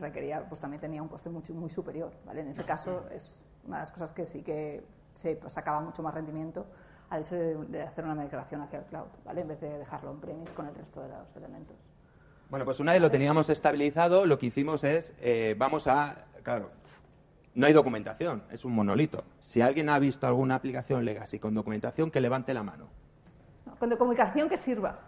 requería, 0.00 0.46
pues 0.48 0.60
también 0.60 0.80
tenía 0.80 1.02
un 1.02 1.08
coste 1.08 1.30
mucho, 1.30 1.54
muy 1.54 1.70
superior, 1.70 2.12
¿vale? 2.26 2.40
En 2.40 2.48
ese 2.48 2.64
caso 2.64 3.06
es 3.10 3.42
una 3.64 3.78
de 3.78 3.82
las 3.82 3.90
cosas 3.90 4.12
que 4.12 4.26
sí 4.26 4.42
que 4.42 4.84
se 5.14 5.40
sacaba 5.48 5.80
mucho 5.80 6.02
más 6.02 6.12
rendimiento 6.12 6.66
al 7.08 7.22
hecho 7.22 7.36
de, 7.36 7.54
de 7.66 7.82
hacer 7.82 8.04
una 8.04 8.14
migración 8.14 8.60
hacia 8.60 8.80
el 8.80 8.84
cloud, 8.86 9.06
¿vale? 9.24 9.40
En 9.40 9.48
vez 9.48 9.60
de 9.60 9.78
dejarlo 9.78 10.10
en 10.10 10.20
premise 10.20 10.52
con 10.54 10.66
el 10.66 10.74
resto 10.74 11.02
de 11.02 11.08
los 11.08 11.36
elementos. 11.36 11.76
Bueno, 12.50 12.64
pues 12.64 12.78
una 12.80 12.92
vez 12.92 13.00
lo 13.00 13.10
teníamos 13.10 13.48
estabilizado, 13.48 14.26
lo 14.26 14.38
que 14.38 14.46
hicimos 14.46 14.84
es, 14.84 15.14
eh, 15.20 15.54
vamos 15.58 15.86
a 15.86 16.26
claro, 16.42 16.70
no 17.56 17.66
hay 17.66 17.72
documentación, 17.72 18.44
es 18.50 18.64
un 18.64 18.72
monolito. 18.72 19.24
Si 19.40 19.62
alguien 19.62 19.88
ha 19.88 19.98
visto 19.98 20.26
alguna 20.26 20.56
aplicación 20.56 21.04
legacy 21.04 21.38
con 21.38 21.54
documentación, 21.54 22.10
que 22.10 22.20
levante 22.20 22.52
la 22.52 22.62
mano. 22.62 22.86
Con 23.78 23.90
comunicación 23.96 24.48
que 24.48 24.56
sirva. 24.56 24.98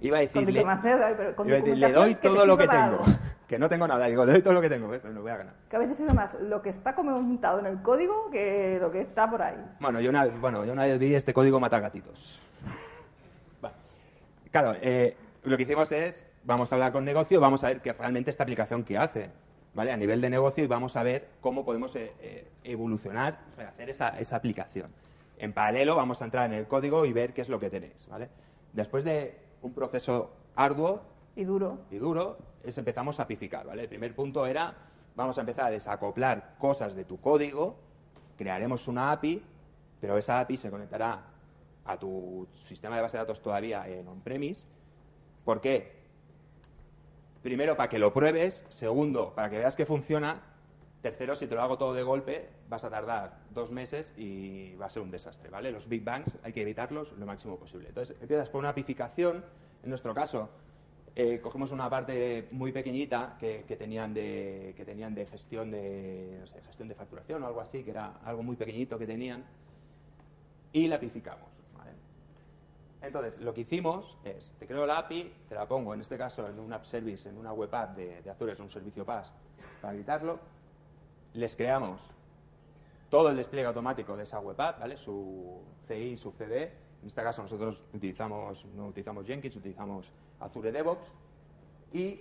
Iba 0.00 0.18
a 0.18 0.20
Con 0.20 0.26
decirle, 0.26 0.52
diplomacia, 0.52 1.14
pero 1.16 1.36
con 1.36 1.48
iba 1.48 1.56
a 1.58 1.60
decir, 1.60 1.78
le 1.78 1.92
doy 1.92 2.14
que 2.16 2.28
todo 2.28 2.46
lo 2.46 2.56
que 2.56 2.68
tengo. 2.68 2.82
algo. 2.82 3.04
Que 3.52 3.58
no 3.58 3.68
tengo 3.68 3.86
nada, 3.86 4.06
digo, 4.06 4.24
le 4.24 4.32
doy 4.32 4.40
todo 4.40 4.54
lo 4.54 4.62
que 4.62 4.70
tengo, 4.70 4.88
pero 4.88 5.12
no 5.12 5.20
voy 5.20 5.30
a 5.30 5.36
ganar. 5.36 5.52
Que 5.68 5.76
a 5.76 5.78
veces 5.78 5.98
sirve 5.98 6.14
más 6.14 6.32
lo 6.40 6.62
que 6.62 6.70
está 6.70 6.94
comentado 6.94 7.58
en 7.58 7.66
el 7.66 7.82
código 7.82 8.30
que 8.30 8.78
lo 8.80 8.90
que 8.90 9.02
está 9.02 9.28
por 9.30 9.42
ahí. 9.42 9.62
Bueno, 9.78 10.00
yo 10.00 10.08
una, 10.08 10.24
bueno, 10.24 10.64
yo 10.64 10.72
una 10.72 10.84
vez 10.84 10.98
vi 10.98 11.14
este 11.14 11.34
código 11.34 11.60
matar 11.60 11.82
gatitos. 11.82 12.40
Vale. 13.60 13.74
Claro, 14.50 14.74
eh, 14.80 15.14
lo 15.44 15.54
que 15.58 15.64
hicimos 15.64 15.92
es, 15.92 16.26
vamos 16.44 16.72
a 16.72 16.76
hablar 16.76 16.92
con 16.92 17.04
negocio, 17.04 17.40
vamos 17.40 17.62
a 17.62 17.66
ver 17.68 17.82
qué 17.82 17.92
realmente 17.92 18.30
esta 18.30 18.42
aplicación 18.42 18.84
que 18.84 18.96
hace, 18.96 19.28
¿vale? 19.74 19.92
A 19.92 19.98
nivel 19.98 20.22
de 20.22 20.30
negocio 20.30 20.64
y 20.64 20.66
vamos 20.66 20.96
a 20.96 21.02
ver 21.02 21.28
cómo 21.42 21.62
podemos 21.62 21.94
eh, 21.96 22.14
eh, 22.22 22.48
evolucionar, 22.64 23.38
hacer 23.58 23.90
esa, 23.90 24.18
esa 24.18 24.36
aplicación. 24.36 24.90
En 25.42 25.52
paralelo 25.52 25.96
vamos 25.96 26.22
a 26.22 26.24
entrar 26.24 26.46
en 26.46 26.52
el 26.52 26.68
código 26.68 27.04
y 27.04 27.12
ver 27.12 27.34
qué 27.34 27.40
es 27.40 27.48
lo 27.48 27.58
que 27.58 27.68
tenéis, 27.68 28.06
¿vale? 28.06 28.28
Después 28.72 29.02
de 29.02 29.36
un 29.62 29.72
proceso 29.74 30.30
arduo, 30.54 31.02
Y 31.34 31.42
duro. 31.42 31.80
y 31.90 31.96
duro 31.96 32.38
es 32.62 32.78
empezamos 32.78 33.18
a 33.18 33.26
pificar, 33.26 33.66
¿vale? 33.66 33.82
El 33.82 33.88
primer 33.88 34.14
punto 34.14 34.46
era, 34.46 34.72
vamos 35.16 35.36
a 35.38 35.40
empezar 35.40 35.66
a 35.66 35.70
desacoplar 35.70 36.54
cosas 36.58 36.94
de 36.94 37.04
tu 37.04 37.20
código, 37.20 37.74
crearemos 38.38 38.86
una 38.86 39.10
API, 39.10 39.42
pero 40.00 40.16
esa 40.16 40.38
API 40.38 40.56
se 40.56 40.70
conectará 40.70 41.24
a 41.86 41.96
tu 41.96 42.46
sistema 42.68 42.94
de 42.94 43.02
base 43.02 43.16
de 43.16 43.24
datos 43.24 43.42
todavía 43.42 43.88
en 43.88 44.06
on-premise. 44.06 44.64
¿Por 45.44 45.60
qué? 45.60 46.02
Primero, 47.42 47.76
para 47.76 47.88
que 47.88 47.98
lo 47.98 48.12
pruebes. 48.12 48.64
Segundo, 48.68 49.32
para 49.34 49.50
que 49.50 49.58
veas 49.58 49.74
que 49.74 49.86
funciona. 49.86 50.40
Tercero, 51.02 51.34
si 51.34 51.48
te 51.48 51.56
lo 51.56 51.62
hago 51.62 51.76
todo 51.76 51.94
de 51.94 52.04
golpe, 52.04 52.48
vas 52.68 52.84
a 52.84 52.90
tardar 52.90 53.36
dos 53.50 53.72
meses 53.72 54.14
y 54.16 54.74
va 54.76 54.86
a 54.86 54.90
ser 54.90 55.02
un 55.02 55.10
desastre, 55.10 55.50
¿vale? 55.50 55.72
Los 55.72 55.88
Big 55.88 56.04
Bangs 56.04 56.38
hay 56.44 56.52
que 56.52 56.62
evitarlos 56.62 57.10
lo 57.18 57.26
máximo 57.26 57.56
posible. 57.56 57.88
Entonces, 57.88 58.16
empiezas 58.20 58.48
por 58.48 58.60
una 58.60 58.68
apificación. 58.68 59.44
En 59.82 59.88
nuestro 59.88 60.14
caso, 60.14 60.48
eh, 61.16 61.40
cogemos 61.42 61.72
una 61.72 61.90
parte 61.90 62.46
muy 62.52 62.70
pequeñita 62.70 63.36
que, 63.40 63.64
tenían 63.76 64.14
de, 64.14 64.74
que 64.76 64.84
tenían 64.84 65.12
de 65.12 65.26
gestión 65.26 65.72
de 65.72 66.38
gestión 66.66 66.86
de 66.86 66.94
facturación 66.94 67.42
o 67.42 67.48
algo 67.48 67.60
así, 67.60 67.82
que 67.82 67.90
era 67.90 68.20
algo 68.24 68.44
muy 68.44 68.54
pequeñito 68.54 68.96
que 68.96 69.06
tenían, 69.06 69.44
y 70.72 70.86
la 70.86 70.96
apificamos. 70.96 71.50
¿vale? 71.76 71.90
Entonces, 73.02 73.40
lo 73.40 73.52
que 73.52 73.62
hicimos 73.62 74.16
es, 74.24 74.52
te 74.56 74.68
creo 74.68 74.86
la 74.86 74.98
API, 74.98 75.32
te 75.48 75.56
la 75.56 75.66
pongo, 75.66 75.94
en 75.94 76.00
este 76.00 76.16
caso, 76.16 76.48
en 76.48 76.60
un 76.60 76.72
app 76.72 76.84
service, 76.84 77.28
en 77.28 77.36
una 77.38 77.52
web 77.52 77.74
app 77.74 77.96
de, 77.96 78.22
de 78.22 78.30
Azure, 78.30 78.54
un 78.62 78.70
servicio 78.70 79.04
PaaS, 79.04 79.32
para 79.80 79.94
editarlo, 79.94 80.38
les 81.34 81.56
creamos 81.56 82.00
todo 83.10 83.28
el 83.28 83.36
despliegue 83.36 83.66
automático 83.66 84.16
de 84.16 84.22
esa 84.22 84.40
web 84.40 84.60
app, 84.60 84.80
¿vale? 84.80 84.96
Su 84.96 85.60
CI, 85.86 86.16
su 86.16 86.32
CD. 86.32 86.72
En 87.02 87.08
este 87.08 87.22
caso 87.22 87.42
nosotros 87.42 87.84
utilizamos, 87.92 88.64
no 88.74 88.86
utilizamos 88.86 89.26
Jenkins, 89.26 89.56
utilizamos 89.56 90.10
Azure 90.40 90.72
DevOps 90.72 91.12
y 91.92 92.20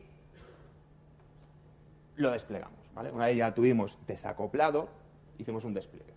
lo 2.15 2.31
desplegamos, 2.31 2.79
¿vale? 2.93 3.11
Una 3.11 3.27
vez 3.27 3.37
ya 3.37 3.53
tuvimos 3.53 3.97
desacoplado, 4.05 4.89
hicimos 5.37 5.63
un 5.63 5.73
despliegue. 5.73 6.13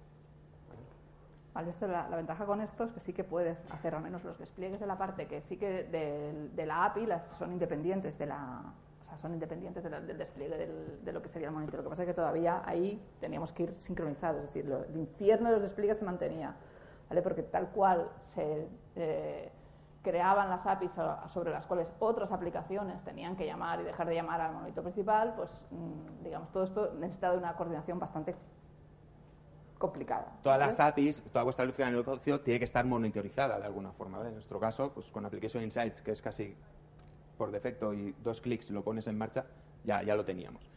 Vale, 1.52 1.70
esto, 1.70 1.86
la, 1.86 2.08
la 2.08 2.16
ventaja 2.16 2.44
con 2.46 2.60
esto 2.60 2.82
es 2.82 2.90
que 2.90 2.98
sí 2.98 3.12
que 3.12 3.22
puedes 3.22 3.70
hacer 3.70 3.94
al 3.94 4.02
menos 4.02 4.24
los 4.24 4.38
despliegues 4.38 4.80
de 4.80 4.86
la 4.86 4.98
parte 4.98 5.26
que 5.28 5.40
sí 5.42 5.56
que 5.56 5.84
de, 5.84 6.48
de 6.52 6.66
la 6.66 6.84
API 6.86 7.06
las, 7.06 7.22
son 7.38 7.52
independientes 7.52 8.18
de 8.18 8.26
la 8.26 8.74
sea, 9.14 9.18
son 9.18 9.34
independientes 9.34 9.82
de 9.82 9.90
la- 9.90 10.00
del 10.00 10.18
despliegue 10.18 10.56
del- 10.56 11.04
de 11.04 11.12
lo 11.12 11.22
que 11.22 11.28
sería 11.28 11.48
el 11.48 11.54
monitor. 11.54 11.76
Lo 11.76 11.84
que 11.84 11.90
pasa 11.90 12.02
es 12.02 12.08
que 12.08 12.14
todavía 12.14 12.62
ahí 12.64 13.00
teníamos 13.20 13.52
que 13.52 13.64
ir 13.64 13.74
sincronizados, 13.78 14.40
es 14.42 14.46
decir, 14.48 14.66
lo- 14.66 14.84
el 14.84 14.96
infierno 14.96 15.48
de 15.48 15.54
los 15.54 15.62
despliegues 15.62 15.98
se 15.98 16.04
mantenía, 16.04 16.54
¿vale? 17.08 17.22
Porque 17.22 17.42
tal 17.42 17.68
cual 17.70 18.08
se 18.24 18.68
eh, 18.96 19.50
creaban 20.02 20.50
las 20.50 20.66
APIs 20.66 20.92
sobre 21.28 21.50
las 21.50 21.66
cuales 21.66 21.88
otras 21.98 22.30
aplicaciones 22.30 23.02
tenían 23.04 23.36
que 23.36 23.46
llamar 23.46 23.80
y 23.80 23.84
dejar 23.84 24.06
de 24.06 24.14
llamar 24.14 24.40
al 24.40 24.52
monitor 24.52 24.84
principal, 24.84 25.32
pues 25.34 25.50
mm, 25.70 26.22
digamos, 26.24 26.52
todo 26.52 26.64
esto 26.64 26.92
necesita 26.98 27.32
de 27.32 27.38
una 27.38 27.56
coordinación 27.56 27.98
bastante 27.98 28.34
complicada. 29.78 30.26
Todas 30.42 30.58
¿vale? 30.58 30.70
las 30.70 30.80
APIs, 30.80 31.22
toda 31.32 31.42
vuestra 31.44 31.64
lógica 31.64 31.86
de 31.86 31.92
negocio 31.92 32.40
tiene 32.40 32.58
que 32.58 32.64
estar 32.64 32.84
monitorizada 32.84 33.58
de 33.58 33.64
alguna 33.64 33.92
forma. 33.92 34.18
¿vale? 34.18 34.28
En 34.28 34.34
nuestro 34.36 34.60
caso, 34.60 34.92
pues 34.92 35.06
con 35.10 35.24
Application 35.26 35.62
Insights, 35.62 36.00
que 36.02 36.12
es 36.12 36.22
casi 36.22 36.56
por 37.34 37.50
defecto 37.50 37.92
y 37.92 38.14
dos 38.22 38.40
clics 38.40 38.70
lo 38.70 38.82
pones 38.82 39.06
en 39.06 39.18
marcha, 39.18 39.44
ya, 39.84 40.02
ya 40.02 40.14
lo 40.14 40.24
teníamos. 40.24 40.68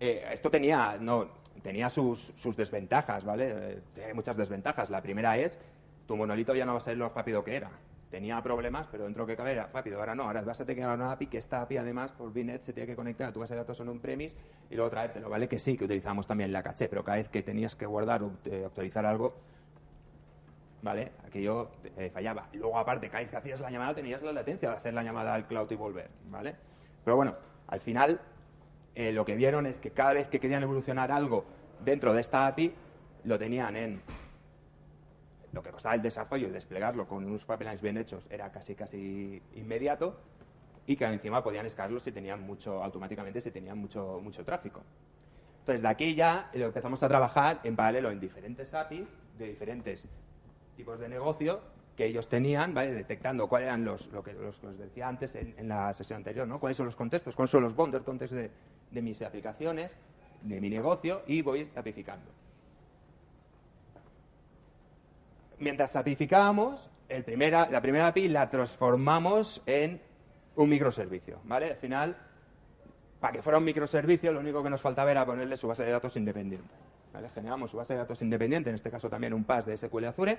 Eh, 0.00 0.24
esto 0.32 0.50
tenía, 0.50 0.96
no, 1.00 1.28
tenía 1.62 1.88
sus, 1.90 2.32
sus 2.36 2.56
desventajas, 2.56 3.24
¿vale? 3.24 3.80
Eh, 3.96 4.12
muchas 4.14 4.36
desventajas. 4.36 4.90
La 4.90 5.02
primera 5.02 5.36
es, 5.36 5.58
tu 6.06 6.16
monolito 6.16 6.54
ya 6.54 6.64
no 6.64 6.72
va 6.72 6.78
a 6.78 6.82
ser 6.82 6.96
lo 6.96 7.08
rápido 7.08 7.44
que 7.44 7.56
era. 7.56 7.70
Tenía 8.10 8.40
problemas, 8.42 8.86
pero 8.90 9.04
dentro 9.04 9.26
que 9.26 9.36
cabe 9.36 9.52
era 9.52 9.66
rápido. 9.66 9.98
Ahora 9.98 10.14
no, 10.14 10.22
ahora 10.22 10.40
vas 10.40 10.60
a 10.60 10.64
tener 10.64 10.82
que 10.82 10.94
una 10.94 11.12
API 11.12 11.26
que 11.26 11.38
esta 11.38 11.60
API 11.60 11.76
además 11.76 12.12
por 12.12 12.32
VNet 12.32 12.62
se 12.62 12.72
tiene 12.72 12.86
que 12.86 12.96
conectar 12.96 13.28
a 13.28 13.32
tu 13.32 13.40
base 13.40 13.52
de 13.52 13.60
datos 13.60 13.78
en 13.80 13.88
un 13.90 14.00
premise 14.00 14.34
y 14.70 14.76
luego 14.76 14.90
traértelo, 14.90 15.28
¿vale? 15.28 15.46
Que 15.46 15.58
sí, 15.58 15.76
que 15.76 15.84
utilizamos 15.84 16.26
también 16.26 16.50
la 16.50 16.62
caché, 16.62 16.88
pero 16.88 17.04
cada 17.04 17.18
vez 17.18 17.28
que 17.28 17.42
tenías 17.42 17.76
que 17.76 17.84
guardar 17.84 18.22
o 18.22 18.32
eh, 18.46 18.62
actualizar 18.64 19.04
algo, 19.04 19.34
¿vale? 20.82 21.12
Aquello 21.26 21.70
eh, 21.96 22.10
fallaba. 22.12 22.48
Luego, 22.52 22.78
aparte, 22.78 23.08
cada 23.08 23.20
vez 23.20 23.30
que 23.30 23.36
hacías 23.36 23.60
la 23.60 23.70
llamada 23.70 23.94
tenías 23.94 24.22
la 24.22 24.32
latencia 24.32 24.70
de 24.70 24.76
hacer 24.76 24.94
la 24.94 25.02
llamada 25.02 25.34
al 25.34 25.46
cloud 25.46 25.70
y 25.70 25.74
volver, 25.74 26.08
¿vale? 26.30 26.54
Pero 27.04 27.16
bueno, 27.16 27.34
al 27.66 27.80
final 27.80 28.20
eh, 28.94 29.12
lo 29.12 29.24
que 29.24 29.34
vieron 29.34 29.66
es 29.66 29.78
que 29.78 29.90
cada 29.90 30.12
vez 30.12 30.28
que 30.28 30.40
querían 30.40 30.62
evolucionar 30.62 31.12
algo 31.12 31.44
dentro 31.84 32.12
de 32.12 32.20
esta 32.20 32.46
API, 32.46 32.74
lo 33.24 33.38
tenían 33.38 33.76
en 33.76 34.00
lo 35.52 35.62
que 35.62 35.70
costaba 35.70 35.94
el 35.94 36.02
desarrollo 36.02 36.48
y 36.48 36.50
desplegarlo 36.50 37.06
con 37.06 37.24
unos 37.24 37.44
pipelines 37.44 37.80
bien 37.80 37.96
hechos 37.96 38.26
era 38.30 38.50
casi 38.52 38.74
casi 38.74 39.42
inmediato 39.54 40.20
y 40.86 40.96
que 40.96 41.04
encima 41.04 41.42
podían 41.42 41.66
escalarlo 41.66 42.00
si 42.00 42.12
tenían 42.12 42.40
mucho 42.42 42.82
automáticamente 42.82 43.40
si 43.40 43.50
tenían 43.50 43.78
mucho 43.78 44.20
mucho 44.22 44.44
tráfico. 44.44 44.82
Entonces 45.60 45.82
de 45.82 45.88
aquí 45.88 46.14
ya 46.14 46.50
empezamos 46.52 47.02
a 47.02 47.08
trabajar 47.08 47.60
en 47.64 47.76
paralelo 47.76 48.10
en 48.10 48.20
diferentes 48.20 48.74
APIs 48.74 49.18
de 49.38 49.46
diferentes 49.46 50.08
tipos 50.78 51.00
de 51.00 51.08
negocio 51.08 51.60
que 51.96 52.06
ellos 52.06 52.28
tenían, 52.28 52.72
¿vale? 52.72 52.92
detectando 52.92 53.48
cuáles 53.48 53.66
eran 53.66 53.84
los, 53.84 54.06
lo 54.12 54.22
que, 54.22 54.32
los 54.32 54.56
que 54.60 54.68
os 54.68 54.78
decía 54.78 55.08
antes 55.08 55.34
en, 55.34 55.68
la 55.68 55.92
sesión 55.92 56.18
anterior, 56.18 56.46
¿no? 56.46 56.60
cuáles 56.60 56.76
son 56.76 56.86
los 56.86 56.94
contextos, 56.94 57.34
cuáles 57.34 57.50
son 57.50 57.64
los 57.64 57.74
bonder 57.74 58.02
contextos 58.02 58.38
de, 58.92 59.02
mis 59.02 59.20
aplicaciones, 59.22 59.98
de 60.42 60.60
mi 60.60 60.70
negocio 60.70 61.22
y 61.26 61.42
voy 61.42 61.68
apificando. 61.74 62.30
Mientras 65.58 65.96
apificábamos, 65.96 66.88
el 67.08 67.24
primera, 67.24 67.68
la 67.68 67.80
primera 67.80 68.06
API 68.06 68.28
la 68.28 68.48
transformamos 68.48 69.60
en 69.66 70.00
un 70.54 70.68
microservicio, 70.68 71.40
¿vale? 71.42 71.70
Al 71.70 71.76
final, 71.78 72.16
para 73.18 73.32
que 73.32 73.42
fuera 73.42 73.58
un 73.58 73.64
microservicio, 73.64 74.32
lo 74.32 74.38
único 74.38 74.62
que 74.62 74.70
nos 74.70 74.80
faltaba 74.80 75.10
era 75.10 75.26
ponerle 75.26 75.56
su 75.56 75.66
base 75.66 75.82
de 75.82 75.90
datos 75.90 76.16
independiente. 76.16 76.87
Generamos 77.34 77.70
su 77.70 77.76
base 77.76 77.94
de 77.94 78.00
datos 78.00 78.22
independiente, 78.22 78.70
en 78.70 78.74
este 78.74 78.90
caso 78.90 79.08
también 79.08 79.32
un 79.32 79.44
PAS 79.44 79.66
de 79.66 79.76
SQL 79.76 80.04
Azure, 80.04 80.38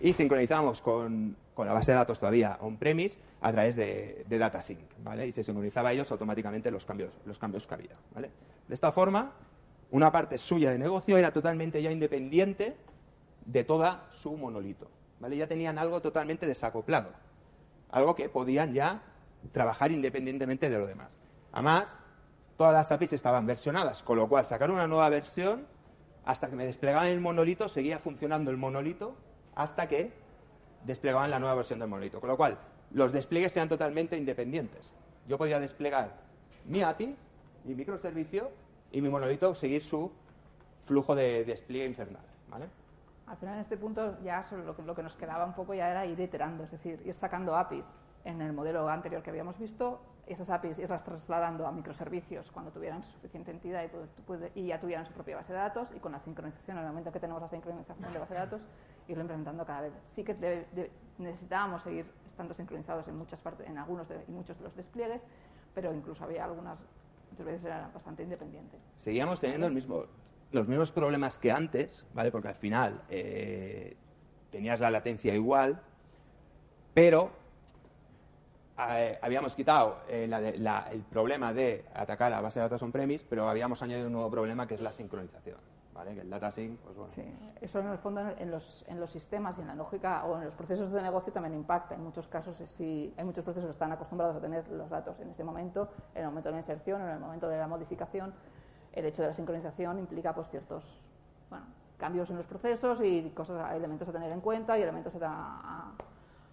y 0.00 0.12
sincronizamos 0.12 0.82
con, 0.82 1.36
con 1.54 1.66
la 1.66 1.72
base 1.72 1.92
de 1.92 1.98
datos 1.98 2.18
todavía 2.18 2.58
on-premise 2.60 3.18
a 3.40 3.52
través 3.52 3.76
de, 3.76 4.24
de 4.28 4.38
DataSync, 4.38 4.80
¿vale? 5.02 5.26
Y 5.26 5.32
se 5.32 5.42
sincronizaba 5.42 5.92
ellos 5.92 6.10
automáticamente 6.12 6.70
los 6.70 6.84
cambios, 6.84 7.12
los 7.24 7.38
cambios 7.38 7.66
que 7.66 7.74
había. 7.74 7.96
De 8.14 8.74
esta 8.74 8.92
forma, 8.92 9.32
una 9.90 10.12
parte 10.12 10.36
suya 10.38 10.70
de 10.70 10.78
negocio 10.78 11.16
era 11.16 11.32
totalmente 11.32 11.82
ya 11.82 11.90
independiente 11.90 12.76
de 13.46 13.64
toda 13.64 14.08
su 14.12 14.36
monolito. 14.36 14.90
Ya 15.30 15.46
tenían 15.46 15.78
algo 15.78 16.00
totalmente 16.02 16.46
desacoplado, 16.46 17.10
algo 17.90 18.14
que 18.14 18.28
podían 18.28 18.74
ya 18.74 19.02
trabajar 19.52 19.90
independientemente 19.90 20.68
de 20.68 20.78
lo 20.78 20.86
demás. 20.86 21.18
Además, 21.52 22.00
todas 22.56 22.74
las 22.74 22.92
APIs 22.92 23.14
estaban 23.14 23.46
versionadas, 23.46 24.02
con 24.02 24.18
lo 24.18 24.28
cual 24.28 24.44
sacar 24.44 24.70
una 24.70 24.86
nueva 24.86 25.08
versión, 25.08 25.66
hasta 26.26 26.48
que 26.48 26.56
me 26.56 26.66
desplegaban 26.66 27.06
el 27.06 27.20
monolito, 27.20 27.68
seguía 27.68 27.98
funcionando 27.98 28.50
el 28.50 28.56
monolito 28.56 29.14
hasta 29.54 29.88
que 29.88 30.12
desplegaban 30.84 31.30
la 31.30 31.38
nueva 31.38 31.54
versión 31.54 31.78
del 31.78 31.88
monolito. 31.88 32.20
Con 32.20 32.28
lo 32.28 32.36
cual, 32.36 32.58
los 32.90 33.12
despliegues 33.12 33.56
eran 33.56 33.68
totalmente 33.68 34.16
independientes. 34.16 34.92
Yo 35.28 35.38
podía 35.38 35.58
desplegar 35.60 36.12
mi 36.66 36.82
API, 36.82 37.16
mi 37.64 37.74
microservicio, 37.74 38.50
y 38.90 39.00
mi 39.00 39.08
monolito 39.08 39.54
seguir 39.54 39.82
su 39.82 40.10
flujo 40.84 41.14
de 41.14 41.44
despliegue 41.44 41.86
infernal. 41.86 42.22
¿vale? 42.48 42.66
Al 43.26 43.36
final, 43.36 43.54
en 43.54 43.60
este 43.60 43.76
punto, 43.76 44.16
ya 44.22 44.42
solo 44.44 44.64
lo, 44.64 44.76
que, 44.76 44.82
lo 44.82 44.94
que 44.94 45.02
nos 45.02 45.16
quedaba 45.16 45.44
un 45.44 45.54
poco 45.54 45.74
ya 45.74 45.90
era 45.90 46.06
ir 46.06 46.18
iterando, 46.18 46.64
es 46.64 46.70
decir, 46.70 47.02
ir 47.04 47.14
sacando 47.14 47.56
APIs 47.56 47.98
en 48.24 48.40
el 48.40 48.52
modelo 48.52 48.88
anterior 48.88 49.22
que 49.22 49.30
habíamos 49.30 49.58
visto, 49.58 50.00
esas 50.26 50.50
APIs 50.50 50.78
irlas 50.78 51.04
trasladando 51.04 51.66
a 51.66 51.72
microservicios 51.72 52.50
cuando 52.50 52.72
tuvieran 52.72 53.02
suficiente 53.02 53.52
entidad 53.52 53.84
y, 54.54 54.66
ya 54.66 54.80
tuvieran 54.80 55.06
su 55.06 55.12
propia 55.12 55.36
base 55.36 55.52
de 55.52 55.58
datos, 55.58 55.88
y 55.94 56.00
con 56.00 56.12
la 56.12 56.18
sincronización, 56.20 56.78
en 56.78 56.84
el 56.84 56.88
momento 56.88 57.12
que 57.12 57.20
tenemos 57.20 57.40
la 57.40 57.48
sincronización 57.48 58.12
de 58.12 58.18
base 58.18 58.34
de 58.34 58.40
datos, 58.40 58.60
irlo 59.06 59.22
implementando 59.22 59.64
cada 59.64 59.82
vez. 59.82 59.92
Sí 60.14 60.24
que 60.24 60.66
necesitábamos 61.18 61.82
seguir 61.82 62.06
estando 62.26 62.54
sincronizados 62.54 63.06
en 63.08 63.16
muchas 63.16 63.40
partes, 63.40 63.68
en 63.68 63.78
algunos 63.78 64.08
de, 64.08 64.24
y 64.26 64.32
muchos 64.32 64.58
de 64.58 64.64
los 64.64 64.74
despliegues, 64.74 65.22
pero 65.74 65.94
incluso 65.94 66.24
había 66.24 66.44
algunas 66.44 66.78
muchas 67.30 67.46
veces 67.46 67.64
era 67.64 67.90
bastante 67.92 68.22
independiente. 68.22 68.78
Seguíamos 68.96 69.40
teniendo 69.40 69.68
los 70.50 70.68
mismos 70.68 70.92
problemas 70.92 71.38
que 71.38 71.52
antes, 71.52 72.06
¿vale? 72.14 72.30
Porque 72.30 72.48
al 72.48 72.54
final 72.54 73.02
eh, 73.10 73.96
tenías 74.50 74.80
la 74.80 74.90
latencia 74.90 75.34
igual, 75.34 75.80
pero 76.94 77.30
eh, 78.78 79.18
habíamos 79.22 79.54
quitado 79.54 79.98
eh, 80.08 80.26
la 80.28 80.40
la- 80.40 80.88
el 80.90 81.00
problema 81.02 81.52
de 81.52 81.84
atacar 81.94 82.32
a 82.32 82.40
base 82.40 82.60
de 82.60 82.64
datos 82.64 82.82
on-premise, 82.82 83.24
pero 83.28 83.48
habíamos 83.48 83.82
añadido 83.82 84.06
un 84.06 84.12
nuevo 84.12 84.30
problema 84.30 84.66
que 84.66 84.74
es 84.74 84.80
la 84.80 84.90
sincronización, 84.90 85.56
¿vale? 85.94 86.14
Que 86.14 86.20
el 86.20 86.30
data 86.30 86.50
sync, 86.50 86.78
pues 86.80 86.96
bueno, 86.96 87.10
Sí, 87.12 87.22
eso 87.60 87.80
en 87.80 87.88
el 87.88 87.98
fondo 87.98 88.20
en- 88.36 88.50
los, 88.50 88.84
en 88.88 89.00
los 89.00 89.10
sistemas 89.10 89.56
y 89.58 89.62
en 89.62 89.68
la 89.68 89.74
lógica 89.74 90.24
o 90.26 90.36
en 90.38 90.44
los 90.44 90.54
procesos 90.54 90.92
de 90.92 91.00
negocio 91.00 91.32
también 91.32 91.54
impacta. 91.54 91.94
En 91.94 92.02
muchos 92.02 92.28
casos 92.28 92.60
es 92.60 92.70
sí, 92.70 93.14
hay 93.16 93.24
muchos 93.24 93.44
procesos 93.44 93.66
que 93.66 93.72
están 93.72 93.92
acostumbrados 93.92 94.36
a 94.36 94.40
tener 94.40 94.68
los 94.68 94.90
datos 94.90 95.18
en 95.20 95.30
ese 95.30 95.42
momento, 95.42 95.88
en 96.14 96.22
el 96.22 96.28
momento 96.28 96.48
de 96.50 96.52
la 96.54 96.58
inserción, 96.58 97.00
en 97.00 97.08
el 97.08 97.18
momento 97.20 97.48
de 97.48 97.58
la 97.58 97.66
modificación. 97.66 98.34
El 98.92 99.06
hecho 99.06 99.22
de 99.22 99.28
la 99.28 99.34
sincronización 99.34 99.98
implica 99.98 100.34
pues 100.34 100.48
ciertos 100.48 101.08
bueno, 101.48 101.64
cambios 101.98 102.28
en 102.30 102.36
los 102.36 102.46
procesos 102.46 103.00
y 103.02 103.30
cosas, 103.34 103.74
elementos 103.74 104.08
a 104.08 104.12
tener 104.12 104.30
en 104.32 104.40
cuenta 104.40 104.78
y 104.78 104.82
elementos 104.82 105.16
a- 105.22 105.92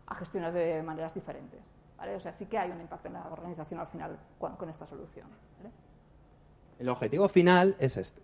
a 0.07 0.15
gestionar 0.15 0.51
de 0.53 0.84
maneras 0.84 1.13
diferentes. 1.13 1.72
¿Vale? 2.04 2.16
O 2.16 2.20
sea, 2.20 2.34
sí 2.34 2.45
que 2.47 2.58
hay 2.58 2.70
un 2.70 2.82
impacto 2.82 3.08
en 3.08 3.14
la 3.14 3.26
organización 3.32 3.80
al 3.80 3.88
final 3.88 4.18
con, 4.38 4.56
con 4.58 4.70
esta 4.70 4.86
solución. 4.86 5.26
¿vale? 5.58 5.74
El 6.80 6.89
objetivo 6.89 7.30
final 7.30 7.76
es 7.80 7.95
este. 7.95 8.22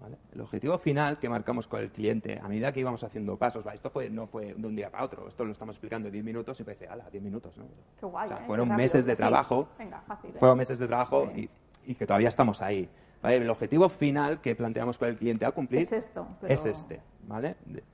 ¿vale? 0.00 0.16
El 0.34 0.40
objetivo 0.40 0.76
final 0.78 1.18
que 1.20 1.28
marcamos 1.28 1.68
con 1.68 1.80
el 1.80 1.90
cliente 1.92 2.40
a 2.42 2.48
medida 2.48 2.72
que 2.72 2.80
íbamos 2.80 3.04
haciendo 3.04 3.36
pasos, 3.36 3.62
¿vale? 3.64 3.76
esto 3.76 3.90
fue, 3.90 4.10
no 4.10 4.26
fue 4.26 4.54
de 4.54 4.66
un 4.66 4.74
día 4.74 4.90
para 4.90 5.04
otro, 5.04 5.28
esto 5.28 5.44
lo 5.44 5.52
estamos 5.52 5.76
explicando 5.76 6.08
en 6.08 6.12
10 6.12 6.24
minutos 6.24 6.58
y 6.58 6.64
parece, 6.64 6.88
ala, 6.88 7.08
10 7.10 7.22
minutos, 7.22 7.56
¿no? 7.56 7.64
Qué 8.00 8.06
guay. 8.06 8.26
O 8.26 8.28
sea, 8.28 8.38
¿eh? 8.38 8.46
fueron 8.46 8.66
Qué 8.66 8.70
rápido. 8.72 8.84
meses 8.84 9.04
de 9.06 9.12
Sí. 9.12 9.16
trabajo. 9.18 9.68
Venga, 9.78 10.00
fácil. 10.00 10.30
¿eh? 10.30 10.38
Fueron 10.40 10.58
meses 10.58 10.78
de 10.80 10.86
trabajo 10.88 11.28
Sí. 11.32 11.48
y, 11.86 11.92
y 11.92 11.94
que 11.94 12.06
todavía 12.06 12.28
estamos 12.28 12.60
ahí. 12.60 12.88
¿vale? 13.22 13.36
El 13.36 13.48
objetivo 13.50 13.88
final 13.88 14.40
que 14.40 14.56
planteamos 14.56 14.98
con 14.98 15.08
el 15.08 15.16
cliente 15.16 15.46
a 15.46 15.52
cumplir 15.52 15.82
Es 15.82 15.92
esto, 15.92 16.26
pero- 16.40 16.52
es 16.52 16.66
este. 16.66 17.00
¿vale? 17.22 17.54
De- 17.66 17.84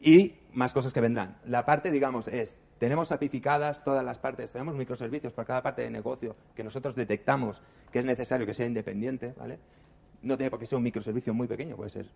Y 0.00 0.34
más 0.52 0.72
cosas 0.72 0.92
que 0.92 1.00
vendrán. 1.00 1.36
La 1.46 1.64
parte, 1.64 1.90
digamos, 1.90 2.28
es, 2.28 2.56
tenemos 2.78 3.10
apificadas 3.12 3.82
todas 3.82 4.04
las 4.04 4.18
partes, 4.18 4.52
tenemos 4.52 4.74
microservicios 4.74 5.32
para 5.32 5.46
cada 5.46 5.62
parte 5.62 5.82
de 5.82 5.90
negocio 5.90 6.36
que 6.54 6.62
nosotros 6.62 6.94
detectamos 6.94 7.62
que 7.90 8.00
es 8.00 8.04
necesario 8.04 8.46
que 8.46 8.54
sea 8.54 8.66
independiente, 8.66 9.34
¿vale? 9.38 9.58
No 10.22 10.36
tiene 10.36 10.50
por 10.50 10.58
qué 10.58 10.66
ser 10.66 10.76
un 10.76 10.82
microservicio 10.82 11.32
muy 11.32 11.46
pequeño, 11.46 11.76
puede 11.76 11.90
ser 11.90 12.06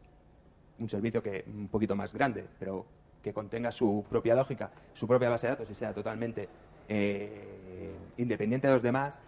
un 0.78 0.88
servicio 0.88 1.22
que 1.22 1.44
un 1.46 1.68
poquito 1.68 1.94
más 1.94 2.12
grande, 2.12 2.44
pero 2.58 2.84
que 3.22 3.32
contenga 3.32 3.70
su 3.70 4.04
propia 4.08 4.34
lógica, 4.34 4.70
su 4.94 5.06
propia 5.06 5.28
base 5.28 5.46
de 5.46 5.52
datos 5.52 5.70
y 5.70 5.74
sea 5.74 5.92
totalmente 5.92 6.48
eh, 6.88 7.94
independiente 8.16 8.66
de 8.66 8.72
los 8.72 8.82
demás. 8.82 9.18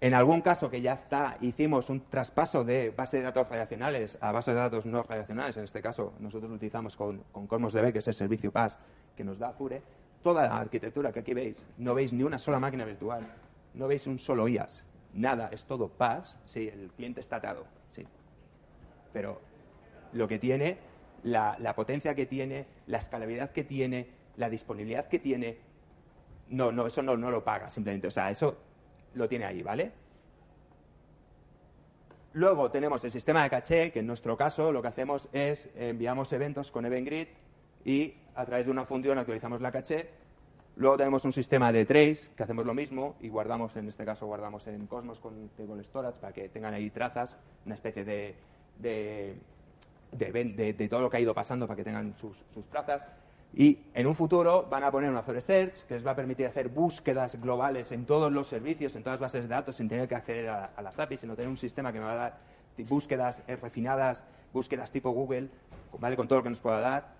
En 0.00 0.14
algún 0.14 0.42
caso 0.42 0.70
que 0.70 0.80
ya 0.80 0.92
está, 0.92 1.36
hicimos 1.40 1.88
un 1.90 2.00
traspaso 2.02 2.64
de 2.64 2.90
base 2.90 3.16
de 3.18 3.24
datos 3.24 3.48
relacionales 3.48 4.18
a 4.20 4.30
base 4.30 4.52
de 4.52 4.58
datos 4.58 4.86
no 4.86 5.02
relacionales. 5.02 5.56
En 5.56 5.64
este 5.64 5.80
caso, 5.80 6.12
nosotros 6.20 6.50
lo 6.50 6.56
utilizamos 6.56 6.96
con, 6.96 7.22
con 7.32 7.46
Cosmos 7.46 7.72
DB, 7.72 7.92
que 7.92 7.98
es 7.98 8.08
el 8.08 8.14
servicio 8.14 8.52
PaaS 8.52 8.78
que 9.16 9.24
nos 9.24 9.38
da 9.38 9.48
Azure. 9.48 9.82
Toda 10.22 10.48
la 10.48 10.56
arquitectura 10.58 11.12
que 11.12 11.20
aquí 11.20 11.34
veis, 11.34 11.66
no 11.78 11.94
veis 11.94 12.12
ni 12.12 12.22
una 12.22 12.38
sola 12.38 12.58
máquina 12.58 12.84
virtual, 12.84 13.22
no 13.74 13.86
veis 13.86 14.06
un 14.06 14.18
solo 14.18 14.48
IaaS, 14.48 14.84
nada, 15.12 15.48
es 15.52 15.64
todo 15.64 15.88
PaaS. 15.88 16.38
Sí, 16.44 16.68
el 16.68 16.90
cliente 16.96 17.20
está 17.20 17.36
atado, 17.36 17.66
sí. 17.92 18.04
Pero 19.12 19.40
lo 20.12 20.26
que 20.26 20.38
tiene, 20.38 20.78
la, 21.22 21.56
la 21.60 21.74
potencia 21.74 22.14
que 22.14 22.26
tiene, 22.26 22.66
la 22.86 22.98
escalabilidad 22.98 23.50
que 23.50 23.64
tiene, 23.64 24.08
la 24.36 24.50
disponibilidad 24.50 25.06
que 25.08 25.18
tiene, 25.18 25.58
no, 26.48 26.72
no, 26.72 26.86
eso 26.86 27.02
no, 27.02 27.16
no 27.16 27.30
lo 27.30 27.44
paga 27.44 27.68
simplemente. 27.70 28.08
O 28.08 28.10
sea, 28.10 28.30
eso 28.30 28.56
lo 29.14 29.28
tiene 29.28 29.44
ahí, 29.44 29.62
¿vale? 29.62 29.92
Luego 32.32 32.70
tenemos 32.70 33.02
el 33.04 33.10
sistema 33.10 33.42
de 33.42 33.50
caché, 33.50 33.92
que 33.92 34.00
en 34.00 34.06
nuestro 34.06 34.36
caso 34.36 34.70
lo 34.70 34.82
que 34.82 34.88
hacemos 34.88 35.28
es 35.32 35.70
enviamos 35.74 36.32
eventos 36.32 36.70
con 36.70 36.84
EventGrid 36.84 37.28
y 37.86 38.12
a 38.34 38.44
través 38.44 38.66
de 38.66 38.72
una 38.72 38.84
función 38.84 39.16
actualizamos 39.16 39.60
la 39.62 39.70
caché. 39.72 40.10
Luego 40.76 40.98
tenemos 40.98 41.24
un 41.24 41.32
sistema 41.32 41.72
de 41.72 41.86
trace, 41.86 42.28
que 42.36 42.42
hacemos 42.42 42.66
lo 42.66 42.74
mismo 42.74 43.14
y 43.20 43.28
guardamos, 43.30 43.74
en 43.76 43.88
este 43.88 44.04
caso 44.04 44.26
guardamos 44.26 44.66
en 44.66 44.86
Cosmos 44.86 45.18
con 45.20 45.48
Table 45.56 45.82
Storage 45.84 46.18
para 46.20 46.32
que 46.34 46.48
tengan 46.50 46.74
ahí 46.74 46.90
trazas, 46.90 47.38
una 47.64 47.74
especie 47.76 48.04
de, 48.04 48.34
de, 48.78 49.36
de, 50.12 50.74
de- 50.74 50.88
todo 50.88 51.00
lo 51.00 51.08
que 51.08 51.16
ha 51.16 51.20
ido 51.20 51.32
pasando 51.32 51.66
para 51.66 51.76
que 51.78 51.84
tengan 51.84 52.12
sus, 52.18 52.36
sus 52.52 52.66
trazas. 52.66 53.02
Y 53.54 53.78
en 53.94 54.06
un 54.06 54.14
futuro 54.14 54.66
van 54.68 54.84
a 54.84 54.90
poner 54.90 55.08
una 55.08 55.20
Azure 55.20 55.40
Search 55.40 55.84
que 55.86 55.94
les 55.94 56.06
va 56.06 56.10
a 56.10 56.16
permitir 56.16 56.44
hacer 56.46 56.68
búsquedas 56.68 57.40
globales 57.40 57.90
en 57.92 58.04
todos 58.04 58.30
los 58.30 58.48
servicios, 58.48 58.96
en 58.96 59.02
todas 59.02 59.18
las 59.18 59.32
bases 59.32 59.44
de 59.44 59.54
datos, 59.54 59.76
sin 59.76 59.88
tener 59.88 60.08
que 60.08 60.14
acceder 60.16 60.48
a, 60.50 60.72
a 60.76 60.82
las 60.82 60.98
APIs, 60.98 61.20
sino 61.20 61.36
tener 61.36 61.48
un 61.48 61.56
sistema 61.56 61.90
que 61.92 62.00
me 62.00 62.04
va 62.04 62.12
a 62.12 62.16
dar 62.16 62.38
búsquedas 62.88 63.42
refinadas, 63.46 64.24
búsquedas 64.52 64.90
tipo 64.90 65.10
Google, 65.12 65.48
¿vale? 65.98 66.16
con 66.16 66.28
todo 66.28 66.40
lo 66.40 66.42
que 66.42 66.50
nos 66.50 66.60
pueda 66.60 66.80
dar. 66.80 67.15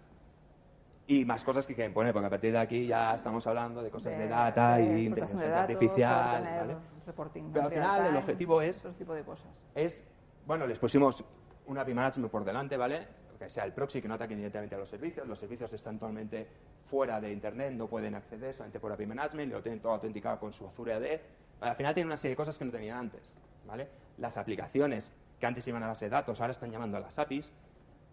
Y 1.09 1.25
más 1.25 1.45
cosas 1.45 1.67
que 1.67 1.75
quieren 1.75 1.95
poner, 1.95 2.13
porque 2.13 2.27
a 2.27 2.31
partir 2.31 2.53
de 2.53 2.59
aquí 2.59 2.87
ya 2.87 3.15
estamos 3.15 3.47
hablando 3.47 3.83
de 3.83 3.91
cosas 3.91 4.19
de, 4.19 4.27
data 4.27 4.77
de 4.77 4.83
y 4.83 5.07
explotación 5.07 5.39
de 5.39 5.47
inteligencia 5.47 5.51
datos, 5.51 5.75
artificial. 5.75 6.43
¿vale? 6.43 6.77
reporting 7.07 7.51
Pero 7.53 7.67
al 7.67 7.73
final 7.73 8.07
el 8.07 8.17
objetivo 8.17 8.61
es 8.61 8.87
tipo 8.99 9.15
de 9.15 9.23
cosas. 9.23 9.47
es, 9.75 10.05
bueno, 10.45 10.67
les 10.67 10.79
pusimos 10.79 11.25
una 11.67 11.83
API 11.83 11.95
management 11.95 12.31
por 12.31 12.45
delante, 12.45 12.77
¿vale? 12.77 13.07
Que 13.39 13.49
sea 13.49 13.65
el 13.65 13.73
proxy 13.73 14.01
que 14.01 14.09
no 14.09 14.15
ataque 14.15 14.35
directamente 14.35 14.75
a 14.75 14.79
los 14.79 14.89
servicios. 14.89 15.27
Los 15.27 15.39
servicios 15.39 15.73
están 15.73 15.99
totalmente 15.99 16.47
fuera 16.89 17.21
de 17.21 17.33
Internet, 17.33 17.73
no 17.73 17.87
pueden 17.87 18.15
acceder 18.15 18.55
solamente 18.55 18.81
por 18.81 18.93
API 18.93 19.07
management, 19.07 19.53
lo 19.53 19.63
tienen 19.63 19.81
todo 19.81 19.93
autenticado 19.93 20.39
con 20.39 20.53
su 20.53 20.67
Azure 20.67 20.95
AD. 20.95 21.21
Al 21.61 21.77
final 21.77 21.95
tienen 21.95 22.09
una 22.09 22.17
serie 22.17 22.33
de 22.33 22.37
cosas 22.37 22.59
que 22.59 22.65
no 22.65 22.73
tenían 22.73 22.99
antes, 22.99 23.35
¿vale? 23.67 23.89
Las 24.19 24.37
aplicaciones 24.37 25.13
que 25.39 25.47
antes 25.47 25.67
iban 25.69 25.83
a 25.83 25.89
base 25.89 26.07
de 26.07 26.11
datos 26.11 26.41
ahora 26.41 26.53
están 26.53 26.71
llamando 26.71 26.97
a 26.97 27.01
las 27.01 27.19
APIs. 27.19 27.53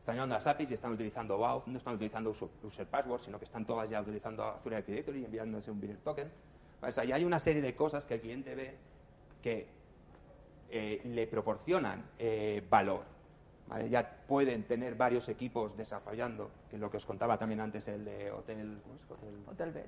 Están 0.04 0.18
llamando 0.18 0.36
a 0.36 0.40
las 0.40 0.48
APIs 0.48 0.70
y 0.70 0.74
están 0.74 0.92
utilizando 0.92 1.38
WAF, 1.38 1.66
no 1.66 1.78
están 1.78 1.94
utilizando 1.94 2.32
user, 2.32 2.50
user 2.62 2.86
password, 2.86 3.22
sino 3.22 3.40
que 3.40 3.46
están 3.46 3.66
todas 3.66 3.90
ya 3.90 4.02
utilizando 4.02 4.44
Azure 4.44 4.76
Active 4.76 4.98
Directory 4.98 5.22
y 5.22 5.24
enviándose 5.24 5.72
un 5.72 5.80
binary 5.80 6.02
token. 6.04 6.30
O 6.82 6.92
sea, 6.92 7.06
ya 7.06 7.16
hay 7.16 7.24
una 7.24 7.40
serie 7.40 7.62
de 7.62 7.74
cosas 7.74 8.04
que 8.04 8.16
el 8.16 8.20
cliente 8.20 8.54
ve 8.54 8.76
que 9.42 9.66
eh, 10.70 11.00
le 11.06 11.26
proporcionan 11.26 12.04
eh, 12.20 12.62
valor. 12.70 13.06
¿vale? 13.70 13.90
Ya 13.90 14.26
pueden 14.28 14.64
tener 14.64 14.96
varios 14.96 15.30
equipos 15.30 15.78
desarrollando, 15.78 16.52
que 16.70 16.76
es 16.76 16.82
lo 16.82 16.92
que 16.92 16.98
os 16.98 17.06
contaba 17.06 17.38
también 17.38 17.62
antes 17.62 17.88
el 17.88 18.04
de 18.04 18.30
Hotel, 18.30 18.82
¿cómo 18.84 18.96
es? 18.96 19.10
Hotel 19.10 19.40
Hotel 19.48 19.72
Bed. 19.72 19.86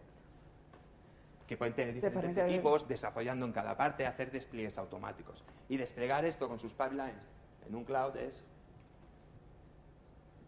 que 1.45 1.57
pueden 1.57 1.73
tener 1.73 1.89
Te 1.89 2.07
diferentes 2.07 2.37
equipos 2.37 2.87
desarrollando 2.87 3.45
en 3.45 3.51
cada 3.51 3.75
parte, 3.75 4.05
hacer 4.05 4.31
despliegues 4.31 4.77
automáticos. 4.77 5.43
Y 5.67 5.75
desplegar 5.75 6.23
esto 6.23 6.47
con 6.47 6.57
sus 6.57 6.71
pipelines 6.71 7.27
en 7.67 7.75
un 7.75 7.83
cloud 7.83 8.15
es 8.15 8.45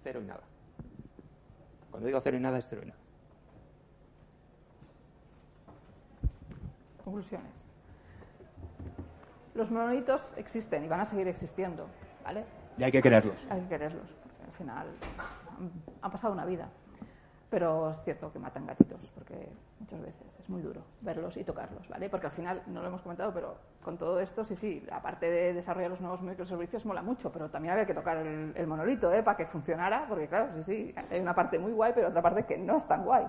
cero 0.07 0.21
y 0.21 0.25
nada. 0.25 0.43
Cuando 1.91 2.07
digo 2.07 2.21
cero 2.21 2.37
y 2.37 2.39
nada 2.39 2.57
es 2.57 2.67
cero 2.69 2.81
y 2.81 2.87
nada. 2.87 2.99
Conclusiones. 7.03 7.71
Los 9.53 9.69
monolitos 9.69 10.37
existen 10.37 10.85
y 10.85 10.87
van 10.87 11.01
a 11.01 11.05
seguir 11.05 11.27
existiendo, 11.27 11.87
¿vale? 12.23 12.45
Y 12.77 12.83
hay 12.83 12.91
que 12.91 13.01
quererlos. 13.01 13.45
Hay 13.49 13.59
que 13.61 13.67
quererlos, 13.67 14.13
porque 14.13 14.43
al 14.45 14.51
final 14.51 14.87
han, 15.59 15.71
han 16.01 16.11
pasado 16.11 16.31
una 16.31 16.45
vida. 16.45 16.69
Pero 17.49 17.91
es 17.91 18.01
cierto 18.03 18.31
que 18.31 18.39
matan 18.39 18.65
gatitos, 18.65 19.11
porque 19.13 19.49
muchas 19.79 20.01
veces 20.01 20.39
es 20.39 20.49
muy 20.49 20.61
duro 20.61 20.81
verlos 21.01 21.37
y 21.37 21.43
tocarlos, 21.43 21.87
¿vale? 21.89 22.09
Porque 22.09 22.27
al 22.27 22.31
final, 22.31 22.63
no 22.67 22.81
lo 22.81 22.87
hemos 22.87 23.01
comentado, 23.01 23.33
pero 23.33 23.55
con 23.83 23.97
todo 23.97 24.19
esto, 24.19 24.43
sí, 24.43 24.55
sí, 24.55 24.83
la 24.87 25.01
parte 25.01 25.29
de 25.29 25.53
desarrollar 25.53 25.91
los 25.91 26.01
nuevos 26.01 26.21
microservicios 26.21 26.85
mola 26.85 27.01
mucho, 27.01 27.31
pero 27.31 27.49
también 27.49 27.73
había 27.73 27.85
que 27.85 27.93
tocar 27.93 28.17
el, 28.17 28.67
monolito, 28.67 29.11
¿eh? 29.13 29.23
Para 29.23 29.37
que 29.37 29.45
funcionara, 29.45 30.05
porque 30.07 30.27
claro, 30.27 30.51
sí, 30.53 30.63
sí, 30.63 30.95
hay 31.09 31.19
una 31.19 31.35
parte 31.35 31.59
muy 31.59 31.71
guay, 31.71 31.93
pero 31.93 32.09
otra 32.09 32.21
parte 32.21 32.45
que 32.45 32.57
no 32.57 32.77
es 32.77 32.87
tan 32.87 33.05
guay, 33.05 33.27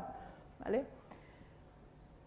¿vale? 0.64 0.86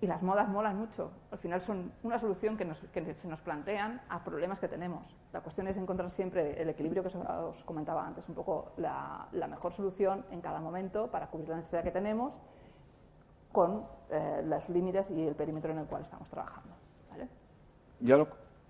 Y 0.01 0.07
las 0.07 0.23
modas 0.23 0.47
molan 0.49 0.77
mucho. 0.77 1.11
Al 1.29 1.37
final 1.37 1.61
son 1.61 1.91
una 2.01 2.17
solución 2.17 2.57
que, 2.57 2.65
nos- 2.65 2.79
que 2.91 3.13
se 3.13 3.27
nos 3.27 3.39
plantean 3.41 4.01
a 4.09 4.23
problemas 4.23 4.59
que 4.59 4.67
tenemos. 4.67 5.15
La 5.31 5.41
cuestión 5.41 5.67
es 5.67 5.77
encontrar 5.77 6.09
siempre 6.09 6.59
el 6.59 6.69
equilibrio 6.69 7.03
que 7.03 7.15
os 7.15 7.63
comentaba 7.65 8.05
antes, 8.07 8.27
un 8.27 8.33
poco 8.33 8.71
la, 8.77 9.27
la 9.31 9.47
mejor 9.47 9.73
solución 9.73 10.25
en 10.31 10.41
cada 10.41 10.59
momento 10.59 11.11
para 11.11 11.27
cubrir 11.27 11.49
la 11.49 11.57
necesidad 11.57 11.83
que 11.83 11.91
tenemos 11.91 12.39
con 13.51 13.83
eh, 14.09 14.41
los 14.45 14.69
límites 14.69 15.09
y 15.11 15.27
el 15.27 15.35
perímetro 15.35 15.71
en 15.71 15.79
el 15.79 15.85
cual 15.85 16.03
estamos 16.03 16.29
trabajando. 16.29 16.73
¿vale? 17.09 17.27
Yo 17.99 18.17
lo, 18.17 18.27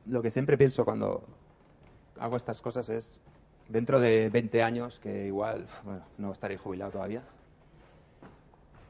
lo 0.08 0.22
que 0.22 0.30
siempre 0.30 0.58
pienso 0.58 0.86
cuando 0.86 1.24
hago 2.20 2.36
estas 2.36 2.62
cosas 2.62 2.90
es, 2.90 3.22
dentro 3.70 4.00
de 4.00 4.30
20 4.30 4.64
años, 4.64 5.00
que 5.00 5.28
igual, 5.28 5.68
bueno, 5.84 6.02
no 6.18 6.32
estaré 6.32 6.58
jubilado 6.58 6.92
todavía, 6.92 7.24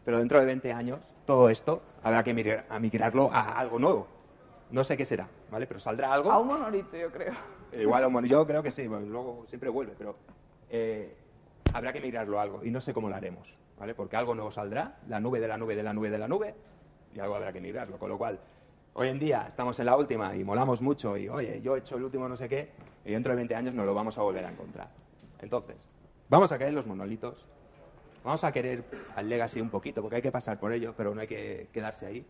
pero 0.03 0.19
dentro 0.19 0.39
de 0.39 0.45
20 0.45 0.73
años, 0.73 0.99
todo 1.25 1.49
esto 1.49 1.81
habrá 2.03 2.23
que 2.23 2.63
a 2.67 2.79
migrarlo 2.79 3.31
a 3.31 3.59
algo 3.59 3.79
nuevo. 3.79 4.07
No 4.71 4.83
sé 4.83 4.97
qué 4.97 5.05
será, 5.05 5.27
¿vale? 5.51 5.67
Pero 5.67 5.79
saldrá 5.79 6.13
algo. 6.13 6.31
A 6.31 6.39
un 6.39 6.47
monolito, 6.47 6.95
yo 6.97 7.11
creo. 7.11 7.33
Igual, 7.73 8.07
bueno, 8.11 8.27
yo 8.27 8.45
creo 8.47 8.63
que 8.63 8.71
sí, 8.71 8.85
luego 8.85 9.45
siempre 9.47 9.69
vuelve, 9.69 9.93
pero 9.97 10.15
eh, 10.69 11.15
habrá 11.73 11.93
que 11.93 12.01
migrarlo 12.01 12.39
a 12.39 12.43
algo 12.43 12.63
y 12.63 12.71
no 12.71 12.81
sé 12.81 12.93
cómo 12.93 13.09
lo 13.09 13.15
haremos, 13.15 13.53
Porque 13.95 14.15
algo 14.15 14.35
nuevo 14.35 14.51
saldrá, 14.51 14.99
la 15.07 15.19
nube 15.19 15.39
de 15.39 15.47
la 15.47 15.57
nube 15.57 15.75
de 15.75 15.83
la 15.83 15.91
nube 15.91 16.09
de 16.09 16.17
la 16.17 16.27
nube, 16.27 16.53
y 17.15 17.19
algo 17.19 17.35
habrá 17.35 17.51
que 17.51 17.59
migrarlo. 17.59 17.97
Con 17.97 18.09
lo 18.09 18.17
cual, 18.17 18.39
hoy 18.93 19.07
en 19.07 19.19
día 19.19 19.45
estamos 19.47 19.79
en 19.79 19.87
la 19.87 19.97
última 19.97 20.35
y 20.35 20.43
molamos 20.43 20.81
mucho 20.81 21.17
y, 21.17 21.27
oye, 21.27 21.61
yo 21.61 21.75
he 21.75 21.79
hecho 21.79 21.97
el 21.97 22.03
último 22.03 22.29
no 22.29 22.37
sé 22.37 22.47
qué, 22.47 22.69
y 23.03 23.11
dentro 23.11 23.31
de 23.31 23.37
20 23.37 23.55
años 23.55 23.73
nos 23.73 23.85
lo 23.85 23.93
vamos 23.93 24.17
a 24.17 24.21
volver 24.21 24.45
a 24.45 24.51
encontrar. 24.51 24.89
Entonces, 25.39 25.77
vamos 26.29 26.51
a 26.51 26.59
caer 26.59 26.73
los 26.73 26.85
monolitos, 26.85 27.43
vamos 28.23 28.43
a 28.43 28.51
querer 28.51 28.83
al 29.15 29.27
legacy 29.27 29.59
un 29.59 29.69
poquito, 29.69 30.01
porque 30.01 30.17
hay 30.17 30.21
que 30.21 30.31
pasar 30.31 30.59
por 30.59 30.71
ello, 30.71 30.93
pero 30.95 31.15
no 31.15 31.21
hay 31.21 31.27
que 31.27 31.67
quedarse 31.73 32.05
ahí. 32.05 32.25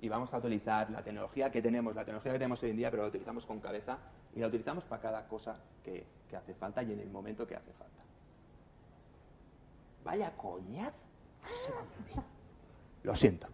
Y 0.00 0.08
vamos 0.08 0.32
a 0.32 0.38
utilizar 0.38 0.88
la 0.90 1.02
tecnología 1.02 1.50
que 1.50 1.60
tenemos, 1.60 1.96
la 1.96 2.04
tecnología 2.04 2.32
que 2.32 2.38
tenemos 2.38 2.62
hoy 2.62 2.70
en 2.70 2.76
día, 2.76 2.90
pero 2.90 3.02
la 3.02 3.08
utilizamos 3.08 3.44
con 3.44 3.58
cabeza 3.58 3.98
y 4.36 4.40
la 4.40 4.46
utilizamos 4.46 4.84
para 4.84 5.02
cada 5.02 5.26
cosa 5.26 5.56
que 5.82 6.06
hace 6.36 6.54
falta 6.54 6.82
y 6.82 6.92
en 6.92 7.00
el 7.00 7.10
momento 7.10 7.46
que 7.46 7.56
hace 7.56 7.72
falta. 7.72 8.03
Vaya 10.04 10.30
coñaz. 10.36 10.92
Lo 13.02 13.14
siento. 13.14 13.48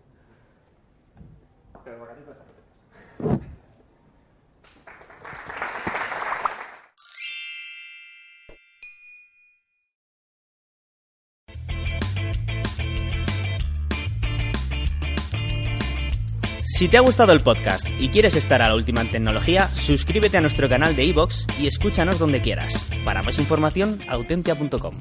Si 16.80 16.88
te 16.88 16.96
ha 16.96 17.01
gustado 17.01 17.32
el 17.32 17.40
podcast 17.40 17.86
y 17.98 18.09
quieres 18.09 18.36
estar 18.36 18.62
a 18.62 18.68
la 18.68 18.74
última 18.74 19.03
en 19.03 19.11
tecnología, 19.11 19.68
suscríbete 19.74 20.38
a 20.38 20.40
nuestro 20.40 20.66
canal 20.66 20.96
de 20.96 21.05
iVoox 21.05 21.44
y 21.61 21.66
escúchanos 21.66 22.18
donde 22.18 22.40
quieras. 22.40 22.88
Para 23.05 23.22
más 23.22 23.38
información, 23.38 24.01
autentia.com. 24.09 24.94